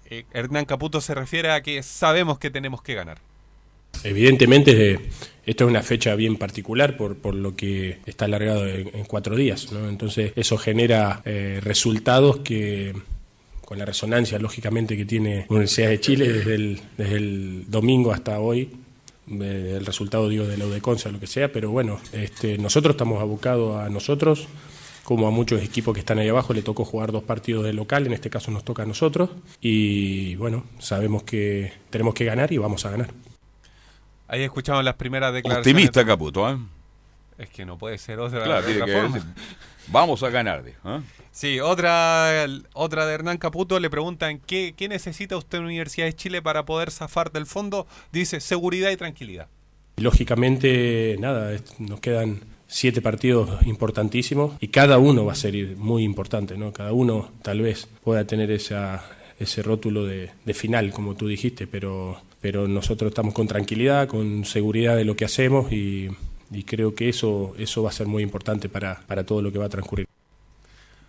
eh, 0.09 0.25
Hernán 0.33 0.65
Caputo 0.65 1.01
se 1.01 1.13
refiere 1.15 1.51
a 1.51 1.61
que 1.61 1.83
sabemos 1.83 2.39
que 2.39 2.49
tenemos 2.49 2.81
que 2.81 2.95
ganar. 2.95 3.19
Evidentemente, 4.03 4.91
eh, 4.91 4.99
esto 5.45 5.65
es 5.65 5.69
una 5.69 5.81
fecha 5.81 6.15
bien 6.15 6.37
particular 6.37 6.95
por, 6.95 7.17
por 7.17 7.35
lo 7.35 7.55
que 7.55 7.99
está 8.05 8.25
alargado 8.25 8.67
en, 8.67 9.03
cuatro 9.05 9.35
días. 9.35 9.71
¿no? 9.71 9.89
Entonces, 9.89 10.31
eso 10.35 10.57
genera 10.57 11.21
eh, 11.25 11.59
resultados 11.61 12.37
que, 12.37 12.93
con 13.65 13.77
la 13.77 13.85
resonancia, 13.85 14.39
lógicamente, 14.39 14.95
que 14.95 15.05
tiene 15.05 15.45
Universidad 15.49 15.89
de 15.89 15.99
Chile 15.99 16.31
desde 16.31 16.55
el, 16.55 16.81
desde 16.97 17.15
el 17.15 17.65
domingo 17.67 18.13
hasta 18.13 18.39
hoy, 18.39 18.69
el 19.29 19.85
resultado, 19.85 20.27
digo, 20.27 20.45
de 20.45 20.57
la 20.57 20.65
UDECONSA, 20.65 21.11
lo 21.11 21.19
que 21.19 21.27
sea, 21.27 21.51
pero 21.51 21.69
bueno, 21.69 21.99
este, 22.13 22.57
nosotros 22.57 22.93
estamos 22.93 23.21
abocados 23.21 23.79
a 23.79 23.89
nosotros, 23.89 24.47
como 25.09 25.27
a 25.27 25.31
muchos 25.31 25.63
equipos 25.63 25.95
que 25.95 26.01
están 26.01 26.19
ahí 26.19 26.29
abajo, 26.29 26.53
le 26.53 26.61
tocó 26.61 26.85
jugar 26.85 27.11
dos 27.11 27.23
partidos 27.23 27.65
de 27.65 27.73
local, 27.73 28.05
en 28.05 28.13
este 28.13 28.29
caso 28.29 28.51
nos 28.51 28.63
toca 28.63 28.83
a 28.83 28.85
nosotros, 28.85 29.31
y 29.59 30.35
bueno, 30.35 30.65
sabemos 30.77 31.23
que 31.23 31.73
tenemos 31.89 32.13
que 32.13 32.25
ganar 32.25 32.53
y 32.53 32.59
vamos 32.59 32.85
a 32.85 32.91
ganar. 32.91 33.09
Ahí 34.27 34.43
escuchamos 34.43 34.83
las 34.83 34.93
primeras 34.93 35.33
declaraciones. 35.33 35.65
Optimista 35.67 36.05
Caputo, 36.05 36.45
¿ah? 36.45 36.59
Es 37.39 37.49
que 37.49 37.65
no 37.65 37.75
puede 37.75 37.97
ser 37.97 38.19
otra, 38.19 38.43
Claro, 38.43 38.67
otra 38.71 38.85
que 38.85 38.91
forma. 38.91 39.33
vamos 39.87 40.21
a 40.21 40.29
ganar. 40.29 40.63
¿ah? 40.83 41.01
Sí, 41.31 41.59
otra, 41.59 42.45
otra 42.73 43.07
de 43.07 43.13
Hernán 43.15 43.39
Caputo 43.39 43.79
le 43.79 43.89
preguntan 43.89 44.39
¿qué, 44.45 44.75
qué 44.77 44.87
necesita 44.89 45.37
usted 45.37 45.57
en 45.57 45.63
la 45.63 45.69
Universidad 45.69 46.05
de 46.05 46.13
Chile 46.13 46.43
para 46.43 46.65
poder 46.65 46.91
zafar 46.91 47.31
del 47.31 47.47
fondo. 47.47 47.87
Dice 48.11 48.41
seguridad 48.41 48.91
y 48.91 48.97
tranquilidad. 48.97 49.47
Lógicamente, 49.97 51.15
nada, 51.19 51.57
nos 51.79 51.99
quedan 51.99 52.41
siete 52.69 53.01
partidos 53.01 53.65
importantísimos 53.65 54.53
y 54.61 54.67
cada 54.67 54.99
uno 54.99 55.25
va 55.25 55.33
a 55.33 55.35
ser 55.35 55.75
muy 55.75 56.03
importante, 56.03 56.55
¿no? 56.55 56.71
Cada 56.71 56.93
uno 56.93 57.31
tal 57.41 57.61
vez 57.61 57.87
pueda 58.03 58.25
tener 58.25 58.51
esa, 58.51 59.03
ese 59.39 59.63
rótulo 59.63 60.05
de, 60.05 60.31
final, 60.53 60.91
como 60.91 61.15
tú 61.15 61.27
dijiste, 61.27 61.65
pero, 61.65 62.21
pero 62.39 62.67
nosotros 62.67 63.09
estamos 63.09 63.33
con 63.33 63.47
tranquilidad, 63.47 64.07
con 64.07 64.45
seguridad 64.45 64.95
de 64.95 65.03
lo 65.03 65.15
que 65.15 65.25
hacemos 65.25 65.71
y, 65.71 66.09
y 66.51 66.63
creo 66.63 66.93
que 66.93 67.09
eso, 67.09 67.55
eso 67.57 67.81
va 67.81 67.89
a 67.89 67.93
ser 67.93 68.05
muy 68.05 68.21
importante 68.21 68.69
para, 68.69 69.01
para 69.07 69.23
todo 69.25 69.41
lo 69.41 69.51
que 69.51 69.57
va 69.57 69.65
a 69.65 69.69
transcurrir. 69.69 70.07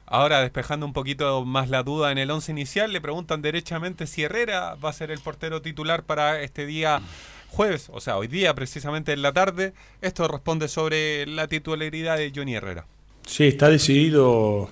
Ahora, 0.06 0.40
despejando 0.40 0.86
un 0.86 0.92
poquito 0.92 1.44
más 1.44 1.68
la 1.68 1.84
duda 1.84 2.10
en 2.10 2.18
el 2.18 2.30
once 2.32 2.50
inicial, 2.50 2.92
le 2.92 3.00
preguntan 3.00 3.42
derechamente 3.42 4.08
si 4.08 4.24
Herrera 4.24 4.74
va 4.74 4.90
a 4.90 4.92
ser 4.92 5.12
el 5.12 5.20
portero 5.20 5.62
titular 5.62 6.02
para 6.02 6.40
este 6.40 6.66
día 6.66 7.00
jueves, 7.50 7.88
o 7.92 8.00
sea, 8.00 8.16
hoy 8.16 8.28
día 8.28 8.54
precisamente 8.54 9.12
en 9.12 9.22
la 9.22 9.32
tarde. 9.32 9.72
Esto 10.00 10.26
responde 10.28 10.68
sobre 10.68 11.26
la 11.26 11.48
titularidad 11.48 12.16
de 12.16 12.32
Johnny 12.34 12.54
Herrera. 12.54 12.86
Sí, 13.26 13.44
está 13.44 13.68
decidido 13.68 14.70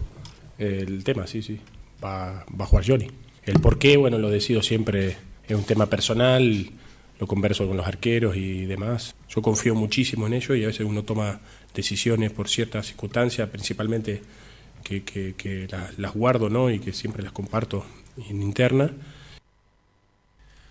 eh, 0.58 0.84
el 0.86 1.04
tema, 1.04 1.26
sí, 1.26 1.42
sí. 1.42 1.60
Va, 2.02 2.44
va 2.58 2.64
a 2.64 2.66
jugar 2.66 2.84
Johnny. 2.86 3.08
El 3.44 3.60
por 3.60 3.78
qué, 3.78 3.96
bueno, 3.96 4.18
lo 4.18 4.30
decido 4.30 4.62
siempre, 4.62 5.16
es 5.46 5.56
un 5.56 5.64
tema 5.64 5.86
personal, 5.86 6.70
lo 7.18 7.26
converso 7.26 7.66
con 7.66 7.76
los 7.76 7.86
arqueros 7.86 8.36
y 8.36 8.64
demás. 8.66 9.14
Yo 9.28 9.42
confío 9.42 9.74
muchísimo 9.74 10.26
en 10.26 10.34
ellos 10.34 10.56
y 10.56 10.64
a 10.64 10.68
veces 10.68 10.86
uno 10.86 11.02
toma 11.02 11.40
decisiones 11.74 12.30
por 12.30 12.48
ciertas 12.48 12.86
circunstancias, 12.86 13.48
principalmente 13.50 14.22
que, 14.84 15.02
que- 15.02 15.34
que 15.36 15.66
la- 15.70 15.90
las 15.96 16.14
guardo, 16.14 16.48
¿no? 16.48 16.70
Y 16.70 16.78
que 16.78 16.92
siempre 16.92 17.22
las 17.22 17.32
comparto 17.32 17.84
en 18.28 18.42
interna. 18.42 18.92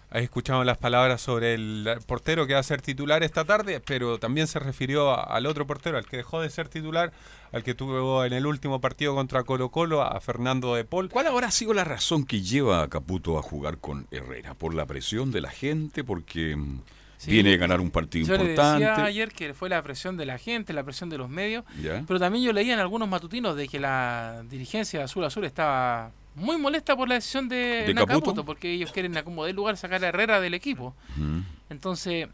Ahí 0.09 0.23
escuchamos 0.23 0.65
las 0.65 0.77
palabras 0.77 1.19
sobre 1.21 1.53
el 1.55 1.85
portero 2.05 2.47
que 2.47 2.53
va 2.53 2.61
a 2.61 2.63
ser 2.63 2.81
titular 2.81 3.23
esta 3.23 3.43
tarde, 3.43 3.81
pero 3.85 4.17
también 4.19 4.47
se 4.47 4.57
refirió 4.57 5.11
a- 5.11 5.21
al 5.23 5.45
otro 5.45 5.67
portero, 5.67 5.97
al 5.97 6.05
que 6.05 6.15
dejó 6.17 6.39
de 6.41 6.49
ser 6.49 6.69
titular, 6.69 7.11
al 7.51 7.61
que 7.63 7.73
tuvo 7.73 8.23
en 8.23 8.31
el 8.31 8.45
último 8.45 8.79
partido 8.79 9.13
contra 9.15 9.43
Colo 9.43 9.69
Colo, 9.69 10.01
a 10.01 10.19
Fernando 10.21 10.75
de 10.75 10.85
Paul. 10.85 11.09
¿Cuál 11.09 11.27
habrá 11.27 11.51
sido 11.51 11.73
la 11.73 11.83
razón 11.83 12.25
que 12.25 12.41
lleva 12.41 12.83
a 12.83 12.87
Caputo 12.87 13.37
a 13.37 13.41
jugar 13.41 13.79
con 13.79 14.07
Herrera? 14.11 14.53
¿Por 14.53 14.73
la 14.73 14.85
presión 14.85 15.31
de 15.31 15.41
la 15.41 15.49
gente? 15.51 16.05
¿Porque 16.05 16.55
mm, 16.55 16.81
Sí. 17.17 17.31
viene 17.31 17.55
a 17.55 17.57
ganar 17.57 17.81
un 17.81 17.91
partido 17.91 18.27
Yo 18.27 18.35
importante? 18.35 18.85
decía 18.85 19.03
ayer 19.03 19.31
que 19.33 19.53
fue 19.53 19.67
la 19.69 19.81
presión 19.81 20.15
de 20.15 20.25
la 20.25 20.37
gente, 20.37 20.71
la 20.71 20.83
presión 20.83 21.09
de 21.09 21.17
los 21.17 21.29
medios, 21.29 21.65
Ya. 21.81 22.03
pero 22.07 22.17
también 22.19 22.45
yo 22.45 22.53
leía 22.53 22.73
en 22.75 22.79
algunos 22.79 23.09
matutinos 23.09 23.57
de 23.57 23.67
que 23.67 23.79
la 23.79 24.43
dirigencia 24.47 24.99
de 24.99 25.05
Azul 25.05 25.25
Azul 25.25 25.43
estaba 25.43 26.11
muy 26.37 26.57
molesta 26.57 26.95
por 26.95 27.09
la 27.09 27.15
decisión 27.15 27.49
de, 27.49 27.83
¿De 27.87 27.95
Caputo? 27.95 28.45
Porque 28.45 28.71
ellos 28.71 28.91
quieren 28.91 29.17
acomodar 29.17 29.53
lugar 29.55 29.75
sacar 29.75 30.03
a 30.03 30.07
Herrera 30.09 30.39
del 30.39 30.53
equipo. 30.53 30.95
Mm. 31.15 31.39
Entonces, 31.69 32.27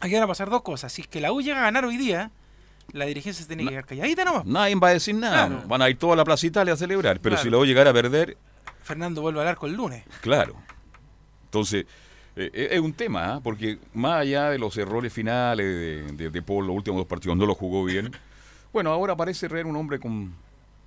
aquí 0.00 0.14
van 0.14 0.22
a 0.22 0.26
pasar 0.26 0.48
dos 0.48 0.62
cosas. 0.62 0.90
Si 0.92 1.02
es 1.02 1.08
que 1.08 1.20
la 1.20 1.30
U 1.30 1.40
llega 1.42 1.58
a 1.58 1.62
ganar 1.62 1.84
hoy 1.84 1.98
día, 1.98 2.30
la 2.92 3.04
dirigencia 3.04 3.42
se 3.42 3.46
tiene 3.48 3.64
que 3.64 3.70
quedar 3.70 3.84
calladita 3.84 4.24
nomás. 4.24 4.46
Nadie 4.46 4.74
va 4.76 4.88
a 4.88 4.92
decir 4.94 5.14
nada. 5.14 5.46
Claro. 5.46 5.68
Van 5.68 5.82
a 5.82 5.90
ir 5.90 5.98
toda 5.98 6.16
la 6.16 6.24
Plaza 6.24 6.46
Italia 6.46 6.72
a 6.72 6.76
celebrar. 6.76 7.20
Pero 7.20 7.34
Claro. 7.34 7.42
si 7.44 7.50
luego 7.50 7.64
llegara 7.66 7.90
a 7.90 7.92
perder, 7.92 8.38
Fernando 8.82 9.20
vuelve 9.20 9.42
al 9.42 9.48
arco 9.48 9.66
el 9.66 9.74
lunes. 9.74 10.04
claro. 10.22 10.54
Entonces, 11.44 11.86
eh, 12.36 12.50
eh, 12.52 12.68
es 12.72 12.80
un 12.80 12.92
tema, 12.92 13.34
¿ah? 13.34 13.40
porque 13.42 13.78
más 13.94 14.20
allá 14.20 14.50
de 14.50 14.58
los 14.58 14.76
errores 14.76 15.12
finales 15.12 15.66
de, 15.66 16.12
de, 16.12 16.30
de 16.30 16.42
Paul, 16.42 16.66
los 16.66 16.76
últimos 16.76 16.98
dos 17.00 17.06
partidos 17.06 17.36
no 17.36 17.46
lo 17.46 17.54
jugó 17.54 17.84
bien. 17.84 18.10
Bueno, 18.72 18.90
ahora 18.90 19.16
parece 19.16 19.46
Herrera 19.46 19.66
un 19.68 19.76
hombre 19.76 19.98
con 19.98 20.34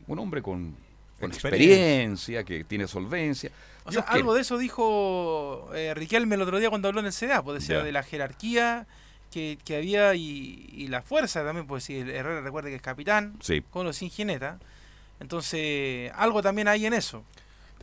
un 0.07 0.19
hombre 0.19 0.41
con, 0.43 0.75
con 1.21 1.31
Experiencia. 1.31 1.75
experiencia, 1.75 2.43
que 2.43 2.63
tiene 2.65 2.87
solvencia. 2.87 3.51
O 3.85 3.91
Yo 3.91 4.01
sea, 4.01 4.09
algo 4.11 4.33
de 4.33 4.41
eso 4.41 4.57
dijo 4.57 5.69
eh, 5.73 5.93
Riquelme 5.95 6.35
el 6.35 6.41
otro 6.41 6.59
día 6.59 6.69
cuando 6.69 6.87
habló 6.89 6.99
en 6.99 7.05
el 7.07 7.13
CDA, 7.13 7.41
pues 7.41 7.61
decía 7.61 7.81
de 7.83 7.91
la 7.91 8.03
jerarquía 8.03 8.85
que, 9.31 9.57
que 9.63 9.77
había 9.77 10.13
y, 10.15 10.69
y 10.73 10.87
la 10.87 11.01
fuerza 11.01 11.43
también, 11.45 11.65
pues 11.65 11.85
si 11.85 11.95
el 11.97 12.09
Herrera 12.09 12.41
recuerde 12.41 12.69
que 12.69 12.75
es 12.75 12.81
capitán, 12.81 13.35
Sí. 13.39 13.61
con 13.69 13.87
o 13.87 13.93
sin 13.93 14.09
jineta. 14.09 14.59
Entonces, 15.21 16.11
algo 16.15 16.41
también 16.41 16.67
hay 16.67 16.85
en 16.85 16.93
eso. 16.93 17.23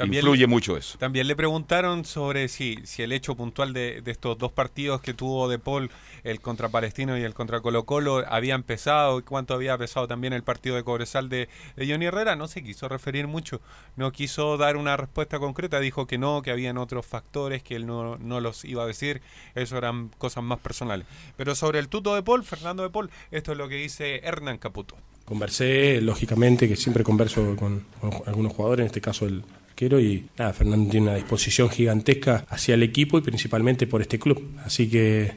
Influye 0.04 0.46
mucho 0.46 0.76
eso. 0.76 0.96
También 0.98 1.26
le 1.26 1.34
preguntaron 1.34 2.04
sobre 2.04 2.46
si, 2.48 2.78
si 2.84 3.02
el 3.02 3.10
hecho 3.10 3.34
puntual 3.34 3.72
de, 3.72 4.00
de 4.00 4.10
estos 4.12 4.38
dos 4.38 4.52
partidos 4.52 5.00
que 5.00 5.12
tuvo 5.12 5.48
De 5.48 5.58
Paul, 5.58 5.90
el 6.30 6.40
contra 6.40 6.68
Palestino 6.68 7.16
y 7.16 7.22
el 7.22 7.34
contra 7.34 7.60
Colo 7.60 7.84
Colo, 7.84 8.24
había 8.28 8.54
empezado 8.54 9.18
y 9.18 9.22
cuánto 9.22 9.54
había 9.54 9.78
pesado 9.78 10.06
también 10.06 10.32
el 10.32 10.42
partido 10.42 10.76
de 10.76 10.84
Cobresal 10.84 11.28
de, 11.28 11.48
de 11.76 11.90
Johnny 11.90 12.06
Herrera. 12.06 12.36
No 12.36 12.48
se 12.48 12.62
quiso 12.62 12.88
referir 12.88 13.26
mucho, 13.26 13.60
no 13.96 14.12
quiso 14.12 14.56
dar 14.56 14.76
una 14.76 14.96
respuesta 14.96 15.38
concreta, 15.38 15.80
dijo 15.80 16.06
que 16.06 16.18
no, 16.18 16.42
que 16.42 16.50
habían 16.50 16.78
otros 16.78 17.06
factores 17.06 17.62
que 17.62 17.76
él 17.76 17.86
no, 17.86 18.16
no 18.18 18.40
los 18.40 18.64
iba 18.64 18.82
a 18.82 18.86
decir, 18.86 19.22
eso 19.54 19.76
eran 19.78 20.10
cosas 20.18 20.44
más 20.44 20.58
personales. 20.58 21.06
Pero 21.36 21.54
sobre 21.54 21.78
el 21.78 21.88
tuto 21.88 22.14
de 22.14 22.22
Paul, 22.22 22.44
Fernando 22.44 22.82
de 22.82 22.90
Paul, 22.90 23.10
esto 23.30 23.52
es 23.52 23.58
lo 23.58 23.68
que 23.68 23.76
dice 23.76 24.20
Hernán 24.24 24.58
Caputo. 24.58 24.96
Conversé, 25.24 26.00
lógicamente, 26.00 26.68
que 26.68 26.76
siempre 26.76 27.04
converso 27.04 27.54
con, 27.56 27.84
algunos 28.26 28.52
jugadores, 28.52 28.84
en 28.84 28.86
este 28.86 29.00
caso 29.00 29.26
el 29.26 29.44
arquero, 29.68 30.00
y 30.00 30.26
nada, 30.38 30.54
Fernando 30.54 30.90
tiene 30.90 31.08
una 31.08 31.16
disposición 31.16 31.68
gigantesca 31.68 32.46
hacia 32.48 32.74
el 32.74 32.82
equipo 32.82 33.18
y 33.18 33.20
principalmente 33.20 33.86
por 33.86 34.00
este 34.00 34.18
club. 34.18 34.42
Así 34.64 34.88
que, 34.88 35.36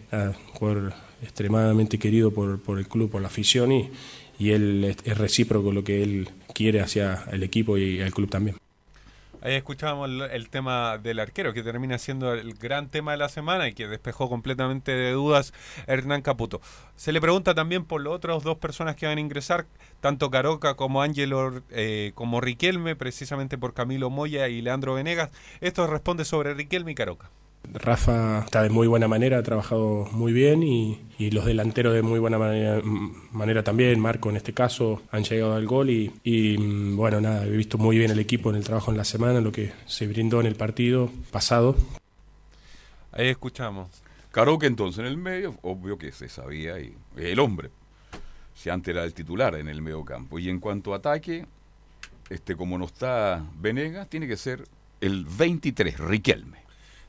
jugador 0.61 0.93
extremadamente 1.23 1.97
querido 1.97 2.31
por, 2.31 2.61
por 2.61 2.77
el 2.77 2.87
club, 2.87 3.09
por 3.09 3.21
la 3.21 3.27
afición, 3.27 3.71
y, 3.71 3.89
y 4.37 4.51
él 4.51 4.83
es, 4.83 4.97
es 5.03 5.17
recíproco 5.17 5.71
lo 5.71 5.83
que 5.83 6.03
él 6.03 6.29
quiere 6.53 6.81
hacia 6.81 7.23
el 7.31 7.41
equipo 7.41 7.79
y 7.79 7.99
el 7.99 8.13
club 8.13 8.29
también. 8.29 8.57
Ahí 9.43 9.55
escuchábamos 9.55 10.07
el, 10.07 10.21
el 10.21 10.49
tema 10.49 10.99
del 10.99 11.19
arquero, 11.19 11.51
que 11.51 11.63
termina 11.63 11.97
siendo 11.97 12.31
el 12.33 12.53
gran 12.53 12.89
tema 12.89 13.13
de 13.13 13.17
la 13.17 13.27
semana 13.27 13.67
y 13.67 13.73
que 13.73 13.87
despejó 13.87 14.29
completamente 14.29 14.91
de 14.91 15.13
dudas 15.13 15.51
Hernán 15.87 16.21
Caputo. 16.21 16.61
Se 16.95 17.11
le 17.11 17.19
pregunta 17.19 17.55
también 17.55 17.83
por 17.85 18.03
las 18.03 18.13
otras 18.13 18.43
dos 18.43 18.59
personas 18.59 18.95
que 18.95 19.07
van 19.07 19.17
a 19.17 19.21
ingresar, 19.21 19.65
tanto 19.99 20.29
Caroca 20.29 20.75
como 20.75 21.01
Ángelo, 21.01 21.63
eh, 21.71 22.11
como 22.13 22.39
Riquelme, 22.39 22.95
precisamente 22.95 23.57
por 23.57 23.73
Camilo 23.73 24.11
Moya 24.11 24.47
y 24.47 24.61
Leandro 24.61 24.93
Venegas. 24.93 25.31
Esto 25.59 25.87
responde 25.87 26.23
sobre 26.23 26.53
Riquelme 26.53 26.91
y 26.91 26.95
Caroca. 26.95 27.31
Rafa 27.73 28.39
está 28.45 28.63
de 28.63 28.69
muy 28.69 28.87
buena 28.87 29.07
manera, 29.07 29.37
ha 29.37 29.43
trabajado 29.43 30.07
muy 30.11 30.33
bien 30.33 30.63
y, 30.63 30.99
los 31.31 31.45
delanteros 31.45 31.93
de 31.93 32.01
muy 32.01 32.17
buena 32.17 32.39
manera, 32.39 33.63
también, 33.63 33.99
Marco 33.99 34.31
en 34.31 34.37
este 34.37 34.53
caso, 34.53 35.03
han 35.11 35.23
llegado 35.23 35.53
al 35.53 35.67
gol 35.67 35.91
y, 35.91 36.11
y, 36.23 36.57
mm, 36.57 36.97
bueno, 36.97 37.21
nada, 37.21 37.45
he 37.45 37.51
visto 37.51 37.77
muy 37.77 37.99
bien 37.99 38.09
el 38.09 38.17
equipo 38.17 38.49
en 38.49 38.55
el 38.55 38.63
trabajo 38.63 38.89
en 38.89 38.97
la 38.97 39.05
semana, 39.05 39.39
lo 39.39 39.51
que 39.51 39.71
se 39.85 40.07
brindó 40.07 40.39
en 40.39 40.47
el 40.47 40.55
partido 40.55 41.11
pasado. 41.29 41.75
Ahí 43.11 43.27
escuchamos. 43.27 43.87
Caroque 44.31 44.65
entonces 44.65 44.99
en 44.99 45.05
el 45.05 45.17
medio, 45.17 45.59
obvio 45.61 45.99
que 45.99 46.11
se 46.11 46.27
sabía, 46.27 46.79
y 46.79 46.95
el 47.17 47.39
hombre, 47.39 47.69
si 48.61 48.69
antes 48.69 48.93
era 48.93 49.03
el 49.03 49.13
titular 49.13 49.55
en 49.55 49.67
el 49.67 49.81
medio 49.81 50.05
campo. 50.05 50.37
Y 50.37 50.49
en 50.49 50.59
cuanto 50.59 50.93
a 50.93 50.97
ataque, 50.97 51.45
este 52.29 52.55
como 52.55 52.77
no 52.77 52.85
está 52.85 53.43
Venegas, 53.59 54.07
tiene 54.07 54.27
que 54.27 54.37
ser 54.37 54.63
el 55.01 55.25
23, 55.25 55.99
Riquelme. 55.99 56.60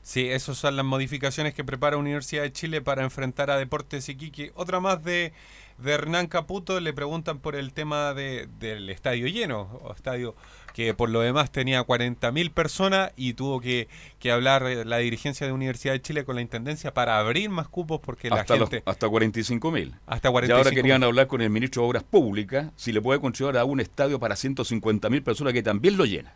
Sí, 0.03 0.27
esas 0.29 0.57
son 0.57 0.75
las 0.75 0.85
modificaciones 0.85 1.53
que 1.53 1.63
prepara 1.63 1.95
Universidad 1.97 2.43
de 2.43 2.51
Chile 2.51 2.81
para 2.81 3.03
enfrentar 3.03 3.49
a 3.49 3.57
Deportes 3.57 4.09
Iquique. 4.09 4.51
Otra 4.53 4.81
más 4.81 5.01
de, 5.01 5.31
de 5.77 5.91
Hernán 5.93 6.27
Caputo, 6.27 6.79
le 6.81 6.91
preguntan 6.91 7.39
por 7.39 7.55
el 7.55 7.71
tema 7.71 8.13
de, 8.13 8.49
del 8.59 8.89
estadio 8.89 9.27
lleno, 9.27 9.61
o 9.81 9.93
estadio 9.93 10.35
que 10.73 10.93
por 10.93 11.09
lo 11.09 11.21
demás 11.21 11.51
tenía 11.51 11.85
40.000 11.85 12.51
personas 12.51 13.11
y 13.15 13.33
tuvo 13.33 13.61
que, 13.61 13.87
que 14.19 14.31
hablar 14.31 14.63
la 14.63 14.97
dirigencia 14.97 15.47
de 15.47 15.53
Universidad 15.53 15.93
de 15.93 16.01
Chile 16.01 16.25
con 16.25 16.35
la 16.35 16.41
Intendencia 16.41 16.93
para 16.93 17.17
abrir 17.19 17.49
más 17.49 17.69
cupos 17.69 18.01
porque 18.01 18.27
hasta, 18.27 18.55
la 18.55 18.59
los- 18.59 18.69
gente... 18.71 18.83
hasta 18.89 19.07
45 19.07 19.71
mil. 19.71 19.95
Hasta 20.05 20.27
Y 20.27 20.31
ahora 20.31 20.47
45.000. 20.71 20.73
querían 20.73 21.03
hablar 21.05 21.27
con 21.27 21.41
el 21.41 21.49
ministro 21.49 21.83
de 21.83 21.87
Obras 21.89 22.03
Públicas 22.03 22.71
si 22.75 22.91
le 22.91 23.01
puede 23.01 23.21
construir 23.21 23.55
a 23.57 23.63
un 23.63 23.79
estadio 23.79 24.19
para 24.19 24.35
150 24.35 25.09
mil 25.09 25.23
personas 25.23 25.53
que 25.53 25.63
también 25.63 25.95
lo 25.95 26.03
llena. 26.05 26.33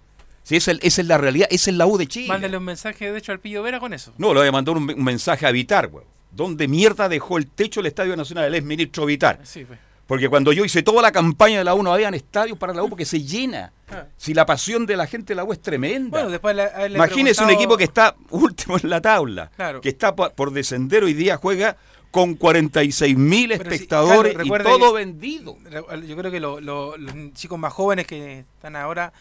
Sí, 0.47 0.55
esa, 0.55 0.71
es- 0.71 0.79
esa 0.81 1.01
es 1.01 1.07
la 1.07 1.17
realidad, 1.17 1.47
esa 1.51 1.71
es 1.71 1.75
la 1.77 1.85
U 1.87 1.97
de 1.97 2.07
Chile. 2.07 2.27
Mándale 2.29 2.55
un 2.57 2.63
mensaje, 2.63 3.11
de 3.11 3.17
hecho, 3.19 3.33
al 3.33 3.39
Pillo 3.39 3.63
Vera 3.63 3.79
con 3.81 3.91
eso. 3.93 4.13
No, 4.17 4.33
le 4.33 4.39
voy 4.39 4.47
a 4.47 4.51
mandar 4.53 4.77
un, 4.77 4.89
un 4.89 5.03
mensaje 5.03 5.45
a 5.45 5.51
Vitar, 5.51 5.87
güey. 5.89 6.05
¿Dónde 6.31 6.67
mierda 6.67 7.09
dejó 7.09 7.37
el 7.37 7.47
techo 7.47 7.79
el 7.81 7.87
Estadio 7.87 8.15
Nacional? 8.15 8.45
El 8.45 8.55
ex 8.55 8.65
ministro 8.65 9.05
Vitar. 9.05 9.39
Sí, 9.43 9.65
pues. 9.65 9.77
Porque 10.05 10.29
cuando 10.29 10.53
yo 10.53 10.63
hice 10.63 10.83
toda 10.83 11.01
la 11.01 11.11
campaña 11.11 11.57
de 11.57 11.63
la 11.65 11.75
U 11.75 11.83
no 11.83 11.91
habían 11.91 12.13
estadios 12.13 12.57
para 12.57 12.73
la 12.73 12.81
U 12.81 12.87
porque 12.89 13.05
se 13.05 13.21
llena. 13.21 13.73
Ah. 13.89 14.03
Si 14.17 14.33
la 14.33 14.45
pasión 14.45 14.85
de 14.85 14.97
la 14.97 15.07
gente 15.07 15.31
de 15.31 15.35
la 15.35 15.45
U 15.45 15.53
es 15.53 15.61
tremenda. 15.61 16.09
Bueno, 16.09 16.29
después 16.29 16.57
Imagínese 16.93 17.41
un 17.41 17.51
equipo 17.51 17.77
que 17.77 17.85
está 17.85 18.15
último 18.31 18.77
en 18.77 18.89
la 18.89 18.99
tabla, 18.99 19.49
Claro. 19.55 19.79
que 19.79 19.87
está 19.87 20.13
por, 20.13 20.51
descender 20.51 21.05
hoy 21.05 21.13
día, 21.13 21.37
juega 21.37 21.77
con 22.11 22.33
46 22.35 23.15
mil 23.17 23.53
espectadores 23.53 24.35
y 24.43 24.49
todo 24.49 24.93
que- 24.93 24.99
vendido. 24.99 25.57
Yo 26.05 26.17
creo 26.17 26.29
que 26.31 26.39
lo- 26.41 26.59
lo- 26.59 26.97
los 26.97 27.13
chicos 27.33 27.57
más 27.57 27.71
jóvenes 27.71 28.07
que 28.07 28.39
están 28.39 28.75
ahora 28.75 29.13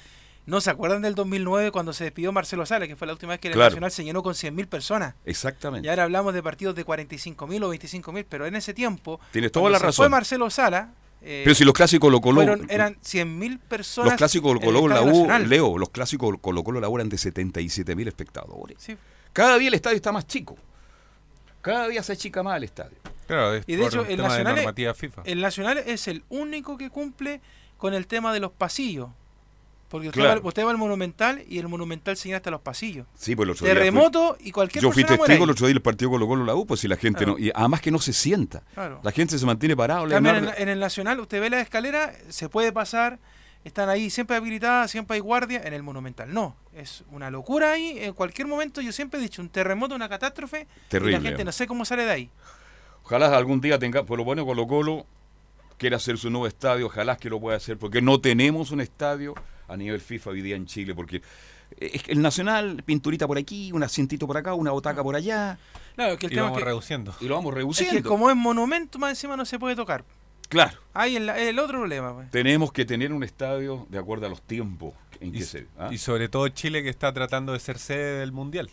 no 0.46 0.60
se 0.60 0.70
acuerdan 0.70 1.02
del 1.02 1.14
2009 1.14 1.70
cuando 1.72 1.92
se 1.92 2.04
despidió 2.04 2.32
Marcelo 2.32 2.64
Sala, 2.66 2.86
que 2.86 2.96
fue 2.96 3.06
la 3.06 3.12
última 3.12 3.32
vez 3.32 3.40
que 3.40 3.48
el 3.48 3.54
Claro. 3.54 3.70
Nacional 3.70 3.90
se 3.90 4.04
llenó 4.04 4.22
con 4.22 4.34
100.000 4.34 4.66
personas. 4.68 5.14
Exactamente. 5.24 5.86
Y 5.86 5.90
ahora 5.90 6.04
hablamos 6.04 6.32
de 6.34 6.42
partidos 6.42 6.74
de 6.76 6.84
45.000 6.84 7.62
o 7.64 7.68
25.000, 7.74 8.24
pero 8.28 8.46
en 8.46 8.56
ese 8.56 8.72
tiempo, 8.72 9.20
Tienes 9.32 9.52
toda 9.52 9.70
la 9.70 9.78
se 9.78 9.84
razón. 9.86 10.04
fue 10.04 10.08
Marcelo 10.08 10.48
Sala, 10.50 10.92
eh, 11.22 11.42
Pero 11.44 11.54
si 11.56 11.64
los 11.64 11.74
clásicos 11.74 12.06
Colo 12.06 12.20
Colo, 12.20 12.42
fueron- 12.42 12.70
eran 12.70 12.96
100.000 13.02 13.58
personas. 13.58 14.12
los 14.12 14.16
clásicos 14.18 14.52
Colo 14.52 14.60
Colo 14.60 14.88
la 14.88 15.02
U, 15.02 15.06
Nacional. 15.06 15.48
Leo, 15.48 15.78
los 15.78 15.88
clásicos 15.90 16.36
Colo 16.40 16.62
Colo 16.62 16.80
la 16.80 16.88
U 16.88 16.96
eran 16.96 17.08
de 17.08 17.18
77 17.18 17.96
mil 17.96 18.06
espectadores. 18.06 18.76
Sí. 18.80 18.96
Cada 19.32 19.58
día 19.58 19.68
el 19.68 19.74
estadio 19.74 19.96
está 19.96 20.12
más 20.12 20.26
chico. 20.26 20.56
Cada 21.62 21.88
día 21.88 22.02
se 22.02 22.12
achica 22.12 22.42
más 22.42 22.56
el 22.58 22.64
estadio. 22.64 22.96
Claro, 23.26 23.54
es 23.54 23.64
Y 23.66 23.72
de 23.74 23.82
por 23.82 23.88
hecho, 23.88 24.00
el 24.02 24.16
de 24.16 24.16
Nacional, 24.18 24.52
es- 24.58 24.62
normativa 24.64 24.94
FIFA. 24.94 25.22
el 25.24 25.40
Nacional 25.40 25.78
es 25.78 26.06
el 26.06 26.22
único 26.28 26.76
que 26.78 26.90
cumple 26.90 27.40
con 27.76 27.92
el 27.92 28.06
tema 28.06 28.32
de 28.32 28.38
los 28.40 28.52
pasillos. 28.52 29.08
Porque 29.88 30.08
usted, 30.08 30.20
Claro. 30.20 30.42
va, 30.42 30.48
usted 30.48 30.64
va 30.66 30.70
al 30.72 30.78
Monumental 30.78 31.44
y 31.48 31.58
el 31.58 31.68
Monumental 31.68 32.16
se 32.16 32.28
llena 32.28 32.38
hasta 32.38 32.50
los 32.50 32.60
pasillos. 32.60 33.06
Sí, 33.14 33.36
pues 33.36 33.46
el 33.46 33.50
otro 33.52 33.66
fui- 33.66 33.68
Terremoto 33.74 34.36
y 34.40 34.50
cualquier 34.50 34.82
Yo 34.82 34.90
fui 34.90 35.04
testigo 35.04 35.44
el 35.44 35.50
otro 35.50 35.66
día 35.66 35.74
del 35.74 35.82
partido 35.82 36.10
Colo 36.10 36.26
Colo 36.26 36.44
la 36.44 36.54
U, 36.56 36.66
pues 36.66 36.80
si 36.80 36.88
la 36.88 36.96
gente 36.96 37.18
Claro. 37.24 37.32
no. 37.34 37.38
Y 37.38 37.52
además 37.54 37.80
que 37.80 37.90
no 37.92 37.98
se 38.00 38.12
sienta. 38.12 38.64
Claro. 38.74 39.00
La 39.04 39.12
gente 39.12 39.38
se 39.38 39.46
mantiene 39.46 39.76
parado. 39.76 40.08
También 40.08 40.34
Leonardo. 40.34 40.56
en, 40.56 40.62
en 40.64 40.68
el 40.70 40.80
Nacional, 40.80 41.20
usted 41.20 41.40
ve 41.40 41.50
la 41.50 41.60
escalera, 41.60 42.12
se 42.30 42.48
puede 42.48 42.72
pasar, 42.72 43.20
están 43.62 43.88
ahí 43.88 44.10
siempre 44.10 44.36
habilitadas, 44.36 44.90
siempre 44.90 45.14
hay 45.14 45.20
guardia. 45.20 45.62
En 45.64 45.72
el 45.72 45.84
Monumental 45.84 46.34
no, 46.34 46.56
es 46.74 47.04
una 47.12 47.30
locura 47.30 47.70
ahí. 47.72 47.96
En 48.00 48.12
cualquier 48.12 48.48
momento, 48.48 48.80
yo 48.80 48.90
siempre 48.90 49.20
he 49.20 49.22
dicho, 49.22 49.40
un 49.40 49.48
terremoto, 49.50 49.94
una 49.94 50.08
catástrofe. 50.08 50.66
Y 50.86 50.88
Terrible. 50.90 51.12
la 51.20 51.20
gente 51.28 51.44
no 51.44 51.52
sé 51.52 51.68
cómo 51.68 51.84
sale 51.84 52.04
de 52.04 52.10
ahí. 52.10 52.30
Ojalá 53.04 53.36
algún 53.36 53.60
día 53.60 53.78
tenga, 53.78 54.02
por 54.02 54.18
lo 54.18 54.24
bueno 54.24 54.44
Colo 54.44 54.66
Colo 54.66 55.06
quiere 55.78 55.94
hacer 55.94 56.18
su 56.18 56.28
nuevo 56.28 56.48
estadio, 56.48 56.86
ojalá 56.86 57.16
que 57.16 57.28
lo 57.30 57.38
pueda 57.38 57.56
hacer, 57.56 57.78
porque 57.78 58.02
no 58.02 58.20
tenemos 58.20 58.72
un 58.72 58.80
estadio 58.80 59.34
a 59.68 59.76
nivel 59.76 60.00
FIFA 60.00 60.30
hoy 60.30 60.42
día 60.42 60.56
en 60.56 60.66
Chile, 60.66 60.94
porque 60.94 61.22
es 61.78 62.02
que 62.02 62.12
el 62.12 62.22
Nacional, 62.22 62.82
pinturita 62.84 63.26
por 63.26 63.38
aquí, 63.38 63.72
un 63.72 63.82
asientito 63.82 64.26
por 64.26 64.36
acá, 64.36 64.54
una 64.54 64.70
botaca 64.70 65.02
por 65.02 65.16
allá. 65.16 65.58
Claro, 65.96 66.16
que 66.18 66.26
el 66.26 66.32
Y 66.32 66.34
tema 66.36 66.46
vamos 66.46 66.58
es 66.58 66.64
que, 66.64 66.68
reduciendo. 66.70 67.14
Y 67.20 67.26
lo 67.28 67.34
vamos 67.34 67.50
es 67.52 67.56
reduciendo. 67.56 67.94
que 67.96 68.02
como 68.02 68.30
es 68.30 68.36
monumento, 68.36 68.98
más 68.98 69.10
encima 69.10 69.36
no 69.36 69.44
se 69.44 69.58
puede 69.58 69.74
tocar. 69.76 70.04
Claro, 70.48 70.78
Ahí 70.94 71.16
es 71.16 71.22
la- 71.22 71.36
es 71.38 71.48
el 71.48 71.58
otro 71.58 71.78
problema. 71.78 72.14
pues. 72.14 72.30
tenemos 72.30 72.70
que 72.72 72.84
tener 72.84 73.12
un 73.12 73.24
estadio 73.24 73.86
de 73.90 73.98
acuerdo 73.98 74.26
a 74.26 74.28
los 74.28 74.40
tiempos 74.42 74.94
en 75.20 75.30
Y, 75.34 75.38
que 75.38 75.44
se... 75.44 75.66
¿ah? 75.78 75.88
y 75.90 75.98
sobre 75.98 76.28
todo 76.28 76.46
Chile 76.48 76.82
que 76.84 76.88
está 76.88 77.12
tratando 77.12 77.52
de 77.52 77.58
ser 77.58 77.78
sede 77.78 78.20
del 78.20 78.30
Mundial. 78.32 78.70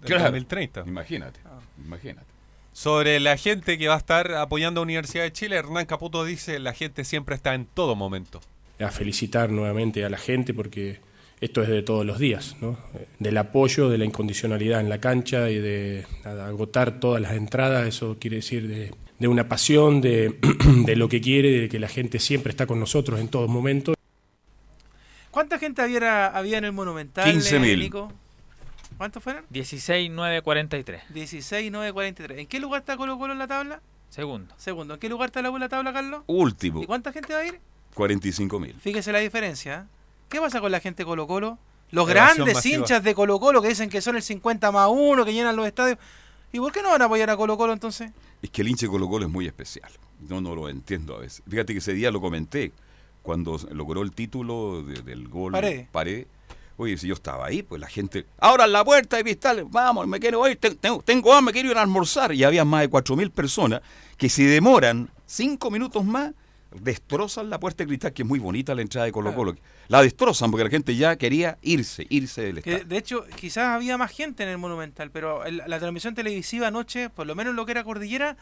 Del 0.00 0.06
Claro. 0.06 0.24
2030. 0.24 0.84
Imagínate, 0.86 1.40
imagínate. 1.84 2.26
Sobre 2.72 3.18
la 3.18 3.36
gente 3.36 3.76
que 3.78 3.88
va 3.88 3.94
a 3.94 3.98
estar 3.98 4.32
apoyando 4.34 4.80
a 4.80 4.84
Universidad 4.84 5.24
de 5.24 5.32
Chile, 5.32 5.56
Hernán 5.56 5.86
Caputo 5.86 6.24
dice, 6.24 6.60
la 6.60 6.72
gente 6.72 7.04
siempre 7.04 7.34
está 7.34 7.54
en 7.54 7.66
todo 7.66 7.96
momento. 7.96 8.40
A 8.80 8.90
felicitar 8.90 9.50
nuevamente 9.50 10.04
a 10.04 10.08
la 10.10 10.18
gente 10.18 10.54
porque 10.54 11.00
esto 11.40 11.62
es 11.62 11.68
de 11.68 11.82
todos 11.82 12.04
los 12.04 12.18
días, 12.18 12.56
¿no? 12.60 12.78
Del 13.18 13.36
apoyo, 13.38 13.88
de 13.88 13.98
la 13.98 14.04
incondicionalidad 14.04 14.80
en 14.80 14.88
la 14.88 14.98
cancha 15.00 15.50
y 15.50 15.58
de 15.58 16.06
nada, 16.24 16.46
agotar 16.48 16.98
todas 17.00 17.22
las 17.22 17.32
entradas, 17.32 17.86
eso 17.86 18.16
quiere 18.18 18.36
decir 18.36 18.66
de, 18.68 18.92
de 19.18 19.28
una 19.28 19.48
pasión, 19.48 20.00
de, 20.00 20.36
de 20.84 20.96
lo 20.96 21.08
que 21.08 21.20
quiere, 21.20 21.50
de 21.60 21.68
que 21.68 21.78
la 21.78 21.88
gente 21.88 22.18
siempre 22.18 22.50
está 22.50 22.66
con 22.66 22.80
nosotros 22.80 23.20
en 23.20 23.28
todo 23.28 23.46
momento. 23.48 23.94
¿Cuánta 25.30 25.58
gente 25.58 25.82
había, 25.82 26.26
había 26.26 26.58
en 26.58 26.64
el 26.64 26.72
Monumental? 26.72 27.32
15.000. 27.32 28.10
eh? 28.10 28.14
¿Cuántos 28.96 29.22
fueron? 29.22 29.44
16.943. 29.52 31.02
16.943. 31.14 32.38
¿En 32.38 32.46
qué 32.46 32.58
lugar 32.58 32.80
está 32.80 32.96
Colo 32.96 33.16
Colo 33.18 33.32
en 33.32 33.38
la 33.38 33.46
tabla? 33.46 33.80
Segundo. 34.08 34.52
Segundo. 34.56 34.94
¿En 34.94 35.00
qué 35.00 35.08
lugar 35.08 35.28
está 35.28 35.42
la 35.42 35.68
tabla, 35.68 35.92
Carlos? 35.92 36.22
Último, 36.26 36.82
¿Y 36.82 36.86
cuánta 36.86 37.12
gente 37.12 37.32
va 37.32 37.40
a 37.40 37.46
ir? 37.46 37.60
45 37.98 38.60
mil. 38.60 38.74
Fíjese 38.80 39.10
la 39.12 39.18
diferencia. 39.18 39.86
¿eh? 39.86 39.96
¿Qué 40.28 40.40
pasa 40.40 40.60
con 40.60 40.70
la 40.70 40.78
gente 40.80 41.02
de 41.02 41.06
Colo 41.06 41.26
Colo? 41.26 41.58
Los 41.90 42.08
Evasión 42.08 42.36
grandes 42.36 42.54
masiva. 42.54 42.76
hinchas 42.78 43.02
de 43.02 43.14
Colo 43.14 43.40
Colo 43.40 43.60
que 43.60 43.68
dicen 43.68 43.90
que 43.90 44.00
son 44.00 44.14
el 44.16 44.22
50 44.22 44.70
más 44.70 44.88
1, 44.90 45.24
que 45.24 45.32
llenan 45.32 45.56
los 45.56 45.66
estadios. 45.66 45.98
¿Y 46.52 46.58
por 46.60 46.70
qué 46.72 46.80
no 46.82 46.90
van 46.90 47.02
a 47.02 47.06
apoyar 47.06 47.28
a 47.30 47.36
Colo 47.36 47.56
Colo 47.58 47.72
entonces? 47.72 48.12
Es 48.40 48.50
que 48.50 48.62
el 48.62 48.68
hinche 48.68 48.86
Colo 48.86 49.08
Colo 49.08 49.26
es 49.26 49.32
muy 49.32 49.46
especial. 49.46 49.90
No, 50.28 50.40
no 50.40 50.54
lo 50.54 50.68
entiendo 50.68 51.16
a 51.16 51.18
veces. 51.18 51.42
Fíjate 51.48 51.72
que 51.72 51.80
ese 51.80 51.92
día 51.92 52.10
lo 52.12 52.20
comenté, 52.20 52.72
cuando 53.22 53.58
logró 53.72 54.02
el 54.02 54.12
título 54.12 54.82
de- 54.84 55.02
del 55.02 55.28
gol 55.28 55.52
Paredes. 55.52 55.88
Paredes, 55.90 56.26
Oye, 56.80 56.96
si 56.96 57.08
yo 57.08 57.14
estaba 57.14 57.46
ahí, 57.46 57.64
pues 57.64 57.80
la 57.80 57.88
gente. 57.88 58.24
Ahora 58.38 58.64
en 58.66 58.70
la 58.72 58.84
puerta 58.84 59.16
de 59.16 59.24
cristal, 59.24 59.64
vamos, 59.68 60.06
me 60.06 60.20
quiero 60.20 60.46
ir, 60.48 60.56
te- 60.58 60.76
tengo, 60.76 61.02
tengo 61.02 61.34
hambre, 61.34 61.52
quiero 61.52 61.72
ir 61.72 61.76
a 61.76 61.82
almorzar. 61.82 62.32
Y 62.32 62.44
había 62.44 62.64
más 62.64 62.82
de 62.82 62.88
4.000 62.88 63.32
personas 63.32 63.80
que 64.16 64.28
si 64.28 64.44
demoran 64.44 65.10
cinco 65.26 65.72
minutos 65.72 66.04
más, 66.04 66.32
destrozan 66.70 67.50
la 67.50 67.58
puerta 67.58 67.82
de 67.84 67.88
cristal, 67.88 68.12
que 68.12 68.22
es 68.22 68.28
muy 68.28 68.38
bonita 68.38 68.74
la 68.74 68.82
entrada 68.82 69.06
de 69.06 69.12
Colo 69.12 69.34
Colo. 69.34 69.54
La 69.88 70.02
destrozan 70.02 70.50
porque 70.50 70.64
la 70.64 70.70
gente 70.70 70.94
ya 70.96 71.16
quería 71.16 71.58
irse, 71.62 72.06
irse 72.10 72.42
del 72.42 72.62
Que, 72.62 72.70
estadio. 72.72 72.88
de 72.88 72.96
hecho, 72.98 73.24
quizás 73.36 73.64
había 73.74 73.96
más 73.96 74.10
gente 74.10 74.42
en 74.42 74.50
el 74.50 74.58
Monumental, 74.58 75.10
pero 75.10 75.44
el- 75.44 75.62
la 75.66 75.78
transmisión 75.78 76.14
televisiva 76.14 76.68
anoche, 76.68 77.08
por 77.10 77.26
lo 77.26 77.34
menos 77.34 77.54
lo 77.54 77.64
que 77.64 77.72
era 77.72 77.84
Cordillera, 77.84 78.36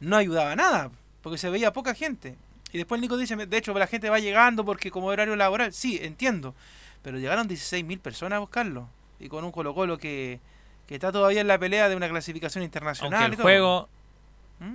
no 0.00 0.16
ayudaba 0.16 0.54
nada, 0.56 0.90
porque 1.22 1.38
se 1.38 1.50
veía 1.50 1.72
poca 1.72 1.94
gente. 1.94 2.36
Y 2.72 2.78
después 2.78 3.00
Nico 3.00 3.16
dice, 3.16 3.36
de 3.36 3.56
hecho, 3.56 3.72
la 3.74 3.86
gente 3.86 4.08
va 4.10 4.18
llegando 4.18 4.64
porque 4.64 4.90
como 4.90 5.06
horario 5.08 5.36
laboral, 5.36 5.72
sí, 5.72 5.98
entiendo, 6.02 6.54
pero 7.02 7.18
llegaron 7.18 7.48
16.000 7.48 7.98
personas 8.00 8.36
a 8.36 8.40
buscarlo, 8.40 8.88
y 9.20 9.28
con 9.28 9.44
un 9.44 9.52
Colo 9.52 9.74
Colo 9.74 9.98
que, 9.98 10.40
que 10.86 10.94
está 10.94 11.10
todavía 11.12 11.40
en 11.40 11.48
la 11.48 11.58
pelea 11.58 11.88
de 11.88 11.96
una 11.96 12.08
clasificación 12.08 12.62
internacional. 12.64 13.14
Aunque 13.14 13.28
y 13.28 13.30
el 13.32 13.36
todo. 13.36 13.42
juego, 13.44 13.88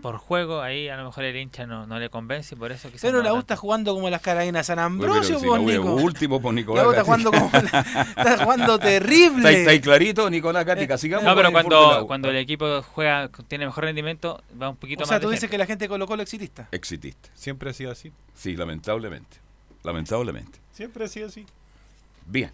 por 0.03 0.17
juego, 0.17 0.61
ahí 0.61 0.88
a 0.88 0.97
lo 0.97 1.05
mejor 1.05 1.23
el 1.23 1.36
hincha 1.36 1.65
no, 1.65 1.88
no 1.88 1.97
le 1.97 2.09
convence 2.09 2.53
y 2.53 2.57
por 2.57 2.71
eso 2.71 2.89
quizás 2.89 3.01
Pero 3.01 3.17
no 3.19 3.23
la 3.23 3.34
U 3.34 3.39
está 3.39 3.55
jugando 3.55 3.93
como 3.95 4.07
las 4.09 4.21
carabinas 4.21 4.67
San 4.67 4.77
Ambrosio, 4.77 5.39
pero 5.39 5.39
si 5.39 5.45
pues, 5.47 5.61
es 5.73 5.80
Nico. 5.80 5.93
último, 5.95 6.39
La 6.43 6.51
Nicolás 6.51 6.86
U 6.86 6.89
está 6.91 7.03
jugando 7.03 7.32
como 7.32 7.49
la- 7.51 7.80
está 8.17 8.43
jugando 8.43 8.80
terrible. 8.80 9.38
Está, 9.49 9.51
está 9.51 9.71
ahí 9.71 9.80
clarito, 9.82 10.30
Nicolás 10.30 10.63
Gatica. 10.65 10.97
Sigamos 10.97 11.23
No, 11.23 11.32
con 11.32 11.38
pero 11.38 11.51
cuando, 11.51 12.05
cuando 12.07 12.30
el 12.30 12.36
equipo 12.36 12.84
juega, 12.84 13.30
tiene 13.47 13.65
mejor 13.65 13.86
rendimiento, 13.86 14.43
va 14.61 14.69
un 14.69 14.75
poquito 14.75 15.03
O 15.03 15.07
sea, 15.07 15.15
más 15.15 15.21
de 15.21 15.25
tú 15.25 15.30
gente. 15.30 15.38
dices 15.38 15.49
que 15.49 15.57
la 15.57 15.65
gente 15.65 15.86
de 15.86 15.89
Colo 15.89 16.05
Colo 16.05 16.21
es 16.21 16.27
exitista. 16.27 16.67
Exitista. 16.71 17.30
Siempre 17.34 17.71
ha 17.71 17.73
sido 17.73 17.91
así. 17.91 18.11
Sí, 18.36 18.55
lamentablemente. 18.55 19.38
Lamentablemente. 19.84 20.59
Siempre 20.71 21.05
ha 21.05 21.07
sido 21.07 21.27
así. 21.30 21.45
Bien. 22.27 22.51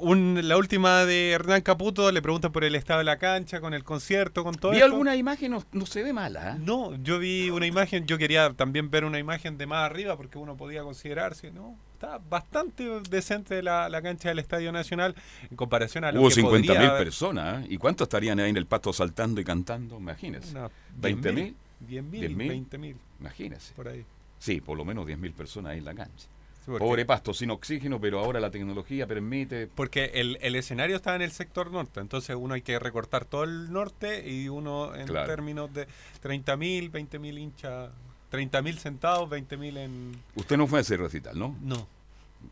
Un- 0.00 0.40
la 0.48 0.56
última 0.56 1.04
de 1.04 1.30
Hernán 1.30 1.60
Caputo, 1.62 2.10
le 2.10 2.22
preguntan 2.22 2.50
por 2.52 2.64
el 2.64 2.74
estado 2.74 2.98
de 2.98 3.04
la 3.04 3.18
cancha, 3.18 3.60
con 3.60 3.74
el 3.74 3.84
concierto, 3.84 4.42
con 4.44 4.54
todo 4.54 4.72
Vi 4.72 4.78
esto. 4.78 4.86
alguna 4.86 5.14
imagen, 5.16 5.50
no, 5.52 5.64
no 5.72 5.86
se 5.86 6.02
ve 6.02 6.12
mala. 6.12 6.56
¿eh? 6.56 6.60
No, 6.64 6.94
yo 7.02 7.18
vi 7.18 7.50
una 7.50 7.66
imagen, 7.66 8.06
yo 8.06 8.16
quería 8.18 8.52
también 8.54 8.90
ver 8.90 9.04
una 9.04 9.18
imagen 9.18 9.58
de 9.58 9.66
más 9.66 9.84
arriba 9.90 10.16
porque 10.16 10.38
uno 10.38 10.56
podía 10.56 10.82
considerarse, 10.82 11.50
¿no? 11.50 11.76
Está 11.94 12.18
bastante 12.30 12.88
decente 13.10 13.62
la, 13.62 13.88
la 13.90 14.00
cancha 14.00 14.30
del 14.30 14.38
Estadio 14.38 14.72
Nacional 14.72 15.14
en 15.50 15.56
comparación 15.56 16.04
a 16.04 16.12
lo 16.12 16.20
Hubo 16.20 16.28
que 16.30 16.34
50 16.36 16.66
podría 16.66 16.80
mil 16.80 16.90
haber- 16.90 17.04
personas. 17.04 17.64
¿eh? 17.64 17.66
¿Y 17.70 17.76
cuántos 17.76 18.06
estarían 18.06 18.40
ahí 18.40 18.48
en 18.50 18.56
el 18.56 18.66
pasto 18.66 18.92
saltando 18.92 19.40
y 19.40 19.44
cantando? 19.44 19.98
Imagínense. 19.98 20.50
Una 20.52 20.70
20 20.96 21.32
mil. 21.32 21.54
10 21.80 22.04
mil, 22.04 22.20
10.000. 22.36 22.48
20 22.48 22.78
mil. 22.78 22.96
Imagínense. 23.20 23.74
Por 23.74 23.88
ahí. 23.88 24.04
Sí, 24.38 24.60
por 24.62 24.78
lo 24.78 24.84
menos 24.86 25.06
10 25.06 25.18
mil 25.18 25.32
personas 25.32 25.72
ahí 25.72 25.78
en 25.78 25.84
la 25.84 25.94
cancha. 25.94 26.26
Porque- 26.70 26.84
Pobre 26.84 27.04
pasto, 27.04 27.34
sin 27.34 27.50
oxígeno, 27.50 28.00
pero 28.00 28.18
ahora 28.20 28.40
la 28.40 28.50
tecnología 28.50 29.06
permite. 29.06 29.66
Porque 29.68 30.06
el, 30.14 30.38
el 30.40 30.56
escenario 30.56 30.96
está 30.96 31.14
en 31.16 31.22
el 31.22 31.32
sector 31.32 31.70
norte, 31.70 32.00
entonces 32.00 32.36
uno 32.38 32.54
hay 32.54 32.62
que 32.62 32.78
recortar 32.78 33.24
todo 33.24 33.44
el 33.44 33.72
norte 33.72 34.28
y 34.28 34.48
uno 34.48 34.94
en 34.94 35.06
Claro. 35.06 35.26
términos 35.28 35.72
de 35.74 35.86
30 36.20 36.56
mil, 36.56 36.88
20 36.90 37.18
mil 37.18 37.38
hinchas, 37.38 37.90
30 38.30 38.62
mil 38.62 38.78
sentados, 38.78 39.28
20 39.28 39.56
mil 39.56 39.76
en... 39.76 40.12
Usted 40.34 40.56
no 40.56 40.66
fue 40.66 40.78
a 40.78 40.82
ese 40.82 40.96
recital, 40.96 41.38
¿no? 41.38 41.56
No. 41.60 41.86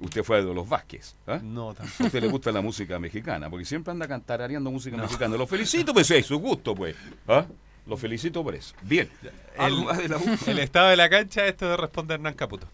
Usted 0.01 0.23
fue 0.23 0.37
a 0.37 0.43
de 0.43 0.53
los 0.53 0.69
Vázquez. 0.69 1.15
¿ah? 1.27 1.41
No, 1.43 1.71
A 1.71 1.75
tampoco. 1.75 2.05
usted 2.05 2.21
le 2.21 2.29
gusta 2.29 2.53
la 2.53 2.61
música 2.61 2.99
mexicana, 2.99 3.49
porque 3.49 3.65
siempre 3.65 3.91
anda 3.93 4.07
cantarareando 4.07 4.71
música 4.71 4.97
mexicana. 4.99 5.37
Lo 5.37 5.47
felicito, 5.47 5.95
pues 5.95 6.11
es 6.11 6.27
su 6.27 6.39
gusto, 6.39 6.75
pues. 6.75 6.95
¿Ah? 7.27 7.47
Lo 7.87 7.97
felicito 7.97 8.45
por 8.45 8.55
eso. 8.55 8.75
Bien. 8.83 9.09
El, 9.59 9.87
el 10.47 10.59
estado 10.59 10.89
de 10.89 10.97
la 10.97 11.09
cancha, 11.09 11.47
esto 11.47 11.75
responde 11.79 12.13
Hernán 12.15 12.35
Caputo. 12.35 12.67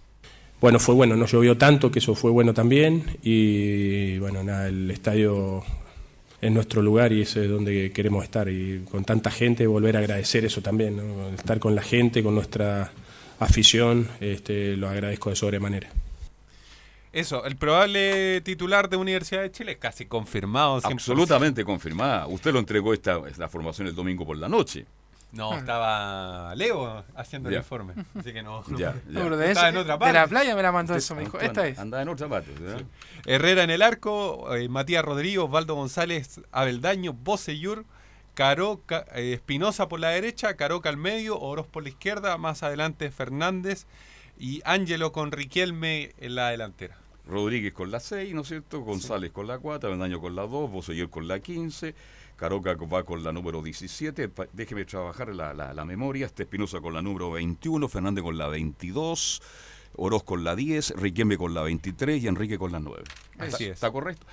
Bueno, 0.65 0.79
fue 0.79 0.95
bueno, 0.95 1.15
no 1.15 1.27
llovió 1.27 1.59
tanto, 1.59 1.91
que 1.91 1.99
eso 1.99 2.15
fue 2.15 2.31
bueno 2.31 2.55
también. 2.55 3.19
Y 3.23 4.17
bueno, 4.17 4.43
nada, 4.43 4.69
el 4.69 4.91
estadio 4.91 5.63
es 6.41 6.51
nuestro 6.51 6.81
lugar 6.81 7.13
y 7.13 7.21
ese 7.21 7.45
es 7.45 7.51
donde 7.51 7.93
queremos 7.93 8.25
estar. 8.25 8.49
Y 8.49 8.83
con 8.91 9.05
tanta 9.05 9.31
gente, 9.31 9.67
volver 9.67 9.95
a 9.97 9.99
agradecer 9.99 10.43
eso 10.47 10.63
también, 10.63 10.97
¿no? 10.97 11.29
estar 11.29 11.59
con 11.59 11.75
la 11.75 11.83
gente, 11.83 12.23
con 12.23 12.35
nuestra 12.35 12.91
afición, 13.41 14.09
este, 14.21 14.75
lo 14.79 14.89
agradezco 14.89 15.29
de 15.29 15.37
sobremanera. 15.37 15.91
Eso, 17.13 17.45
el 17.45 17.57
probable 17.57 18.41
titular 18.41 18.89
de 18.89 18.97
Universidad 18.97 19.43
de 19.43 19.51
Chile, 19.51 19.77
casi 19.77 20.07
confirmado. 20.07 20.81
100%. 20.81 20.93
Absolutamente 20.93 21.63
confirmada. 21.63 22.27
Usted 22.27 22.55
lo 22.55 22.59
entregó 22.59 22.95
esta, 22.95 23.21
esta 23.29 23.51
formación 23.51 23.89
el 23.89 23.95
domingo 23.95 24.25
por 24.25 24.39
la 24.39 24.49
noche. 24.49 24.87
No, 25.35 25.55
estaba 25.55 26.55
Leo 26.55 27.05
haciendo 27.17 27.49
el 27.49 27.55
Ya. 27.55 27.59
informe, 27.61 27.95
así 28.19 28.33
que 28.33 28.43
no. 28.43 28.63
Ya, 28.69 28.73
no- 28.73 28.79
ya. 28.79 28.95
No, 29.09 29.21
pero 29.25 29.37
de, 29.37 29.49
estaba 29.51 29.69
ese- 29.69 29.77
en 29.77 29.83
otra 29.83 29.95
de 29.95 29.99
parte. 29.99 30.13
la 30.15 30.27
playa 30.27 30.55
me 30.57 30.63
la 30.63 30.73
mandó 30.73 30.95
eso, 30.95 31.15
me 31.15 31.23
dijo. 31.25 31.39
Esta 31.41 31.67
es. 31.67 31.79
Andaba 31.79 32.03
en 32.03 32.09
otra 32.09 32.29
parte. 32.29 32.53
¿verdad? 32.59 32.83
Herrera 33.27 33.63
en 33.65 33.71
el 33.71 33.83
arco, 33.83 34.55
eh, 34.55 34.69
Matías 34.69 35.05
Rodríguez, 35.05 35.39
Osvaldo 35.41 35.75
González, 35.75 36.41
Abeldaño, 36.53 37.13
Bocellur, 37.13 37.85
Caroca, 38.35 39.05
eh, 39.15 39.33
Espinosa 39.35 39.89
por 39.89 40.01
la 40.01 40.09
derecha, 40.11 40.55
Caroca 40.57 40.89
al 40.89 40.97
medio, 40.97 41.39
Oroz 41.41 41.67
por 41.67 41.83
la 41.85 41.89
izquierda, 41.91 42.37
más 42.39 42.63
adelante 42.63 43.11
Fernández 43.11 43.87
y 44.39 44.61
Ángelo 44.65 45.13
con 45.13 45.31
Riquelme 45.33 46.13
en 46.19 46.35
la 46.35 46.49
delantera. 46.51 46.97
Rodríguez 47.27 47.73
con 47.73 47.91
la 47.91 48.01
6, 48.01 48.35
¿no 48.35 48.43
es 48.43 48.49
cierto? 48.49 48.81
González 48.81 49.31
con 49.31 49.47
la 49.47 49.59
4, 49.59 49.89
Bendaño 49.91 50.21
con 50.21 50.35
la 50.37 50.43
2, 50.43 50.71
Bosellor 50.71 51.09
con 51.11 51.27
la 51.29 51.39
15, 51.41 51.95
Caroca 52.37 52.75
va 52.75 53.05
con 53.05 53.23
la 53.23 53.33
número 53.33 53.63
17, 53.63 54.29
pa- 54.29 54.47
déjeme 54.53 54.85
trabajar 54.85 55.35
la, 55.35 55.55
la- 55.55 55.73
la 55.73 55.85
memoria, 55.85 56.27
este 56.27 56.43
Espinosa 56.45 56.81
con 56.81 56.93
la 56.95 57.01
número 57.03 57.31
21, 57.33 57.89
Fernández 57.89 58.23
con 58.25 58.37
la 58.37 58.49
22, 58.49 59.43
Oroz 59.97 60.25
con 60.25 60.43
la 60.45 60.57
10, 60.57 60.95
Riquelme 60.97 61.37
con 61.39 61.55
la 61.55 61.63
23 61.63 62.23
y 62.23 62.27
Enrique 62.27 62.59
con 62.59 62.73
la 62.73 62.81
9. 62.81 63.03
Así 63.39 63.49
¿Está, 63.49 63.65
es. 63.65 63.71
¿Está 63.71 63.91
correcto? 63.93 64.27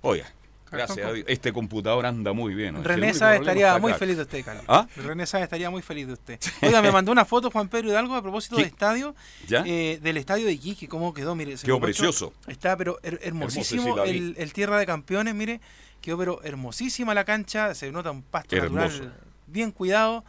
Oiga, 0.00 0.32
gracias 0.70 1.06
a 1.06 1.12
Dios, 1.12 1.26
este 1.28 1.52
computador 1.52 2.06
anda 2.06 2.32
muy 2.32 2.54
bien. 2.54 2.74
¿no? 2.76 2.82
René 2.82 3.12
Sáez 3.12 3.40
estaría 3.40 3.78
muy 3.78 3.92
feliz 3.92 4.16
de 4.16 4.22
usted, 4.22 4.42
Carlos. 4.44 4.64
¿Ah? 4.66 4.88
René 4.96 5.26
Sáez 5.26 5.44
estaría 5.44 5.68
muy 5.68 5.82
feliz 5.82 6.06
de 6.06 6.14
usted. 6.14 6.40
Oiga, 6.62 6.80
me 6.80 6.90
mandó 6.92 7.12
una 7.12 7.26
foto 7.26 7.50
Juan 7.50 7.68
Pedro 7.68 7.90
Hidalgo 7.90 8.14
a 8.14 8.22
propósito 8.22 8.56
¿Qué? 8.56 8.62
de 8.62 8.68
estadio, 8.68 9.14
¿Ya? 9.46 9.62
eh, 9.66 9.98
del 10.02 10.16
estadio 10.16 10.46
de 10.46 10.52
Iquique, 10.52 10.88
cómo 10.88 11.12
quedó, 11.12 11.34
mire. 11.34 11.54
Quedó 11.56 11.78
precioso. 11.78 12.32
Está, 12.46 12.76
pero 12.78 12.98
her- 13.02 13.18
hermosísimo 13.22 13.82
Hermoso, 13.82 14.04
sí, 14.06 14.08
la 14.08 14.12
vi. 14.12 14.18
el, 14.30 14.34
el 14.38 14.52
Tierra 14.54 14.78
de 14.78 14.86
Campeones, 14.86 15.34
mire, 15.34 15.60
quedó 16.02 16.18
pero 16.18 16.40
hermosísima 16.42 17.14
la 17.14 17.24
cancha, 17.24 17.74
se 17.74 17.90
nota 17.90 18.10
un 18.10 18.22
pasto 18.22 18.54
Hermoso. 18.56 18.82
natural 19.04 19.14
bien 19.46 19.70
cuidado. 19.70 20.24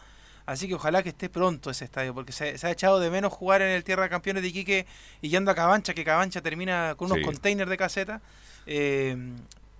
Así 0.45 0.67
que 0.67 0.75
ojalá 0.75 1.01
que 1.03 1.09
esté 1.09 1.29
pronto 1.29 1.69
ese 1.69 1.85
estadio, 1.85 2.13
porque 2.13 2.33
se, 2.33 2.57
se 2.57 2.67
ha 2.67 2.71
echado 2.71 2.99
de 2.99 3.09
menos 3.09 3.31
jugar 3.31 3.61
en 3.61 3.69
el 3.69 3.85
Tierra 3.85 4.03
de 4.03 4.09
Campeones 4.09 4.43
de 4.43 4.49
Iquique 4.49 4.85
y 5.21 5.29
yendo 5.29 5.49
a 5.51 5.55
Cabancha, 5.55 5.93
que 5.93 6.03
Cabancha 6.03 6.41
termina 6.41 6.95
con 6.97 7.05
unos 7.05 7.19
Sí. 7.19 7.23
containers 7.23 7.69
de 7.69 7.77
caseta. 7.77 8.21
Eh, 8.65 9.15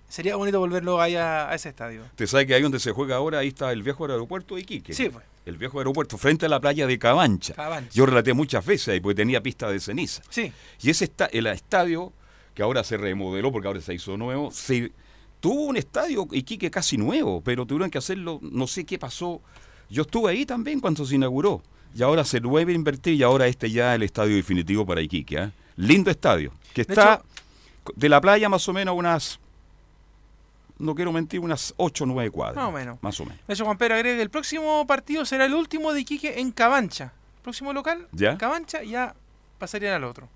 sería 0.08 0.36
bonito 0.36 0.58
volverlo 0.60 1.00
ahí 1.02 1.16
a, 1.16 1.50
a 1.50 1.54
ese 1.54 1.68
estadio. 1.68 2.02
Usted 2.04 2.26
sabe 2.26 2.46
que 2.46 2.54
ahí 2.54 2.62
donde 2.62 2.80
se 2.80 2.92
juega 2.92 3.16
ahora, 3.16 3.40
ahí 3.40 3.48
está 3.48 3.70
el 3.72 3.82
viejo 3.82 4.04
aeropuerto 4.06 4.54
de 4.54 4.62
Iquique. 4.62 4.94
Sí, 4.94 5.10
pues. 5.10 5.24
El 5.44 5.58
viejo 5.58 5.76
aeropuerto, 5.78 6.16
frente 6.16 6.46
a 6.46 6.48
la 6.48 6.58
playa 6.60 6.86
de 6.86 6.98
Cabancha. 6.98 7.52
Cabancha. 7.52 7.90
Yo 7.92 8.06
relaté 8.06 8.32
muchas 8.32 8.64
veces 8.64 8.88
ahí 8.88 9.00
porque 9.00 9.16
tenía 9.16 9.42
pista 9.42 9.68
de 9.68 9.78
ceniza. 9.80 10.22
Sí. 10.30 10.50
Y 10.80 10.88
ese 10.88 11.04
esta- 11.04 11.26
el 11.26 11.46
estadio, 11.48 12.14
que 12.54 12.62
ahora 12.62 12.82
se 12.84 12.96
remodeló 12.96 13.52
porque 13.52 13.68
ahora 13.68 13.82
se 13.82 13.92
hizo 13.92 14.16
nuevo, 14.16 14.50
se, 14.50 14.92
tuvo 15.44 15.64
un 15.64 15.76
estadio 15.76 16.26
Iquique 16.32 16.70
casi 16.70 16.96
nuevo, 16.96 17.42
pero 17.42 17.66
tuvieron 17.66 17.90
que 17.90 17.98
hacerlo, 17.98 18.38
no 18.40 18.66
sé 18.66 18.86
qué 18.86 18.98
pasó. 18.98 19.42
Yo 19.90 20.00
estuve 20.04 20.30
ahí 20.30 20.46
también 20.46 20.80
cuando 20.80 21.04
se 21.04 21.16
inauguró. 21.16 21.62
Y 21.94 22.02
ahora 22.02 22.24
se 22.24 22.40
vuelve 22.40 22.72
a 22.72 22.74
invertir 22.74 23.12
y 23.12 23.22
ahora 23.22 23.46
este 23.46 23.70
ya 23.70 23.92
es 23.92 23.96
el 23.96 24.04
estadio 24.04 24.34
definitivo 24.36 24.86
para 24.86 25.02
Iquique. 25.02 25.36
¿ah? 25.38 25.52
Lindo 25.76 26.10
estadio, 26.10 26.50
que 26.72 26.82
De 26.82 26.94
está 26.94 27.14
hecho- 27.82 27.92
de 27.94 28.08
la 28.08 28.22
playa 28.22 28.48
más 28.48 28.66
o 28.70 28.72
menos 28.72 28.92
a 28.92 28.94
unas, 28.94 29.38
no 30.78 30.94
quiero 30.94 31.12
mentir, 31.12 31.40
unas 31.40 31.74
8 31.76 32.04
o 32.04 32.06
9 32.06 32.30
cuadras. 32.30 32.56
Más 32.56 32.68
o 32.68 32.72
menos. 32.72 32.98
Más 33.02 33.20
o 33.20 33.24
menos. 33.26 33.38
De 33.46 33.52
hecho, 33.52 33.66
Juan 33.66 33.76
Pedro 33.76 33.96
agrega 33.96 34.22
el 34.22 34.30
próximo 34.30 34.86
partido 34.86 35.26
será 35.26 35.44
el 35.44 35.52
último 35.52 35.92
de 35.92 36.00
Iquique 36.00 36.40
en 36.40 36.52
Cabancha. 36.52 37.12
Próximo 37.42 37.74
local, 37.74 38.08
¿Ya? 38.12 38.38
Cabancha, 38.38 38.82
ya 38.82 39.14
pasarían 39.58 39.92
al 39.92 40.04
otro. 40.04 40.26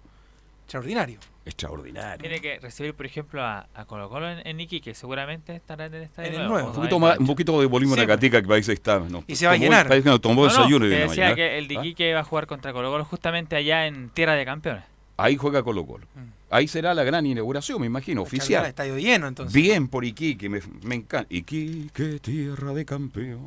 Extraordinario. 0.65 1.19
Extraordinario. 1.49 2.18
Tiene 2.20 2.40
que 2.40 2.59
recibir, 2.61 2.94
por 2.94 3.07
ejemplo, 3.07 3.42
a, 3.42 3.66
a 3.74 3.84
Colo 3.86 4.09
Colo 4.09 4.30
en, 4.30 4.46
en 4.46 4.61
Iquique, 4.61 4.94
seguramente 4.94 5.57
estará 5.57 5.86
en 5.86 5.94
el 5.94 6.03
estadio 6.03 6.28
En 6.28 6.34
el 6.34 6.49
nuevo. 6.49 6.53
nuevo. 6.55 6.68
Un 6.68 6.72
no 6.74 6.80
poquito, 6.82 6.99
más, 6.99 7.18
un 7.18 7.26
poquito 7.26 7.61
de 7.61 7.66
volumen 7.66 7.94
Sí, 7.94 8.01
de 8.03 8.07
catica 8.07 8.42
que 8.42 8.49
parece 8.49 8.72
está. 8.74 8.99
no, 9.01 9.24
Y 9.26 9.34
se 9.36 9.46
va 9.46 9.53
a 9.53 9.57
llenar. 9.57 9.88
Parece 9.88 10.05
que 10.05 10.11
no 10.11 10.20
tomó 10.20 10.42
No, 10.46 10.49
no, 10.53 10.57
desayuno 10.57 10.84
la 10.86 10.96
decía 10.96 11.09
mañana. 11.24 11.34
que 11.34 11.59
el 11.59 11.68
de 11.68 11.76
¿Ah? 11.78 11.80
Iquique 11.84 12.12
va 12.14 12.20
a 12.20 12.24
jugar 12.24 12.46
contra 12.46 12.72
Colo 12.72 12.90
Colo 12.90 13.05
justamente 13.05 13.57
allá 13.57 13.86
en 13.86 14.11
Tierra 14.11 14.34
de 14.34 14.44
Campeones. 14.44 14.84
Ahí 15.16 15.36
juega 15.36 15.62
Colo 15.62 15.84
Colo. 15.84 16.07
Mm. 16.14 16.20
Ahí 16.51 16.68
será 16.68 16.94
la 16.94 17.03
gran 17.05 17.26
inauguración, 17.26 17.80
me 17.80 17.86
imagino, 17.86 18.22
oficial. 18.22 18.62
el 18.64 18.68
estadio 18.70 18.96
lleno, 18.99 19.26
entonces. 19.26 19.53
Bien 19.53 19.88
por 19.88 20.05
Iquique, 20.05 20.49
me, 20.49 20.61
me 20.82 20.94
encanta. 20.94 21.26
Iquique, 21.34 22.20
tierra 22.20 22.72
de 22.72 22.84
campeones. 22.84 23.38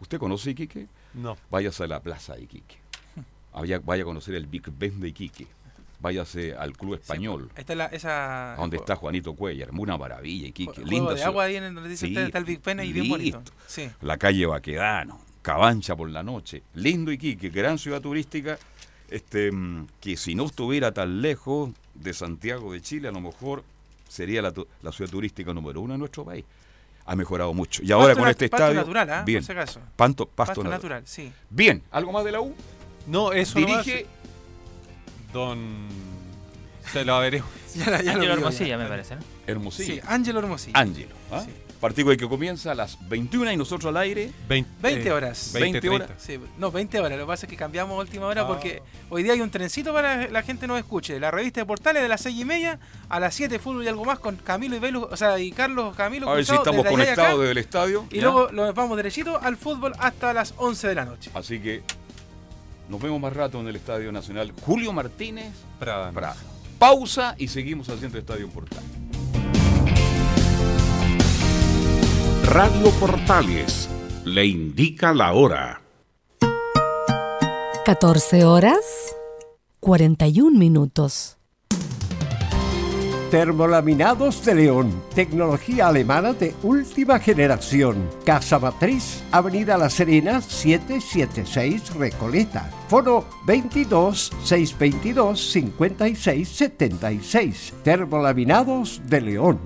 ¿Usted 0.00 0.18
conoce 0.18 0.50
Iquique? 0.50 0.86
No. 1.14 1.36
Váyase 1.50 1.84
a 1.84 1.86
la 1.86 2.00
plaza 2.00 2.34
de 2.34 2.42
Iquique. 2.44 2.76
Vaya, 3.52 3.80
vaya 3.84 4.02
a 4.02 4.06
conocer 4.06 4.34
el 4.34 4.46
Big 4.46 4.62
Ben 4.76 5.00
de 5.00 5.08
Iquique. 5.08 5.46
Váyase 6.04 6.54
al 6.54 6.76
Club 6.76 6.94
Español, 6.96 7.48
Ahí 7.54 7.60
está 7.62 7.74
la, 7.74 7.86
esa... 7.86 8.56
donde 8.58 8.76
está 8.76 8.94
Juanito 8.94 9.32
Cuellar. 9.34 9.70
Una 9.72 9.96
maravilla, 9.96 10.48
Iquique. 10.48 10.84
Linda 10.84 11.12
de 11.12 11.16
ciudad. 11.16 11.28
agua 11.30 11.44
ahí 11.44 11.56
en 11.56 11.74
donde 11.74 11.88
dice 11.88 12.06
usted, 12.06 12.26
está 12.26 12.36
el 12.36 12.44
Big 12.44 12.62
Ben 12.62 12.78
ahí 12.80 12.92
bien 12.92 13.08
bonito. 13.08 13.42
Sí. 13.66 13.88
La 14.02 14.18
calle 14.18 14.44
Baquedano, 14.44 15.18
Cabancha 15.40 15.96
por 15.96 16.10
la 16.10 16.22
noche. 16.22 16.62
Lindo 16.74 17.10
Iquique, 17.10 17.48
gran 17.48 17.78
ciudad 17.78 18.02
turística. 18.02 18.58
Este, 19.08 19.50
mm, 19.50 19.86
que 19.98 20.16
si 20.18 20.34
no 20.34 20.44
estuviera 20.44 20.92
tan 20.92 21.22
lejos 21.22 21.70
de 21.94 22.12
Santiago 22.12 22.72
de 22.74 22.82
Chile, 22.82 23.08
a 23.08 23.12
lo 23.12 23.20
mejor 23.20 23.64
sería 24.06 24.42
la, 24.42 24.52
tu- 24.52 24.66
la 24.82 24.92
ciudad 24.92 25.10
turística 25.10 25.54
número 25.54 25.80
uno 25.80 25.94
de 25.94 25.98
nuestro 25.98 26.24
país. 26.26 26.44
Ha 27.06 27.16
mejorado 27.16 27.54
mucho. 27.54 27.82
Y 27.82 27.92
ahora 27.92 28.14
con 28.14 28.28
este 28.28 28.50
pasto 28.50 28.64
estadio. 28.64 28.80
natural, 28.80 29.10
¿ah? 29.10 29.22
bien. 29.24 29.38
Por 29.40 29.46
si 29.46 29.52
acaso. 29.52 29.80
Panto- 29.96 30.26
pasto, 30.26 30.34
Pasto 30.34 30.64
natural. 30.64 30.78
natural, 31.00 31.02
sí. 31.06 31.32
Bien, 31.48 31.82
¿algo 31.90 32.12
más 32.12 32.24
de 32.26 32.32
la 32.32 32.40
U? 32.42 32.54
No, 33.06 33.32
eso. 33.32 33.58
Dirige 33.58 34.06
Don. 35.34 35.58
Se 36.90 37.04
lo 37.04 37.18
veremos. 37.18 37.48
Ya 37.74 37.90
la- 37.90 37.96
ya 37.98 38.04
lo 38.04 38.10
Ángelo 38.12 38.20
vio, 38.20 38.32
Hermosilla, 38.34 38.68
ya. 38.68 38.78
me 38.78 38.86
parece, 38.86 39.16
¿no? 39.16 39.22
Hermosillo. 39.48 39.94
Sí, 39.94 40.00
Ángelo 40.06 40.38
Hermosillo. 40.38 40.78
Ángelo. 40.78 41.12
¿ah? 41.32 41.44
Partido 41.80 42.16
que 42.16 42.28
comienza 42.28 42.70
a 42.70 42.74
las 42.76 42.96
21 43.08 43.50
y 43.50 43.56
nosotros 43.56 43.90
al 43.90 43.96
aire. 43.96 44.30
20 44.48 45.12
horas. 45.12 45.50
20, 45.52 45.88
horas. 45.90 46.10
Sí, 46.18 46.38
no, 46.56 46.70
20 46.70 47.00
horas. 47.00 47.18
Lo 47.18 47.24
que 47.24 47.26
pasa 47.26 47.46
es 47.46 47.50
que 47.50 47.56
cambiamos 47.56 47.96
a 47.96 48.00
última 48.00 48.26
hora 48.26 48.42
Ah. 48.42 48.46
porque 48.46 48.80
hoy 49.10 49.24
día 49.24 49.32
hay 49.32 49.40
un 49.40 49.50
trencito 49.50 49.92
para 49.92 50.26
que 50.26 50.32
la 50.32 50.42
gente 50.44 50.68
nos 50.68 50.78
escuche. 50.78 51.18
La 51.18 51.32
revista 51.32 51.60
de 51.60 51.66
Portales 51.66 52.00
de 52.00 52.08
las 52.08 52.20
6 52.20 52.38
y 52.40 52.44
media 52.44 52.78
a 53.08 53.18
las 53.18 53.34
7 53.34 53.58
fútbol 53.58 53.82
y 53.84 53.88
algo 53.88 54.04
más 54.04 54.20
con 54.20 54.36
Camilo 54.36 54.76
y 54.76 54.78
Velu, 54.78 55.08
o 55.10 55.16
sea, 55.16 55.36
y 55.40 55.50
Carlos 55.50 55.96
Camilo. 55.96 56.30
A 56.30 56.34
ver 56.36 56.44
si 56.44 56.52
Cruzado 56.52 56.64
estamos 56.70 56.84
desde 56.84 56.96
y 56.96 57.02
acá. 57.02 57.14
conectados 57.16 57.40
desde 57.40 57.52
el 57.52 57.58
estadio. 57.58 58.06
Y 58.12 58.16
¿ya? 58.18 58.22
luego 58.22 58.52
nos 58.52 58.72
vamos 58.72 58.96
derechito 58.96 59.40
al 59.42 59.56
fútbol 59.56 59.94
hasta 59.98 60.32
las 60.32 60.54
11 60.58 60.86
de 60.88 60.94
la 60.94 61.04
noche. 61.04 61.30
Así 61.34 61.58
que 61.58 61.82
nos 62.88 63.00
vemos 63.00 63.20
más 63.20 63.32
rato 63.32 63.60
en 63.60 63.68
el 63.68 63.76
Estadio 63.76 64.12
Nacional. 64.12 64.52
Julio 64.62 64.92
Martínez 64.92 65.52
Prada. 65.78 66.12
Prada. 66.12 66.36
Pausa 66.78 67.34
y 67.38 67.48
seguimos 67.48 67.88
haciendo 67.88 68.18
Estadio 68.18 68.48
Portal. 68.48 68.82
Radio 72.44 72.90
Portales 73.00 73.88
le 74.24 74.46
indica 74.46 75.12
la 75.14 75.32
hora. 75.32 75.80
14 77.84 78.44
horas 78.44 79.14
41 79.80 80.58
minutos. 80.58 81.36
Termolaminados 83.30 84.44
de 84.44 84.54
León, 84.54 85.02
tecnología 85.14 85.88
alemana 85.88 86.32
de 86.34 86.54
última 86.62 87.18
generación. 87.18 88.08
Casa 88.24 88.58
Matriz, 88.58 89.24
Avenida 89.32 89.76
La 89.76 89.90
Serena, 89.90 90.40
776 90.40 91.94
Recoleta. 91.94 92.70
Foro 92.88 93.26
22 93.46 94.30
622 94.44 95.50
56 95.52 96.48
76. 96.48 97.72
Termolaminados 97.82 99.00
de 99.06 99.20
León. 99.20 99.58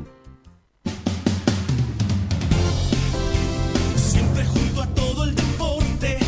Siempre 3.96 4.44
junto 4.46 4.82
a 4.82 4.86
todo 4.94 5.24
el 5.24 5.34
deporte. 5.34 6.18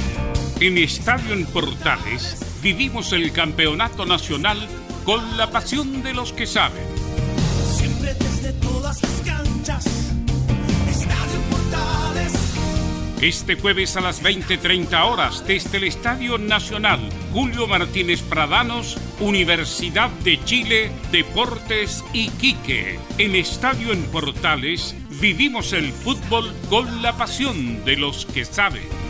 En 0.61 0.77
Estadio 0.77 1.33
en 1.33 1.47
Portales 1.47 2.45
vivimos 2.63 3.13
el 3.15 3.33
campeonato 3.33 4.05
nacional 4.05 4.59
con 5.07 5.39
la 5.39 5.51
pasión 5.51 6.03
de 6.03 6.13
los 6.13 6.35
que 6.35 6.47
saben. 6.47 7.00
Las 8.91 9.23
canchas. 9.25 9.87
Estadio 10.89 11.41
Portales. 11.49 12.33
Este 13.23 13.55
jueves 13.55 13.97
a 13.97 14.01
las 14.01 14.21
20:30 14.21 15.05
horas 15.05 15.45
desde 15.47 15.77
el 15.77 15.85
Estadio 15.85 16.39
Nacional 16.39 16.99
Julio 17.33 17.69
Martínez 17.69 18.21
Pradanos, 18.23 18.99
Universidad 19.21 20.11
de 20.25 20.45
Chile, 20.45 20.91
Deportes 21.13 22.03
Iquique. 22.13 22.99
En 23.19 23.37
Estadio 23.37 23.93
en 23.93 24.03
Portales 24.07 24.97
vivimos 25.21 25.73
el 25.73 25.93
fútbol 25.93 26.53
con 26.69 27.01
la 27.01 27.17
pasión 27.17 27.85
de 27.85 27.97
los 27.97 28.27
que 28.27 28.45
saben. 28.45 29.10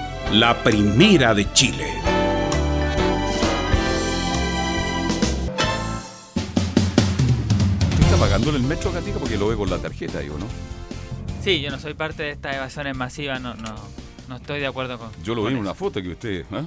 la 0.33 0.63
primera 0.63 1.33
de 1.33 1.51
Chile. 1.53 1.87
¿Usted 7.89 8.03
está 8.05 8.17
pagando 8.17 8.49
en 8.49 8.55
el 8.55 8.63
metro, 8.63 8.91
Gatica? 8.91 9.19
Porque 9.19 9.37
lo 9.37 9.47
ve 9.49 9.55
con 9.55 9.69
la 9.69 9.77
tarjeta, 9.77 10.19
digo, 10.19 10.37
¿no? 10.37 10.45
Sí, 11.41 11.61
yo 11.61 11.71
no 11.71 11.79
soy 11.79 11.95
parte 11.95 12.23
de 12.23 12.31
estas 12.31 12.55
evasiones 12.55 12.95
masivas, 12.95 13.41
no, 13.41 13.55
no, 13.55 13.75
no 14.29 14.35
estoy 14.35 14.59
de 14.59 14.67
acuerdo 14.67 14.97
con. 14.97 15.09
Yo 15.23 15.35
lo 15.35 15.41
con 15.41 15.49
vi 15.49 15.57
en 15.57 15.61
eso. 15.61 15.69
una 15.69 15.73
foto 15.73 16.01
que 16.01 16.09
usted. 16.09 16.45
¿ah? 16.51 16.63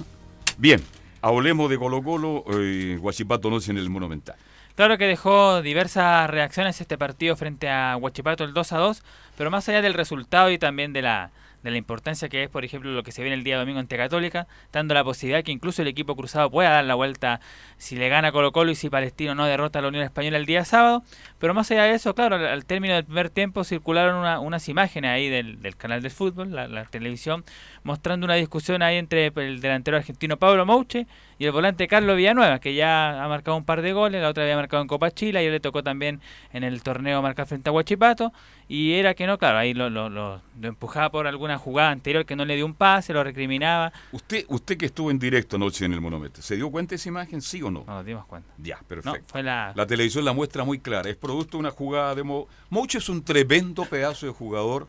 Bien, 0.57 0.83
hablemos 1.21 1.69
de 1.69 1.77
Colo 1.77 2.03
Colo, 2.03 2.43
eh, 2.49 2.97
Guachipato 2.99 3.49
no 3.49 3.57
en 3.65 3.77
el 3.77 3.89
Monumental. 3.89 4.35
Claro 4.75 4.97
que 4.97 5.07
dejó 5.07 5.61
diversas 5.61 6.29
reacciones 6.29 6.81
este 6.81 6.97
partido 6.97 7.37
frente 7.37 7.69
a 7.69 7.95
Huachipato 7.95 8.43
el 8.43 8.53
2 8.53 8.73
a 8.73 8.77
2, 8.77 9.03
pero 9.37 9.49
más 9.49 9.67
allá 9.69 9.81
del 9.81 9.93
resultado 9.93 10.51
y 10.51 10.57
también 10.57 10.91
de 10.91 11.01
la, 11.01 11.31
de 11.65 11.71
la 11.71 11.77
importancia 11.77 12.29
que 12.29 12.43
es, 12.43 12.49
por 12.49 12.63
ejemplo, 12.63 12.91
lo 12.91 13.01
que 13.01 13.11
se 13.11 13.23
viene 13.23 13.35
el 13.35 13.43
día 13.43 13.57
domingo 13.57 13.79
ante 13.79 13.97
Católica, 13.97 14.47
dando 14.71 14.93
la 14.93 15.03
posibilidad 15.03 15.43
que 15.43 15.51
incluso 15.51 15.81
el 15.81 15.87
equipo 15.87 16.15
cruzado 16.15 16.51
pueda 16.51 16.69
dar 16.69 16.85
la 16.85 16.93
vuelta 16.93 17.41
si 17.77 17.95
le 17.95 18.07
gana 18.07 18.31
Colo 18.31 18.51
Colo 18.51 18.69
y 18.69 18.75
si 18.75 18.91
Palestino 18.91 19.33
no 19.33 19.45
derrota 19.47 19.79
a 19.79 19.81
la 19.81 19.87
Unión 19.87 20.03
Española 20.03 20.37
el 20.37 20.45
día 20.45 20.63
sábado. 20.63 21.01
Pero 21.45 21.53
más 21.53 21.69
allá 21.69 21.83
de 21.83 21.93
eso, 21.93 22.15
claro, 22.15 22.37
al, 22.37 22.47
al 22.47 22.65
término 22.65 22.95
del 22.95 23.05
primer 23.05 23.29
tiempo 23.29 23.63
circularon 23.63 24.15
una- 24.15 24.39
unas 24.39 24.67
imágenes 24.67 25.11
ahí 25.11 25.29
del, 25.29 25.61
del 25.61 25.75
canal 25.75 26.01
del 26.01 26.09
fútbol, 26.09 26.51
la, 26.51 26.67
la 26.67 26.85
televisión, 26.85 27.45
mostrando 27.83 28.25
una 28.25 28.33
discusión 28.33 28.81
ahí 28.81 28.97
entre 28.97 29.27
el 29.27 29.61
delantero 29.61 29.95
argentino 29.97 30.37
Pablo 30.37 30.65
Mouche 30.65 31.05
y 31.37 31.45
el 31.45 31.51
volante 31.51 31.87
Carlos 31.87 32.17
Villanueva, 32.17 32.57
que 32.57 32.73
ya 32.73 33.23
ha 33.23 33.27
marcado 33.27 33.57
un 33.57 33.63
par 33.63 33.83
de 33.83 33.93
goles, 33.93 34.23
la 34.23 34.29
otra 34.29 34.41
había 34.41 34.55
marcado 34.55 34.81
en 34.81 34.87
Copa 34.87 35.11
Chile, 35.11 35.43
y 35.43 35.49
le 35.51 35.59
tocó 35.59 35.83
también 35.83 36.19
en 36.51 36.63
el 36.63 36.81
torneo 36.81 37.21
marcar 37.21 37.45
frente 37.45 37.69
a 37.69 37.73
Huachipato, 37.73 38.33
y 38.67 38.93
era 38.93 39.13
que 39.13 39.27
no, 39.27 39.37
claro, 39.37 39.59
ahí 39.59 39.75
lo, 39.75 39.91
lo, 39.91 40.09
lo- 40.09 40.41
lo 40.59 40.67
empujaba 40.67 41.11
por 41.11 41.27
alguna 41.27 41.59
jugada 41.59 41.91
anterior 41.91 42.25
que 42.25 42.35
no 42.35 42.45
le 42.45 42.55
dio 42.55 42.65
un 42.65 42.73
pase, 42.73 43.13
lo 43.13 43.23
recriminaba. 43.23 43.91
Usted, 44.13 44.45
usted 44.47 44.77
que 44.77 44.85
estuvo 44.87 45.11
en 45.11 45.19
directo 45.19 45.57
anoche 45.57 45.85
en 45.85 45.93
el 45.93 46.01
Monumento, 46.01 46.41
¿se 46.41 46.55
dio 46.55 46.71
cuenta 46.71 46.91
de 46.91 46.95
esa 46.95 47.09
imagen, 47.09 47.41
sí 47.41 47.61
o 47.61 47.69
no? 47.69 47.83
No 47.85 47.95
nos 47.95 48.05
dimos 48.05 48.25
cuenta. 48.25 48.49
Ya, 48.57 48.79
perfecto. 48.87 49.19
No, 49.19 49.25
fue 49.27 49.43
la... 49.43 49.73
La 49.75 49.85
televisión 49.85 50.23
la 50.25 50.31
muestra 50.33 50.63
muy 50.63 50.79
clara. 50.79 51.09
Es 51.09 51.17
producto 51.17 51.34
de 51.43 51.57
una 51.57 51.71
jugada 51.71 52.15
de 52.15 52.23
Mo. 52.23 52.47
Mouche 52.69 52.97
es 52.97 53.09
un 53.09 53.23
tremendo 53.23 53.85
pedazo 53.85 54.25
de 54.25 54.31
jugador. 54.31 54.87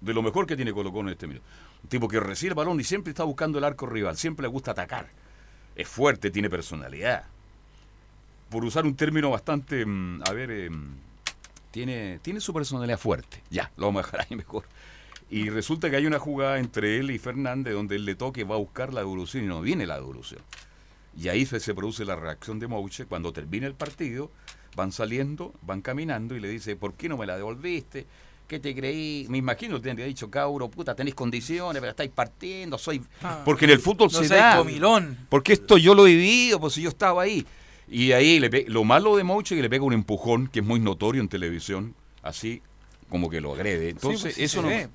De 0.00 0.14
lo 0.14 0.22
mejor 0.22 0.46
que 0.46 0.54
tiene 0.54 0.72
Colo 0.72 0.92
en 1.00 1.08
este 1.08 1.26
minuto. 1.26 1.44
Un 1.82 1.88
tipo 1.88 2.08
que 2.08 2.20
recibe 2.20 2.50
el 2.50 2.54
balón 2.54 2.80
y 2.80 2.84
siempre 2.84 3.10
está 3.10 3.24
buscando 3.24 3.58
el 3.58 3.64
arco 3.64 3.86
rival, 3.86 4.16
siempre 4.16 4.44
le 4.44 4.48
gusta 4.48 4.70
atacar. 4.70 5.08
Es 5.74 5.88
fuerte, 5.88 6.30
tiene 6.30 6.48
personalidad. 6.48 7.24
Por 8.48 8.64
usar 8.64 8.86
un 8.86 8.94
término 8.94 9.30
bastante, 9.30 9.84
mm, 9.84 10.22
a 10.26 10.32
ver, 10.32 10.50
em, 10.50 10.94
tiene, 11.70 12.20
tiene 12.22 12.40
su 12.40 12.54
personalidad 12.54 12.98
fuerte. 12.98 13.42
Ya, 13.50 13.70
lo 13.76 13.86
vamos 13.86 14.04
a 14.04 14.06
dejar 14.06 14.26
ahí 14.28 14.36
mejor. 14.36 14.64
Y 15.30 15.50
resulta 15.50 15.90
que 15.90 15.96
hay 15.96 16.06
una 16.06 16.18
jugada 16.18 16.58
entre 16.58 16.98
él 16.98 17.10
y 17.10 17.18
Fernández 17.18 17.74
donde 17.74 17.96
él 17.96 18.04
le 18.04 18.14
toque 18.14 18.44
va 18.44 18.54
a 18.54 18.58
buscar 18.58 18.94
la 18.94 19.00
devolución 19.00 19.44
y 19.44 19.46
no 19.46 19.60
viene 19.60 19.86
la 19.86 19.96
devolución. 19.96 20.40
Y 21.16 21.28
ahí 21.28 21.44
se 21.44 21.74
produce 21.74 22.04
la 22.04 22.16
reacción 22.16 22.60
de 22.60 22.68
Mouche. 22.68 23.06
Cuando 23.06 23.32
termina 23.32 23.66
el 23.66 23.74
partido, 23.74 24.30
van 24.76 24.92
saliendo, 24.92 25.52
van 25.62 25.82
caminando 25.82 26.36
y 26.36 26.40
le 26.40 26.48
dice, 26.48 26.76
¿por 26.76 26.94
qué 26.94 27.08
no 27.08 27.16
me 27.16 27.26
la 27.26 27.36
devolviste? 27.36 28.06
¿Qué 28.46 28.58
te 28.60 28.74
creí? 28.74 29.26
Me 29.28 29.36
imagino 29.38 29.76
que 29.76 29.82
tendría 29.82 30.06
dicho, 30.06 30.30
Cauro, 30.30 30.68
puta, 30.70 30.94
tenéis 30.94 31.14
condiciones, 31.14 31.80
pero 31.80 31.90
estáis 31.90 32.10
partiendo, 32.10 32.78
soy... 32.78 33.02
Ah. 33.22 33.42
Porque 33.44 33.66
en 33.66 33.72
el 33.72 33.78
fútbol 33.78 34.08
No 34.10 34.22
se 34.22 34.34
da. 34.34 34.56
comilón. 34.56 35.18
Porque 35.28 35.52
esto 35.52 35.76
yo 35.76 35.94
lo 35.94 36.06
he 36.06 36.12
vivido, 36.12 36.58
pues 36.58 36.72
si 36.74 36.82
yo 36.82 36.88
estaba 36.88 37.22
ahí. 37.22 37.44
Y 37.90 38.12
ahí 38.12 38.40
le 38.40 38.48
pe- 38.48 38.64
lo 38.68 38.84
malo 38.84 39.16
de 39.16 39.24
Mouche 39.24 39.54
es 39.54 39.58
que 39.58 39.62
le 39.62 39.68
pega 39.70 39.84
un 39.84 39.92
empujón, 39.92 40.46
que 40.48 40.60
es 40.60 40.64
muy 40.64 40.80
notorio 40.80 41.20
en 41.20 41.28
televisión, 41.28 41.94
así 42.22 42.62
como 43.10 43.28
que 43.28 43.40
lo 43.42 43.52
agrede. 43.54 43.90
Entonces, 43.90 44.34
pues 44.34 44.38
eso 44.38 44.62
no... 44.62 44.68
ve. 44.68 44.88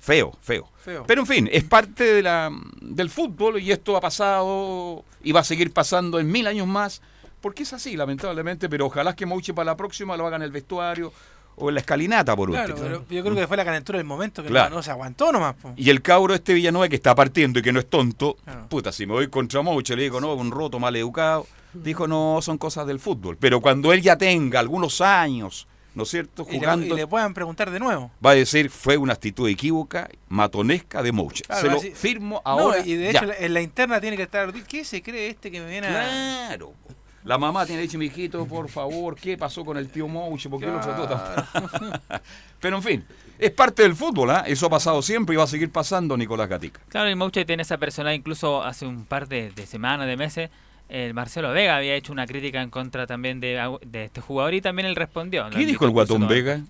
Feo, 0.00 0.32
feo, 0.40 0.68
Feo. 0.78 1.04
Pero 1.08 1.22
en 1.22 1.26
fin, 1.26 1.48
es 1.52 1.64
parte 1.64 2.04
de 2.04 2.22
la, 2.22 2.50
del 2.80 3.10
fútbol 3.10 3.60
y 3.60 3.72
esto 3.72 3.96
ha 3.96 4.00
pasado 4.00 5.04
y 5.24 5.32
va 5.32 5.40
a 5.40 5.44
seguir 5.44 5.72
pasando 5.72 6.20
en 6.20 6.30
mil 6.30 6.46
años 6.46 6.68
más, 6.68 7.02
porque 7.40 7.62
es 7.62 7.72
así, 7.72 7.96
lamentablemente, 7.96 8.68
pero 8.68 8.86
ojalá 8.86 9.14
que 9.14 9.26
Mouche 9.26 9.54
para 9.54 9.66
la 9.72 9.76
próxima 9.76 10.16
lo 10.16 10.26
haga 10.26 10.36
en 10.36 10.42
el 10.42 10.50
vestuario 10.50 11.12
o 11.60 11.68
en 11.70 11.74
la 11.74 11.80
escalinata, 11.80 12.36
por 12.36 12.50
Claro, 12.50 12.74
último. 12.74 12.86
pero 12.88 13.04
yo 13.10 13.22
creo 13.24 13.34
que 13.34 13.46
fue 13.48 13.56
la 13.56 13.64
calentura 13.64 13.98
del 13.98 14.06
momento 14.06 14.42
que 14.42 14.48
Claro. 14.48 14.76
no, 14.76 14.82
se 14.82 14.90
aguantó 14.92 15.32
nomás. 15.32 15.54
po. 15.56 15.72
Y 15.76 15.90
el 15.90 16.02
cabro 16.02 16.34
este 16.34 16.54
Villanueva 16.54 16.88
que 16.88 16.94
está 16.96 17.14
partiendo 17.16 17.58
y 17.58 17.62
que 17.62 17.72
no 17.72 17.80
es 17.80 17.90
tonto, 17.90 18.36
puta, 18.68 18.92
si 18.92 19.06
me 19.06 19.12
voy 19.14 19.28
contra 19.28 19.60
Mouche, 19.62 19.96
le 19.96 20.02
digo, 20.04 20.20
no, 20.20 20.34
un 20.34 20.50
roto 20.52 20.78
mal 20.78 20.94
educado, 20.94 21.46
dijo, 21.74 22.06
no, 22.06 22.38
son 22.42 22.58
cosas 22.58 22.86
del 22.86 23.00
fútbol. 23.00 23.36
Pero 23.38 23.60
cuando 23.60 23.92
él 23.92 24.02
ya 24.02 24.16
tenga 24.16 24.60
algunos 24.60 25.00
años, 25.00 25.66
¿no 25.96 26.04
es 26.04 26.10
cierto?, 26.10 26.46
Y 26.48 26.52
le, 26.52 26.58
jugando, 26.60 26.86
y 26.86 26.90
le 26.96 27.06
puedan 27.08 27.34
preguntar 27.34 27.72
de 27.72 27.80
nuevo. 27.80 28.12
va 28.24 28.30
a 28.30 28.34
decir, 28.36 28.70
fue 28.70 28.96
una 28.96 29.14
actitud 29.14 29.48
equívoca, 29.48 30.08
matonesca 30.28 31.02
de 31.02 31.10
Mouche. 31.10 31.42
Claro, 31.42 31.60
Se 31.60 31.68
lo 31.72 31.78
así- 31.78 31.90
firmo 31.90 32.36
No, 32.36 32.50
ahora. 32.52 32.86
y 32.86 32.94
de 32.94 33.10
hecho 33.10 33.24
en 33.36 33.52
la 33.54 33.60
interna 33.62 34.00
tiene 34.00 34.16
que 34.16 34.22
estar. 34.22 34.52
¿Qué 34.52 34.84
se 34.84 35.02
cree 35.02 35.28
este 35.30 35.50
que 35.50 35.60
me 35.60 35.68
viene 35.68 35.88
a.? 35.88 36.46
Claro. 36.46 36.72
La 37.24 37.36
mamá 37.36 37.66
tiene 37.66 37.82
dicho, 37.82 37.98
mi 37.98 38.06
hijito, 38.06 38.46
por 38.46 38.68
favor, 38.68 39.16
¿qué 39.16 39.36
pasó 39.36 39.64
con 39.64 39.76
el 39.76 39.88
tío 39.88 40.08
Mouche? 40.08 40.48
¿Por 40.48 40.60
qué 40.60 40.66
lo 40.66 40.80
trató 40.80 41.08
tan 41.08 42.00
Pero 42.60 42.76
en 42.76 42.82
fin, 42.82 43.04
es 43.38 43.50
parte 43.50 43.82
del 43.82 43.94
fútbol, 43.94 44.30
¿ah? 44.30 44.44
Eso 44.46 44.66
ha 44.66 44.70
pasado 44.70 45.02
siempre 45.02 45.34
y 45.34 45.36
va 45.36 45.44
a 45.44 45.48
seguir 45.48 45.70
pasando, 45.70 46.16
Nicolás 46.16 46.48
Gatica. 46.48 46.80
Claro, 46.88 47.10
y 47.10 47.14
Mouche 47.14 47.44
tiene 47.44 47.62
esa 47.62 47.76
personalidad, 47.76 48.18
incluso 48.18 48.62
hace 48.62 48.86
un 48.86 49.04
par 49.04 49.28
de, 49.28 49.50
de 49.50 49.66
semanas, 49.66 50.06
de 50.06 50.16
meses, 50.16 50.50
el 50.88 51.12
Marcelo 51.12 51.50
Vega 51.52 51.76
había 51.76 51.94
hecho 51.94 52.12
una 52.12 52.26
crítica 52.26 52.62
en 52.62 52.70
contra 52.70 53.06
también 53.06 53.40
de, 53.40 53.78
este 53.92 54.20
jugador 54.20 54.54
y 54.54 54.60
también 54.60 54.86
él 54.86 54.96
respondió. 54.96 55.48
¿Qué 55.50 55.66
dijo 55.66 55.84
el 55.84 55.90
Guatón 55.90 56.22
todo. 56.22 56.30
Vega? 56.30 56.62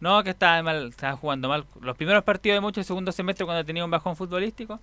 No, 0.00 0.22
que 0.22 0.30
estaba 0.30 0.62
mal, 0.62 0.88
estaba 0.88 1.16
jugando 1.16 1.48
mal. 1.48 1.64
Los 1.80 1.96
primeros 1.96 2.22
partidos 2.24 2.56
de 2.56 2.60
Mouche, 2.60 2.80
el 2.80 2.86
segundo 2.86 3.12
semestre, 3.12 3.46
cuando 3.46 3.64
tenía 3.64 3.84
un 3.84 3.90
bajón 3.90 4.16
futbolístico. 4.16 4.78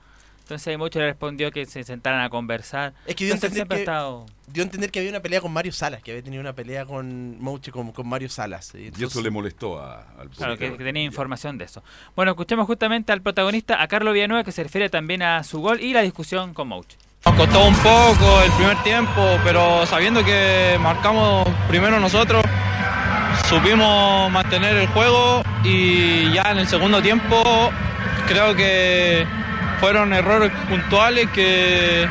Entonces 0.49 0.79
Mouche 0.79 0.97
le 0.97 1.05
respondió 1.05 1.51
que 1.51 1.63
se 1.67 1.83
sentaran 1.83 2.21
a 2.21 2.29
conversar. 2.31 2.93
Es 3.05 3.15
que 3.15 3.25
dio 3.25 3.33
a 3.33 3.35
Entonces, 3.35 3.59
entender 3.59 3.77
que, 3.77 3.81
estado... 3.83 4.25
dio 4.47 4.63
a 4.63 4.65
entender 4.65 4.89
que 4.89 4.97
había 4.97 5.11
una 5.11 5.19
pelea 5.19 5.41
con 5.41 5.53
Mario 5.53 5.71
Salas, 5.71 6.01
que 6.01 6.09
había 6.09 6.23
tenido 6.23 6.41
una 6.41 6.53
pelea 6.53 6.85
con 6.87 7.39
Mouche 7.39 7.71
con, 7.71 7.91
con 7.91 8.09
Mario 8.09 8.29
Salas. 8.29 8.73
Y 8.73 8.77
Y 8.79 8.87
eso 8.87 8.95
entonces- 8.95 9.23
le 9.23 9.29
molestó 9.29 9.79
a- 9.79 10.07
al 10.19 10.29
Claro, 10.31 10.57
que, 10.57 10.71
tenía 10.71 11.03
información 11.03 11.59
de 11.59 11.65
eso. 11.65 11.83
Bueno, 12.15 12.31
escuchemos 12.31 12.65
justamente 12.65 13.11
al 13.11 13.21
protagonista, 13.21 13.79
a 13.79 13.87
Carlos 13.87 14.11
Villanueva, 14.15 14.43
que 14.43 14.51
se 14.51 14.63
refiere 14.63 14.89
también 14.89 15.21
a 15.21 15.43
su 15.43 15.61
gol 15.61 15.81
y 15.81 15.93
la 15.93 16.01
discusión 16.01 16.55
con 16.55 16.67
Mouche. 16.69 16.97
Nos 17.25 17.35
costó 17.35 17.67
un 17.67 17.75
poco 17.75 18.41
el 18.43 18.51
primer 18.53 18.81
tiempo, 18.81 19.21
pero 19.43 19.85
sabiendo 19.85 20.25
que 20.25 20.77
marcamos 20.81 21.47
primero 21.67 21.99
nosotros, 21.99 22.43
supimos 23.47 24.31
mantener 24.31 24.77
el 24.77 24.87
juego 24.87 25.43
y 25.63 26.31
ya 26.31 26.41
en 26.51 26.57
el 26.57 26.67
segundo 26.67 27.01
tiempo 27.03 27.43
creo 28.27 28.55
que 28.55 29.27
fueron 29.79 30.13
errores 30.13 30.51
puntuales 30.67 31.29
que, 31.31 32.07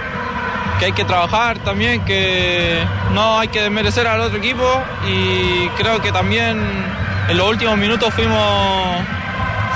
que 0.78 0.84
hay 0.86 0.92
que 0.92 1.04
trabajar 1.04 1.58
también, 1.58 2.04
que 2.04 2.82
no 3.12 3.38
hay 3.38 3.48
que 3.48 3.62
desmerecer 3.62 4.06
al 4.06 4.20
otro 4.20 4.38
equipo 4.38 4.64
y 5.06 5.68
creo 5.76 6.00
que 6.00 6.12
también 6.12 6.58
en 7.28 7.36
los 7.36 7.48
últimos 7.48 7.76
minutos 7.76 8.12
fuimos, 8.14 9.02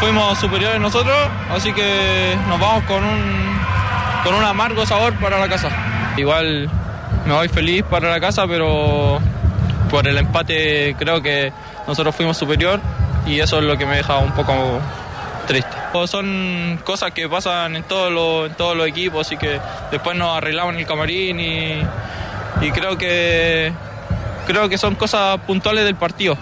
fuimos 0.00 0.38
superiores 0.38 0.80
nosotros, 0.80 1.16
así 1.50 1.72
que 1.72 2.36
nos 2.48 2.58
vamos 2.58 2.84
con 2.84 3.04
un, 3.04 3.60
con 4.24 4.34
un 4.34 4.44
amargo 4.44 4.86
sabor 4.86 5.14
para 5.14 5.38
la 5.38 5.48
casa. 5.48 5.68
Igual 6.16 6.70
me 7.26 7.32
voy 7.34 7.48
feliz 7.48 7.84
para 7.88 8.10
la 8.10 8.20
casa, 8.20 8.46
pero 8.46 9.20
por 9.90 10.06
el 10.08 10.16
empate 10.16 10.96
creo 10.98 11.20
que 11.20 11.52
nosotros 11.86 12.14
fuimos 12.14 12.36
superior 12.36 12.80
y 13.26 13.40
eso 13.40 13.58
es 13.58 13.64
lo 13.64 13.76
que 13.76 13.86
me 13.86 13.96
deja 13.96 14.18
un 14.18 14.32
poco 14.32 14.80
triste. 15.46 15.70
Son 16.06 16.80
cosas 16.84 17.12
que 17.12 17.28
pasan 17.28 17.76
en 17.76 17.82
todos 17.84 18.12
los, 18.12 18.50
en 18.50 18.56
todos 18.56 18.76
los 18.76 18.86
equipos 18.86 19.30
y 19.32 19.36
que 19.36 19.60
después 19.90 20.16
nos 20.16 20.36
arreglamos 20.36 20.74
en 20.74 20.80
el 20.80 20.86
camarín 20.86 21.40
y, 21.40 21.82
y 22.60 22.70
creo 22.72 22.96
que 22.96 23.72
creo 24.46 24.68
que 24.68 24.78
son 24.78 24.94
cosas 24.94 25.40
puntuales 25.42 25.84
del 25.84 25.96
partido. 25.96 26.36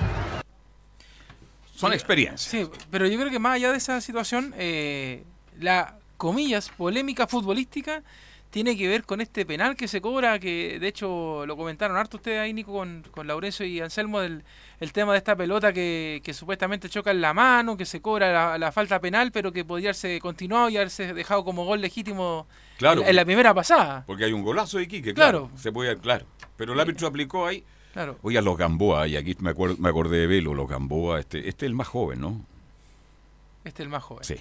Son 1.76 1.92
experiencias. 1.92 2.42
Sí, 2.42 2.68
pero 2.90 3.06
yo 3.06 3.18
creo 3.18 3.30
que 3.30 3.38
más 3.38 3.54
allá 3.54 3.70
de 3.72 3.78
esa 3.78 4.00
situación, 4.00 4.54
eh, 4.58 5.24
la, 5.58 5.96
comillas, 6.16 6.68
polémica 6.68 7.26
futbolística 7.26 8.02
tiene 8.50 8.76
que 8.76 8.88
ver 8.88 9.04
con 9.04 9.20
este 9.20 9.46
penal 9.46 9.76
que 9.76 9.86
se 9.88 10.00
cobra, 10.00 10.38
que 10.38 10.78
de 10.80 10.88
hecho 10.88 11.44
lo 11.46 11.56
comentaron 11.56 11.96
harto 11.96 12.16
ustedes 12.16 12.40
ahí, 12.40 12.52
Nico, 12.52 12.72
con, 12.72 13.04
con 13.10 13.26
Laurencio 13.26 13.64
y 13.64 13.80
Anselmo, 13.80 14.20
del 14.20 14.42
el 14.80 14.92
tema 14.92 15.12
de 15.12 15.18
esta 15.18 15.36
pelota 15.36 15.72
que, 15.72 16.20
que 16.24 16.34
supuestamente 16.34 16.88
choca 16.88 17.10
en 17.10 17.20
la 17.20 17.32
mano, 17.34 17.76
que 17.76 17.84
se 17.84 18.00
cobra 18.00 18.32
la, 18.32 18.58
la 18.58 18.72
falta 18.72 18.98
penal, 19.00 19.30
pero 19.30 19.52
que 19.52 19.64
podría 19.64 19.88
haberse 19.90 20.18
continuado 20.20 20.68
y 20.70 20.76
haberse 20.76 21.12
dejado 21.14 21.44
como 21.44 21.64
gol 21.64 21.80
legítimo 21.80 22.46
Claro. 22.78 23.02
en, 23.02 23.08
en 23.08 23.16
la 23.16 23.24
primera 23.24 23.52
pasada. 23.54 24.04
Porque 24.06 24.24
hay 24.24 24.32
un 24.32 24.42
golazo 24.42 24.78
de 24.78 24.84
Iquique, 24.84 25.12
claro. 25.14 25.46
Claro. 25.48 25.58
Se 25.58 25.70
puede, 25.70 25.96
claro. 25.98 26.26
Pero 26.56 26.72
el 26.72 26.80
árbitro 26.80 27.06
aplicó 27.08 27.46
ahí. 27.46 27.62
Claro. 27.92 28.18
Oiga, 28.22 28.40
los 28.40 28.56
Gamboa, 28.56 29.06
y 29.06 29.16
aquí 29.16 29.36
me, 29.40 29.50
acuerdo, 29.50 29.76
me 29.78 29.88
acordé 29.88 30.18
de 30.18 30.26
Velo, 30.26 30.54
los 30.54 30.68
Gamboa, 30.68 31.20
este, 31.20 31.48
este 31.48 31.66
es 31.66 31.70
el 31.70 31.74
más 31.74 31.88
joven, 31.88 32.20
¿no? 32.20 32.40
Este 33.64 33.82
es 33.82 33.86
el 33.86 33.90
más 33.90 34.02
joven. 34.02 34.24
Sí. 34.24 34.36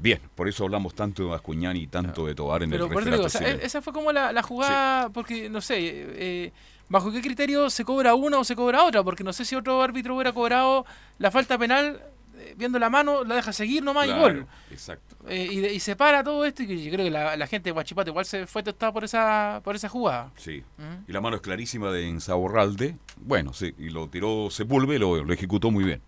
Bien, 0.00 0.20
por 0.34 0.48
eso 0.48 0.64
hablamos 0.64 0.94
tanto 0.94 1.24
de 1.24 1.28
Bascuñán 1.30 1.76
y 1.76 1.86
tanto 1.88 2.26
de 2.26 2.34
Tobar 2.34 2.62
en 2.62 2.70
Pero 2.70 2.84
el 2.86 2.92
por 2.92 3.02
eso 3.02 3.10
digo, 3.10 3.24
referato 3.24 3.26
o 3.26 3.30
sea, 3.40 3.48
chileno. 3.48 3.66
esa 3.66 3.82
fue 3.82 3.92
como 3.92 4.12
la, 4.12 4.32
la 4.32 4.42
jugada, 4.42 5.08
porque 5.10 5.50
no 5.50 5.60
sé, 5.60 5.76
eh, 5.80 6.52
bajo 6.88 7.10
qué 7.10 7.20
criterio 7.20 7.68
se 7.68 7.84
cobra 7.84 8.14
una 8.14 8.38
o 8.38 8.44
se 8.44 8.54
cobra 8.54 8.84
otra, 8.84 9.02
porque 9.02 9.24
no 9.24 9.32
sé 9.32 9.44
si 9.44 9.56
otro 9.56 9.82
árbitro 9.82 10.14
hubiera 10.14 10.32
cobrado 10.32 10.86
la 11.18 11.32
falta 11.32 11.58
penal, 11.58 12.00
eh, 12.36 12.54
viendo 12.56 12.78
la 12.78 12.88
mano, 12.90 13.24
la 13.24 13.34
deja 13.34 13.52
seguir 13.52 13.82
nomás 13.82 14.06
y 14.06 14.10
Claro, 14.10 14.22
gol. 14.22 14.46
Exacto. 14.70 15.16
Eh, 15.28 15.48
y, 15.50 15.66
y 15.66 15.80
se 15.80 15.96
para 15.96 16.22
todo 16.22 16.44
esto, 16.44 16.62
y 16.62 16.84
yo 16.84 16.92
creo 16.92 17.04
que 17.04 17.10
la, 17.10 17.36
la 17.36 17.46
gente 17.48 17.70
de 17.70 17.72
Guachipato 17.72 18.10
igual 18.10 18.24
se 18.24 18.46
fue 18.46 18.62
tostada 18.62 18.92
por 18.92 19.02
esa, 19.02 19.60
por 19.64 19.74
esa 19.74 19.88
jugada. 19.88 20.30
Sí. 20.36 20.62
¿Mm? 20.76 21.10
Y 21.10 21.12
la 21.12 21.20
mano 21.20 21.34
es 21.34 21.42
clarísima 21.42 21.90
de 21.90 22.06
Insaurralde. 22.06 22.94
Bueno, 23.16 23.52
sí, 23.52 23.74
y 23.78 23.90
lo 23.90 24.08
tiró 24.08 24.48
Sepúlveda 24.50 24.94
y 24.94 25.00
lo, 25.00 25.24
lo 25.24 25.32
ejecutó 25.32 25.72
muy 25.72 25.82
bien. 25.82 26.00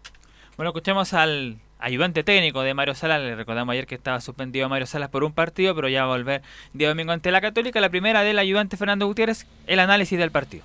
Bueno, 0.57 0.70
escuchemos 0.70 1.12
al 1.12 1.59
ayudante 1.80 2.22
técnico 2.22 2.62
de 2.62 2.74
Mario 2.74 2.94
Salas. 2.94 3.20
Le 3.20 3.34
recordamos 3.34 3.72
ayer 3.72 3.86
que 3.86 3.94
estaba 3.94 4.20
suspendido 4.20 4.68
Mario 4.68 4.86
Salas 4.86 5.10
por 5.10 5.24
un 5.24 5.32
partido, 5.32 5.74
pero 5.74 5.88
ya 5.88 6.04
va 6.04 6.14
a 6.14 6.16
volver 6.16 6.42
día 6.72 6.88
domingo 6.88 7.12
ante 7.12 7.30
la 7.30 7.40
Católica. 7.40 7.80
La 7.80 7.90
primera 7.90 8.22
del 8.22 8.38
ayudante 8.38 8.76
Fernando 8.76 9.06
Gutiérrez, 9.06 9.46
el 9.66 9.80
análisis 9.80 10.18
del 10.18 10.30
partido. 10.30 10.64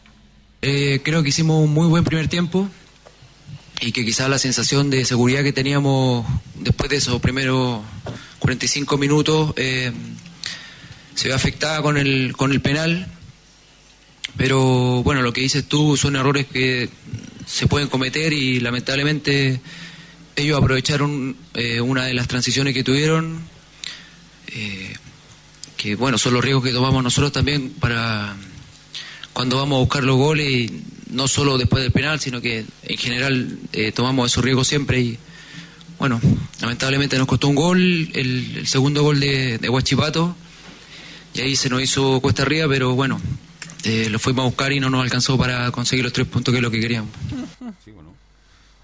Eh, 0.61 1.01
creo 1.03 1.23
que 1.23 1.29
hicimos 1.29 1.63
un 1.63 1.73
muy 1.73 1.87
buen 1.87 2.03
primer 2.03 2.27
tiempo 2.27 2.67
y 3.81 3.91
que 3.91 4.05
quizás 4.05 4.29
la 4.29 4.39
sensación 4.39 4.89
de 4.89 5.05
seguridad 5.05 5.43
que 5.43 5.53
teníamos 5.53 6.25
después 6.55 6.89
de 6.89 6.97
esos 6.97 7.21
primeros 7.21 7.81
45 8.39 8.97
minutos 8.97 9.53
eh, 9.57 9.91
se 11.13 11.27
ve 11.27 11.33
afectada 11.33 11.81
con 11.81 11.97
el, 11.97 12.33
con 12.35 12.51
el 12.51 12.61
penal. 12.61 13.07
Pero 14.37 15.03
bueno, 15.03 15.21
lo 15.21 15.33
que 15.33 15.41
dices 15.41 15.67
tú 15.67 15.95
son 15.97 16.15
errores 16.15 16.45
que 16.45 16.89
se 17.45 17.67
pueden 17.67 17.87
cometer 17.87 18.33
y 18.33 18.59
lamentablemente 18.59 19.61
ellos 20.35 20.57
aprovecharon 20.57 21.35
eh, 21.53 21.81
una 21.81 22.05
de 22.05 22.13
las 22.13 22.27
transiciones 22.27 22.73
que 22.73 22.83
tuvieron, 22.83 23.39
eh, 24.47 24.93
que 25.77 25.95
bueno, 25.95 26.17
son 26.17 26.33
los 26.33 26.43
riesgos 26.43 26.63
que 26.63 26.71
tomamos 26.71 27.03
nosotros 27.03 27.31
también 27.31 27.71
para 27.71 28.35
cuando 29.33 29.57
vamos 29.57 29.77
a 29.77 29.79
buscar 29.79 30.03
los 30.03 30.15
goles, 30.15 30.49
y 30.49 30.81
no 31.11 31.27
solo 31.27 31.57
después 31.57 31.83
del 31.83 31.91
penal, 31.91 32.19
sino 32.19 32.41
que 32.41 32.65
en 32.83 32.97
general 32.97 33.59
eh, 33.73 33.91
tomamos 33.91 34.31
esos 34.31 34.43
riesgos 34.43 34.67
siempre 34.67 35.01
y 35.01 35.17
bueno, 35.99 36.19
lamentablemente 36.61 37.17
nos 37.17 37.27
costó 37.27 37.47
un 37.47 37.55
gol, 37.55 37.79
el, 38.13 38.57
el 38.57 38.67
segundo 38.67 39.03
gol 39.03 39.19
de, 39.19 39.57
de 39.57 39.69
Huachipato, 39.69 40.35
y 41.33 41.41
ahí 41.41 41.55
se 41.55 41.69
nos 41.69 41.81
hizo 41.81 42.19
cuesta 42.21 42.43
arriba, 42.43 42.67
pero 42.69 42.95
bueno, 42.95 43.19
eh, 43.83 44.09
lo 44.09 44.19
fuimos 44.19 44.43
a 44.43 44.45
buscar 44.45 44.71
y 44.71 44.79
no 44.79 44.89
nos 44.89 45.03
alcanzó 45.03 45.37
para 45.37 45.69
conseguir 45.71 46.03
los 46.03 46.13
tres 46.13 46.27
puntos 46.27 46.51
que 46.51 46.57
es 46.57 46.63
lo 46.63 46.71
que 46.71 46.79
queríamos. 46.79 47.11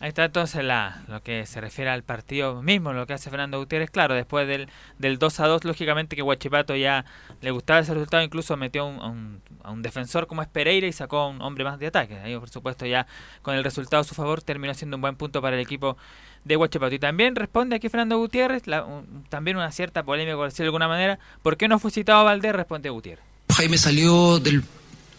Ahí 0.02 0.10
está 0.10 0.26
entonces 0.26 0.64
la, 0.64 1.04
lo 1.08 1.22
que 1.22 1.46
se 1.46 1.62
refiere 1.62 1.92
al 1.92 2.02
partido 2.02 2.64
mismo, 2.64 2.92
lo 2.92 3.06
que 3.06 3.14
hace 3.14 3.30
Fernando 3.30 3.60
Gutiérrez. 3.60 3.92
Claro, 3.92 4.16
después 4.16 4.48
del, 4.48 4.68
del 4.98 5.20
2 5.20 5.40
a 5.42 5.46
2, 5.48 5.64
lógicamente 5.64 6.16
que 6.16 6.24
Huachipato 6.24 6.76
ya 6.76 7.06
le 7.40 7.52
gustaba 7.52 7.82
ese 7.82 7.94
resultado, 7.94 8.24
incluso 8.24 8.58
metió 8.58 8.86
un- 8.88 9.40
a, 9.64 9.70
un, 9.72 9.82
defensor 9.84 10.26
como 10.26 10.42
es 10.42 10.48
Pereira 10.48 10.88
y 10.88 10.92
sacó 10.92 11.20
a 11.20 11.28
un 11.28 11.40
hombre 11.44 11.64
más 11.64 11.78
de 11.78 11.86
ataque. 11.86 12.18
Ahí, 12.18 12.36
por 12.36 12.50
supuesto, 12.50 12.88
ya 12.88 13.06
con 13.44 13.54
el 13.56 13.64
resultado 13.64 14.02
a 14.02 14.04
su 14.04 14.16
favor, 14.16 14.42
terminó 14.42 14.74
siendo 14.74 14.98
un 14.98 15.02
buen 15.02 15.16
punto 15.16 15.40
para 15.40 15.56
el 15.56 15.62
equipo 15.62 15.98
de 16.46 16.58
Huachipato. 16.58 16.96
Y 16.96 17.00
también 17.00 17.36
responde 17.36 17.76
aquí 17.76 17.88
Fernando 17.88 18.18
Gutiérrez, 18.18 18.66
la- 18.66 18.84
un- 18.84 19.24
también 19.30 19.56
una 19.58 19.72
cierta 19.72 20.02
polémica, 20.02 20.36
por 20.36 20.46
decirlo 20.46 20.64
de 20.64 20.68
alguna 20.70 20.88
manera. 20.88 21.20
¿Por 21.44 21.58
qué 21.58 21.68
no 21.68 21.78
fue 21.78 21.92
citado 21.92 22.22
a 22.22 22.24
Valdés? 22.24 22.54
Responde 22.56 22.90
Gutiérrez. 22.90 23.24
Jaime 23.56 23.78
salió 23.78 24.40
del. 24.40 24.64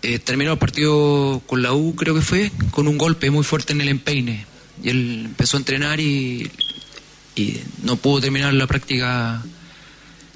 eh, 0.02 0.18
terminó 0.18 0.50
el 0.54 0.58
partido 0.58 1.40
con 1.46 1.62
la 1.62 1.72
U, 1.72 1.94
creo 1.94 2.16
que 2.16 2.20
fue, 2.22 2.50
con 2.72 2.88
un 2.88 2.98
golpe 2.98 3.30
muy 3.30 3.44
fuerte 3.44 3.72
en 3.74 3.80
el 3.82 3.88
empeine. 3.88 4.44
Y 4.82 4.90
él 4.90 5.22
empezó 5.26 5.56
a 5.56 5.60
entrenar 5.60 6.00
y, 6.00 6.50
y 7.34 7.60
no 7.82 7.96
pudo 7.96 8.20
terminar 8.20 8.52
la 8.54 8.66
práctica 8.66 9.42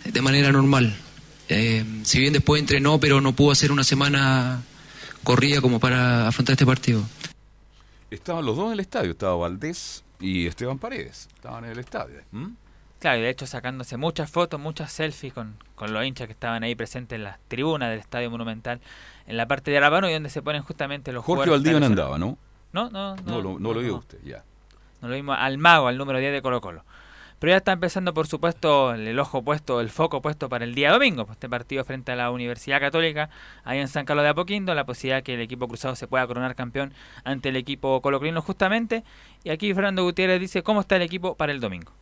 de 0.05 0.22
manera 0.22 0.53
normal. 0.53 0.97
Eh, 1.49 1.84
si 2.03 2.20
bien 2.20 2.32
después 2.32 2.61
entrenó, 2.61 2.99
pero 2.99 3.20
no 3.20 3.32
pudo 3.32 3.53
hacer 3.53 3.72
una 3.72 3.84
semana 3.84 4.62
corrida 5.24 5.61
como 5.61 5.80
para 5.80 6.28
afrontar 6.28 6.55
este 6.55 6.66
partido. 6.66 7.03
Estaban 8.11 8.44
los 8.44 8.57
dos 8.57 8.66
en 8.68 8.74
el 8.74 8.80
estadio, 8.80 9.11
estaba 9.11 9.34
Valdés 9.34 10.05
y 10.20 10.47
Esteban 10.47 10.78
Paredes. 10.78 11.28
Estaban 11.34 11.64
en 11.64 11.72
el 11.72 11.78
estadio. 11.78 12.20
¿m? 12.32 12.51
Claro, 13.01 13.18
y 13.18 13.22
de 13.22 13.30
hecho 13.30 13.47
sacándose 13.47 13.97
muchas 13.97 14.30
fotos, 14.30 14.59
muchas 14.59 14.90
selfies 14.92 15.32
con, 15.32 15.57
con 15.74 15.92
los 15.92 16.05
hinchas 16.05 16.26
que 16.26 16.32
estaban 16.32 16.62
ahí 16.62 16.74
presentes 16.74 17.16
en 17.16 17.24
las 17.24 17.38
tribunas 17.49 17.90
del 17.90 17.99
Estadio 17.99 18.30
Monumental, 18.30 18.80
en 19.26 19.36
la 19.36 19.47
parte 19.47 19.70
de 19.70 19.76
Arabano 19.76 20.09
y 20.09 20.12
donde 20.12 20.30
se 20.30 20.40
ponen 20.40 20.62
justamente 20.62 21.12
los 21.12 21.24
Jorge 21.24 21.44
jugadores 21.44 21.72
Valdivia 21.72 21.86
andaba, 21.86 22.18
¿no? 22.18 22.38
No, 22.84 22.90
no, 22.90 23.16
no. 23.16 23.22
No, 23.24 23.40
lo, 23.40 23.58
no 23.58 23.72
lo 23.72 23.80
vio 23.80 23.96
usted, 23.96 24.18
ya. 24.24 24.44
No 25.00 25.08
lo 25.08 25.14
vimos 25.14 25.36
al 25.38 25.56
mago, 25.58 25.88
al 25.88 25.96
número 25.98 26.18
10 26.18 26.32
de 26.32 26.42
Colo 26.42 26.60
Colo. 26.60 26.84
Pero 27.38 27.52
ya 27.52 27.56
está 27.58 27.72
empezando, 27.72 28.14
por 28.14 28.26
supuesto, 28.26 28.94
el, 28.94 29.18
ojo 29.18 29.42
puesto, 29.42 29.80
el 29.82 29.90
foco 29.90 30.22
puesto 30.22 30.48
para 30.48 30.64
el 30.64 30.74
día 30.74 30.90
domingo. 30.90 31.26
pues, 31.26 31.36
Este 31.36 31.48
partido 31.50 31.84
frente 31.84 32.12
a 32.12 32.16
la 32.16 32.30
Universidad 32.30 32.80
Católica, 32.80 33.28
ahí 33.64 33.78
en 33.78 33.88
San 33.88 34.04
Carlos 34.06 34.22
de 34.24 34.30
Apoquindo, 34.30 34.74
la 34.74 34.84
posibilidad 34.84 35.22
que 35.22 35.34
el 35.34 35.40
equipo 35.42 35.68
cruzado 35.68 35.96
se 35.96 36.06
pueda 36.06 36.26
coronar 36.26 36.54
campeón 36.54 36.92
ante 37.24 37.50
el 37.50 37.56
equipo 37.56 38.00
colocolino 38.00 38.40
justamente. 38.40 39.04
Y 39.44 39.50
aquí 39.50 39.72
Fernando 39.74 40.02
Gutiérrez 40.04 40.40
dice 40.40 40.62
cómo 40.62 40.80
está 40.80 40.96
el 40.96 41.02
equipo 41.02 41.34
para 41.34 41.52
el 41.52 41.60
domingo. 41.60 41.92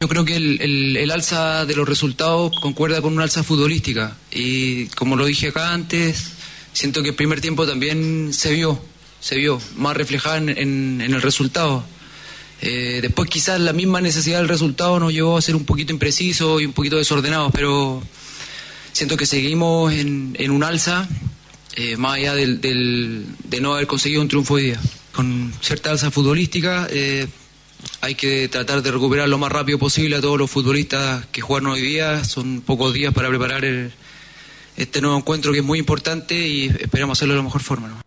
Yo 0.00 0.08
creo 0.08 0.24
que 0.24 0.34
el, 0.36 0.60
el- 0.60 0.96
el 0.96 1.10
alza 1.10 1.64
de 1.66 1.76
los 1.76 1.88
resultados 1.88 2.58
concuerda 2.60 3.00
con 3.02 3.12
una 3.12 3.22
alza 3.24 3.42
futbolística. 3.44 4.16
Y 4.30 4.86
como 4.88 5.14
lo 5.16 5.26
dije 5.26 5.48
acá 5.48 5.72
antes, 5.72 6.36
siento 6.72 7.02
que 7.02 7.10
el 7.10 7.14
primer 7.14 7.40
tiempo 7.40 7.66
también 7.66 8.32
se 8.32 8.52
vio, 8.54 8.80
se 9.22 9.36
vio, 9.36 9.58
más 9.76 9.96
reflejada 9.96 10.36
en, 10.36 10.48
en- 10.50 11.00
en 11.00 11.14
el 11.14 11.22
resultado. 11.22 11.84
Eh, 12.60 12.98
después 13.00 13.30
quizás 13.30 13.58
la 13.60 13.72
misma 13.72 14.00
necesidad 14.00 14.38
del 14.40 14.48
resultado 14.48 15.00
nos 15.00 15.12
llevó 15.12 15.38
a 15.38 15.42
ser 15.42 15.56
un 15.56 15.64
poquito 15.64 15.92
impreciso 15.92 16.60
y 16.60 16.66
un 16.66 16.72
poquito 16.72 16.96
desordenados, 16.96 17.50
pero 17.54 18.02
siento 18.92 19.16
que 19.16 19.24
seguimos 19.26 19.92
en, 19.92 20.36
un 20.50 20.62
alza, 20.64 21.08
eh, 21.76 21.96
más 21.96 22.16
allá 22.16 22.34
del, 22.34 22.60
del- 22.60 23.24
de 23.44 23.60
no 23.60 23.74
haber 23.74 23.86
conseguido 23.86 24.20
un 24.22 24.28
triunfo 24.28 24.54
hoy 24.54 24.64
día. 24.64 24.80
Con 25.12 25.52
cierta 25.60 25.90
alza 25.90 26.10
futbolística, 26.10 26.86
eh, 26.90 27.26
hay 28.00 28.14
que 28.14 28.48
tratar 28.48 28.82
de 28.82 28.90
recuperar 28.90 29.28
lo 29.28 29.38
más 29.38 29.50
rápido 29.52 29.78
posible 29.78 30.16
a 30.16 30.20
todos 30.20 30.38
los 30.38 30.50
futbolistas 30.50 31.26
que 31.32 31.40
jugaron 31.40 31.70
hoy 31.72 31.80
día. 31.82 32.24
Son 32.24 32.60
pocos 32.60 32.92
días 32.92 33.12
para 33.14 33.28
preparar 33.28 33.64
este 34.76 35.00
nuevo 35.00 35.16
encuentro 35.16 35.52
que 35.52 35.58
es 35.60 35.64
muy 35.64 35.78
importante 35.78 36.34
y 36.46 36.66
esperamos 36.80 37.18
hacerlo 37.18 37.34
de 37.34 37.38
la 37.38 37.44
mejor 37.44 37.62
forma. 37.62 37.88
¿no? 37.88 38.01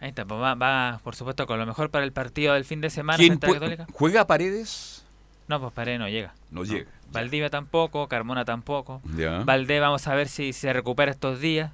Ahí 0.00 0.10
está, 0.10 0.24
pues 0.24 0.40
va, 0.40 0.54
va, 0.54 1.00
por 1.02 1.16
supuesto, 1.16 1.46
con 1.46 1.58
lo 1.58 1.66
mejor 1.66 1.90
para 1.90 2.04
el 2.04 2.12
partido 2.12 2.54
del 2.54 2.64
fin 2.64 2.80
de 2.80 2.90
semana 2.90 3.16
¿Quién 3.16 3.38
Católica. 3.38 3.86
¿Juega 3.92 4.26
Paredes? 4.26 5.04
No, 5.48 5.60
pues 5.60 5.72
Paredes 5.72 5.98
no 5.98 6.08
llega. 6.08 6.34
No 6.50 6.64
llega. 6.64 6.90
Valdivia 7.12 7.48
tampoco, 7.50 8.08
Carmona 8.08 8.44
tampoco. 8.44 9.00
Ya. 9.16 9.38
Valdés 9.44 9.80
vamos 9.80 10.06
a 10.06 10.14
ver 10.14 10.28
si 10.28 10.52
se 10.52 10.72
recupera 10.72 11.12
estos 11.12 11.40
días. 11.40 11.72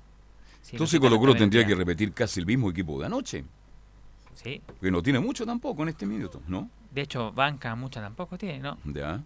Si 0.60 0.76
Entonces 0.76 1.00
Colo 1.00 1.18
Colo 1.18 1.34
tendría 1.34 1.66
que 1.66 1.74
repetir 1.74 2.12
casi 2.12 2.38
el 2.38 2.46
mismo 2.46 2.70
equipo 2.70 3.00
de 3.00 3.06
anoche. 3.06 3.44
Sí. 4.34 4.62
Que 4.80 4.90
no 4.90 5.02
tiene 5.02 5.18
mucho 5.18 5.44
tampoco 5.44 5.82
en 5.82 5.88
este 5.88 6.06
minuto, 6.06 6.40
¿no? 6.46 6.70
De 6.90 7.02
hecho, 7.02 7.32
banca 7.32 7.74
mucha 7.74 8.00
tampoco 8.00 8.38
tiene, 8.38 8.60
¿no? 8.60 8.78
Ya. 8.84 9.20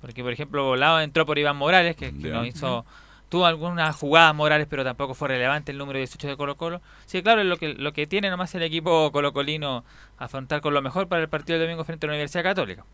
Porque, 0.00 0.22
por 0.22 0.32
ejemplo, 0.32 0.64
Volado 0.64 1.00
entró 1.00 1.24
por 1.24 1.38
Iván 1.38 1.56
Morales, 1.56 1.96
que, 1.96 2.12
que 2.12 2.28
Ya. 2.28 2.34
no 2.34 2.44
hizo... 2.44 2.84
Tuvo 3.32 3.46
algunas 3.46 3.96
jugadas 3.96 4.34
Morales, 4.34 4.66
pero 4.68 4.84
tampoco 4.84 5.14
fue 5.14 5.28
relevante 5.28 5.72
el 5.72 5.78
número 5.78 5.98
18 5.98 6.28
de 6.28 6.36
Colo 6.36 6.58
Colo. 6.58 6.82
Sí, 7.06 7.22
claro, 7.22 7.40
es 7.40 7.46
lo 7.46 7.56
que, 7.56 7.72
lo 7.72 7.94
que 7.94 8.06
tiene 8.06 8.28
nomás 8.28 8.54
el 8.54 8.62
equipo 8.62 9.10
colocolino 9.10 9.86
afrontar 10.18 10.60
con 10.60 10.74
lo 10.74 10.82
mejor 10.82 11.08
para 11.08 11.22
el 11.22 11.30
partido 11.30 11.58
del 11.58 11.66
domingo 11.66 11.82
frente 11.82 12.04
a 12.04 12.08
la 12.08 12.12
Universidad 12.12 12.42
Católica. 12.42 12.84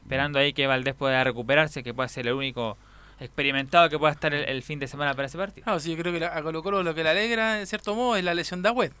Esperando 0.00 0.38
ahí 0.38 0.54
que 0.54 0.66
Valdés 0.66 0.94
pueda 0.94 1.22
recuperarse, 1.24 1.82
que 1.82 1.92
pueda 1.92 2.08
ser 2.08 2.26
el 2.26 2.32
único 2.32 2.78
experimentado 3.20 3.90
que 3.90 3.98
pueda 3.98 4.14
estar 4.14 4.32
el, 4.32 4.48
el 4.48 4.62
fin 4.62 4.78
de 4.78 4.88
semana 4.88 5.12
para 5.12 5.26
ese 5.26 5.36
partido. 5.36 5.64
Claro, 5.64 5.78
sí, 5.78 5.90
yo 5.94 5.98
creo 5.98 6.10
que 6.10 6.20
la- 6.20 6.34
a 6.34 6.42
Colo 6.42 6.62
Colo 6.62 6.82
lo 6.82 6.94
que 6.94 7.02
le 7.02 7.10
alegra, 7.10 7.60
en 7.60 7.66
cierto 7.66 7.94
modo, 7.94 8.16
es 8.16 8.24
la 8.24 8.32
lesión 8.32 8.62
de 8.62 8.70
Agüed, 8.70 8.92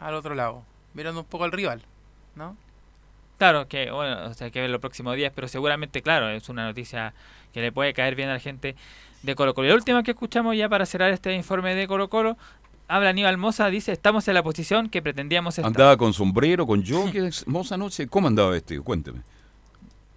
al 0.00 0.14
otro 0.14 0.34
lado, 0.34 0.64
mirando 0.94 1.20
un 1.20 1.26
poco 1.26 1.44
al 1.44 1.52
rival, 1.52 1.82
¿no? 2.34 2.56
Claro, 3.38 3.68
que 3.68 3.90
bueno, 3.92 4.26
o 4.26 4.34
sea, 4.34 4.46
hay 4.46 4.50
que 4.50 4.60
ver 4.60 4.70
los 4.70 4.80
próximos 4.80 5.14
días, 5.14 5.30
pero 5.32 5.46
seguramente, 5.46 6.02
claro, 6.02 6.28
es 6.28 6.48
una 6.48 6.64
noticia 6.66 7.14
que 7.52 7.60
le 7.60 7.70
puede 7.70 7.92
caer 7.94 8.16
bien 8.16 8.28
a 8.30 8.34
la 8.34 8.40
gente 8.40 8.74
de 9.24 9.34
Colo 9.34 9.54
Colo. 9.54 9.66
Y 9.66 9.70
la 9.70 9.74
última 9.76 10.02
que 10.02 10.12
escuchamos 10.12 10.56
ya 10.56 10.68
para 10.68 10.86
cerrar 10.86 11.10
este 11.10 11.34
informe 11.34 11.74
de 11.74 11.86
Colo 11.88 12.08
Colo, 12.08 12.36
habla 12.88 13.10
Aníbal 13.10 13.38
Moza, 13.38 13.68
dice, 13.68 13.92
estamos 13.92 14.28
en 14.28 14.34
la 14.34 14.42
posición 14.42 14.88
que 14.88 15.02
pretendíamos 15.02 15.56
estar. 15.58 15.66
Andaba 15.66 15.96
con 15.96 16.12
sombrero, 16.12 16.66
con 16.66 16.84
jockey, 16.86 17.30
Moza 17.46 17.74
anoche. 17.76 18.06
¿Cómo 18.08 18.28
andaba 18.28 18.56
este? 18.56 18.80
Cuénteme. 18.80 19.20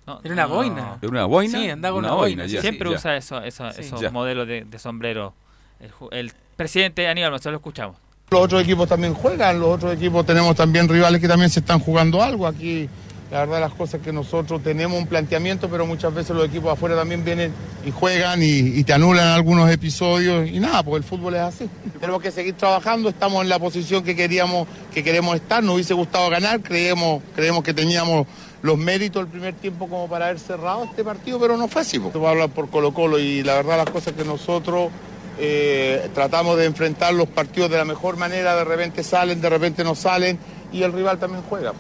No, 0.06 0.22
Era 0.24 0.34
una 0.34 0.44
no, 0.48 0.54
boina. 0.56 0.98
¿Era 1.02 1.10
una 1.12 1.26
boina? 1.26 1.60
Sí, 1.60 1.70
andaba 1.70 1.94
con 1.96 2.04
Una 2.06 2.14
una 2.14 2.22
boina, 2.22 2.44
boina. 2.44 2.54
ya, 2.54 2.62
Siempre 2.62 2.90
ya. 2.90 2.96
usa 2.96 3.18
eso, 3.18 3.42
eso- 3.42 3.72
Sí. 3.72 3.82
esos 3.82 4.00
Ya. 4.02 4.10
modelos 4.12 4.48
de, 4.48 4.64
de 4.64 4.80
sombrero. 4.80 5.34
El, 5.80 5.92
el 6.12 6.34
presidente 6.56 7.08
Aníbal 7.08 7.32
Moza, 7.32 7.50
lo 7.52 7.58
escuchamos. 7.58 7.98
Los 8.30 8.42
otros 8.42 8.62
equipos 8.62 8.90
también 8.90 9.14
juegan, 9.14 9.60
los 9.60 9.70
otros 9.76 9.94
equipos 9.94 10.26
tenemos 10.26 10.56
también 10.56 10.88
rivales 10.90 11.22
que 11.22 11.28
también 11.30 11.50
se 11.50 11.60
están 11.62 11.80
jugando 11.80 12.22
algo. 12.22 12.46
Aquí 12.48 12.90
la 13.32 13.40
verdad 13.40 13.60
las 13.60 13.74
cosas 13.74 14.02
que 14.02 14.14
nosotros 14.14 14.64
tenemos 14.64 14.98
un 14.98 15.06
planteamiento, 15.06 15.70
pero 15.70 15.86
muchas 15.86 16.14
veces 16.14 16.36
los 16.36 16.48
equipos 16.48 16.72
afuera 16.72 16.96
también 16.96 17.26
vienen 17.26 17.52
y 17.86 17.92
juegan 17.92 18.40
y, 18.42 18.84
te 18.84 18.94
anulan 18.94 19.28
algunos 19.28 19.70
episodios 19.70 20.50
y 20.50 20.60
nada, 20.60 20.82
porque 20.84 21.00
el 21.00 21.04
fútbol 21.04 21.36
es 21.36 21.42
así. 21.42 21.70
Tenemos 22.00 22.22
que 22.22 22.32
seguir 22.32 22.56
trabajando, 22.56 23.10
estamos 23.10 23.44
en 23.44 23.50
la 23.50 23.60
posición 23.60 24.04
que 24.04 24.16
queríamos, 24.16 24.68
que 24.94 25.04
queremos 25.04 25.36
estar, 25.36 25.62
nos 25.62 25.76
hubiese 25.76 25.94
gustado 25.94 26.30
ganar, 26.30 26.62
creemos, 26.62 27.22
creemos 27.36 27.64
que 27.64 27.74
teníamos 27.74 28.28
los 28.62 28.78
méritos 28.78 29.22
el 29.22 29.28
primer 29.28 29.54
tiempo 29.56 29.88
como 29.88 30.08
para 30.08 30.26
haber 30.26 30.40
cerrado 30.40 30.86
este 30.86 31.04
partido, 31.04 31.40
pero 31.40 31.58
no 31.58 31.68
fue 31.68 31.82
así. 31.82 31.98
Voy 31.98 32.26
a 32.26 32.30
hablar 32.30 32.50
por 32.50 32.70
Colo 32.70 32.94
Colo 32.94 33.20
y 33.20 33.44
la 33.44 33.56
verdad 33.56 33.78
las 33.78 33.90
cosas 33.90 34.14
que 34.14 34.24
nosotros 34.24 34.90
eh, 35.38 36.10
tratamos 36.14 36.58
de 36.58 36.66
enfrentar 36.66 37.14
los 37.14 37.28
partidos 37.28 37.70
de 37.70 37.78
la 37.78 37.86
mejor 37.86 38.16
manera, 38.16 38.56
de 38.56 38.64
repente 38.64 39.04
salen, 39.04 39.42
de 39.42 39.50
repente 39.50 39.84
no 39.84 39.96
salen 39.96 40.40
y 40.72 40.84
el 40.84 40.94
rival 40.94 41.20
también 41.20 41.44
juega. 41.50 41.74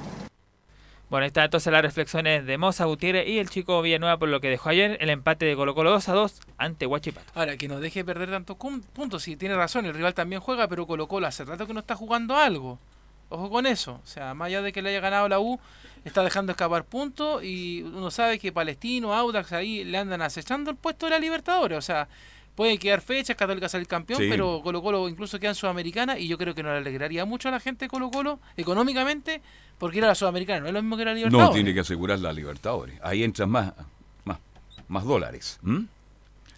Bueno, 1.10 1.24
ahí 1.24 1.28
está 1.28 1.45
entonces 1.45 1.72
las 1.72 1.82
reflexiones 1.82 2.45
de 2.45 2.58
Moza 2.58 2.84
Gutiérrez 2.84 3.28
y 3.30 3.39
el 3.39 3.49
chico 3.49 3.82
Villanueva 3.82 4.18
por 4.18 4.28
lo 4.28 4.41
que 4.41 4.49
dejó 4.49 4.70
ayer 4.70 4.97
el 4.99 5.10
empate 5.10 5.45
de 5.45 5.55
Colo 5.55 5.74
Colo 5.74 5.91
2 5.91 6.10
a 6.10 6.14
2 6.14 6.39
ante 6.58 6.86
Huachipato. 6.86 7.32
Ahora, 7.34 7.55
que 7.55 7.70
nos 7.70 7.80
deje 7.80 8.03
perder 8.03 8.30
tantos 8.30 8.58
puntos, 8.58 9.24
sí, 9.24 9.38
tiene 9.38 9.55
razón, 9.55 9.86
el 9.86 9.93
rival 9.93 10.14
también 10.14 10.41
juega, 10.41 10.68
pero 10.68 10.86
Colo 10.86 11.08
Colo 11.08 11.28
hace 11.28 11.45
rato 11.45 11.66
que 11.66 11.74
no 11.74 11.80
está 11.80 11.95
jugando 11.95 12.36
algo. 12.36 12.78
Ojo 13.30 13.49
con 13.49 13.66
eso, 13.66 13.99
o 14.03 14.08
sea, 14.08 14.34
más 14.34 14.47
allá 14.47 14.62
de 14.62 14.72
que 14.74 14.82
le 14.82 14.89
haya 14.89 14.99
ganado 14.99 15.28
la 15.30 15.39
U, 15.39 15.60
está 16.05 16.24
dejando 16.24 16.51
escapar 16.53 16.84
puntos 16.86 17.41
y 17.43 17.82
uno 17.84 18.10
sabe 18.12 18.38
que 18.39 18.51
Palestino, 18.53 19.14
Audax 19.14 19.51
ahí 19.53 19.84
le 19.86 19.97
andan 19.97 20.22
acechando 20.22 20.72
el 20.72 20.78
puesto 20.78 21.05
de 21.05 21.10
la 21.12 21.20
Libertadores, 21.20 21.78
o 21.78 21.82
sea, 21.82 22.08
puede 22.55 22.78
quedar 22.78 23.01
fechas, 23.01 23.36
Católica 23.36 23.68
salir 23.70 23.86
campeón, 23.88 24.22
Sí. 24.22 24.28
pero 24.30 24.62
Colo 24.64 24.82
Colo 24.82 25.08
incluso 25.10 25.39
queda 25.39 25.49
en 25.51 25.55
Sudamericana 25.55 26.18
y 26.18 26.28
yo 26.30 26.38
creo 26.38 26.55
que 26.55 26.64
nos 26.64 26.72
alegraría 26.72 27.24
mucho 27.26 27.49
a 27.49 27.51
la 27.51 27.60
gente 27.60 27.86
de 27.86 27.89
Colo 27.89 28.10
Colo 28.12 28.39
económicamente 28.55 29.41
porque 29.78 29.99
ir 29.99 30.03
a 30.05 30.07
la 30.07 30.15
Sudamericana 30.15 30.61
no 30.61 30.67
es 30.67 30.73
lo 30.73 30.82
mismo 30.82 30.97
que 30.97 31.05
la 31.05 31.13
Libertadores. 31.13 31.49
No, 31.49 31.53
tiene 31.53 31.73
que 31.73 31.82
asegurar 31.82 32.19
la 32.19 32.34
Libertadores. 32.34 32.99
Ahí 33.03 33.23
entran 33.23 33.49
más, 33.49 33.73
más, 34.25 34.39
más 34.88 35.03
dólares. 35.03 35.59
¿m? 35.63 35.86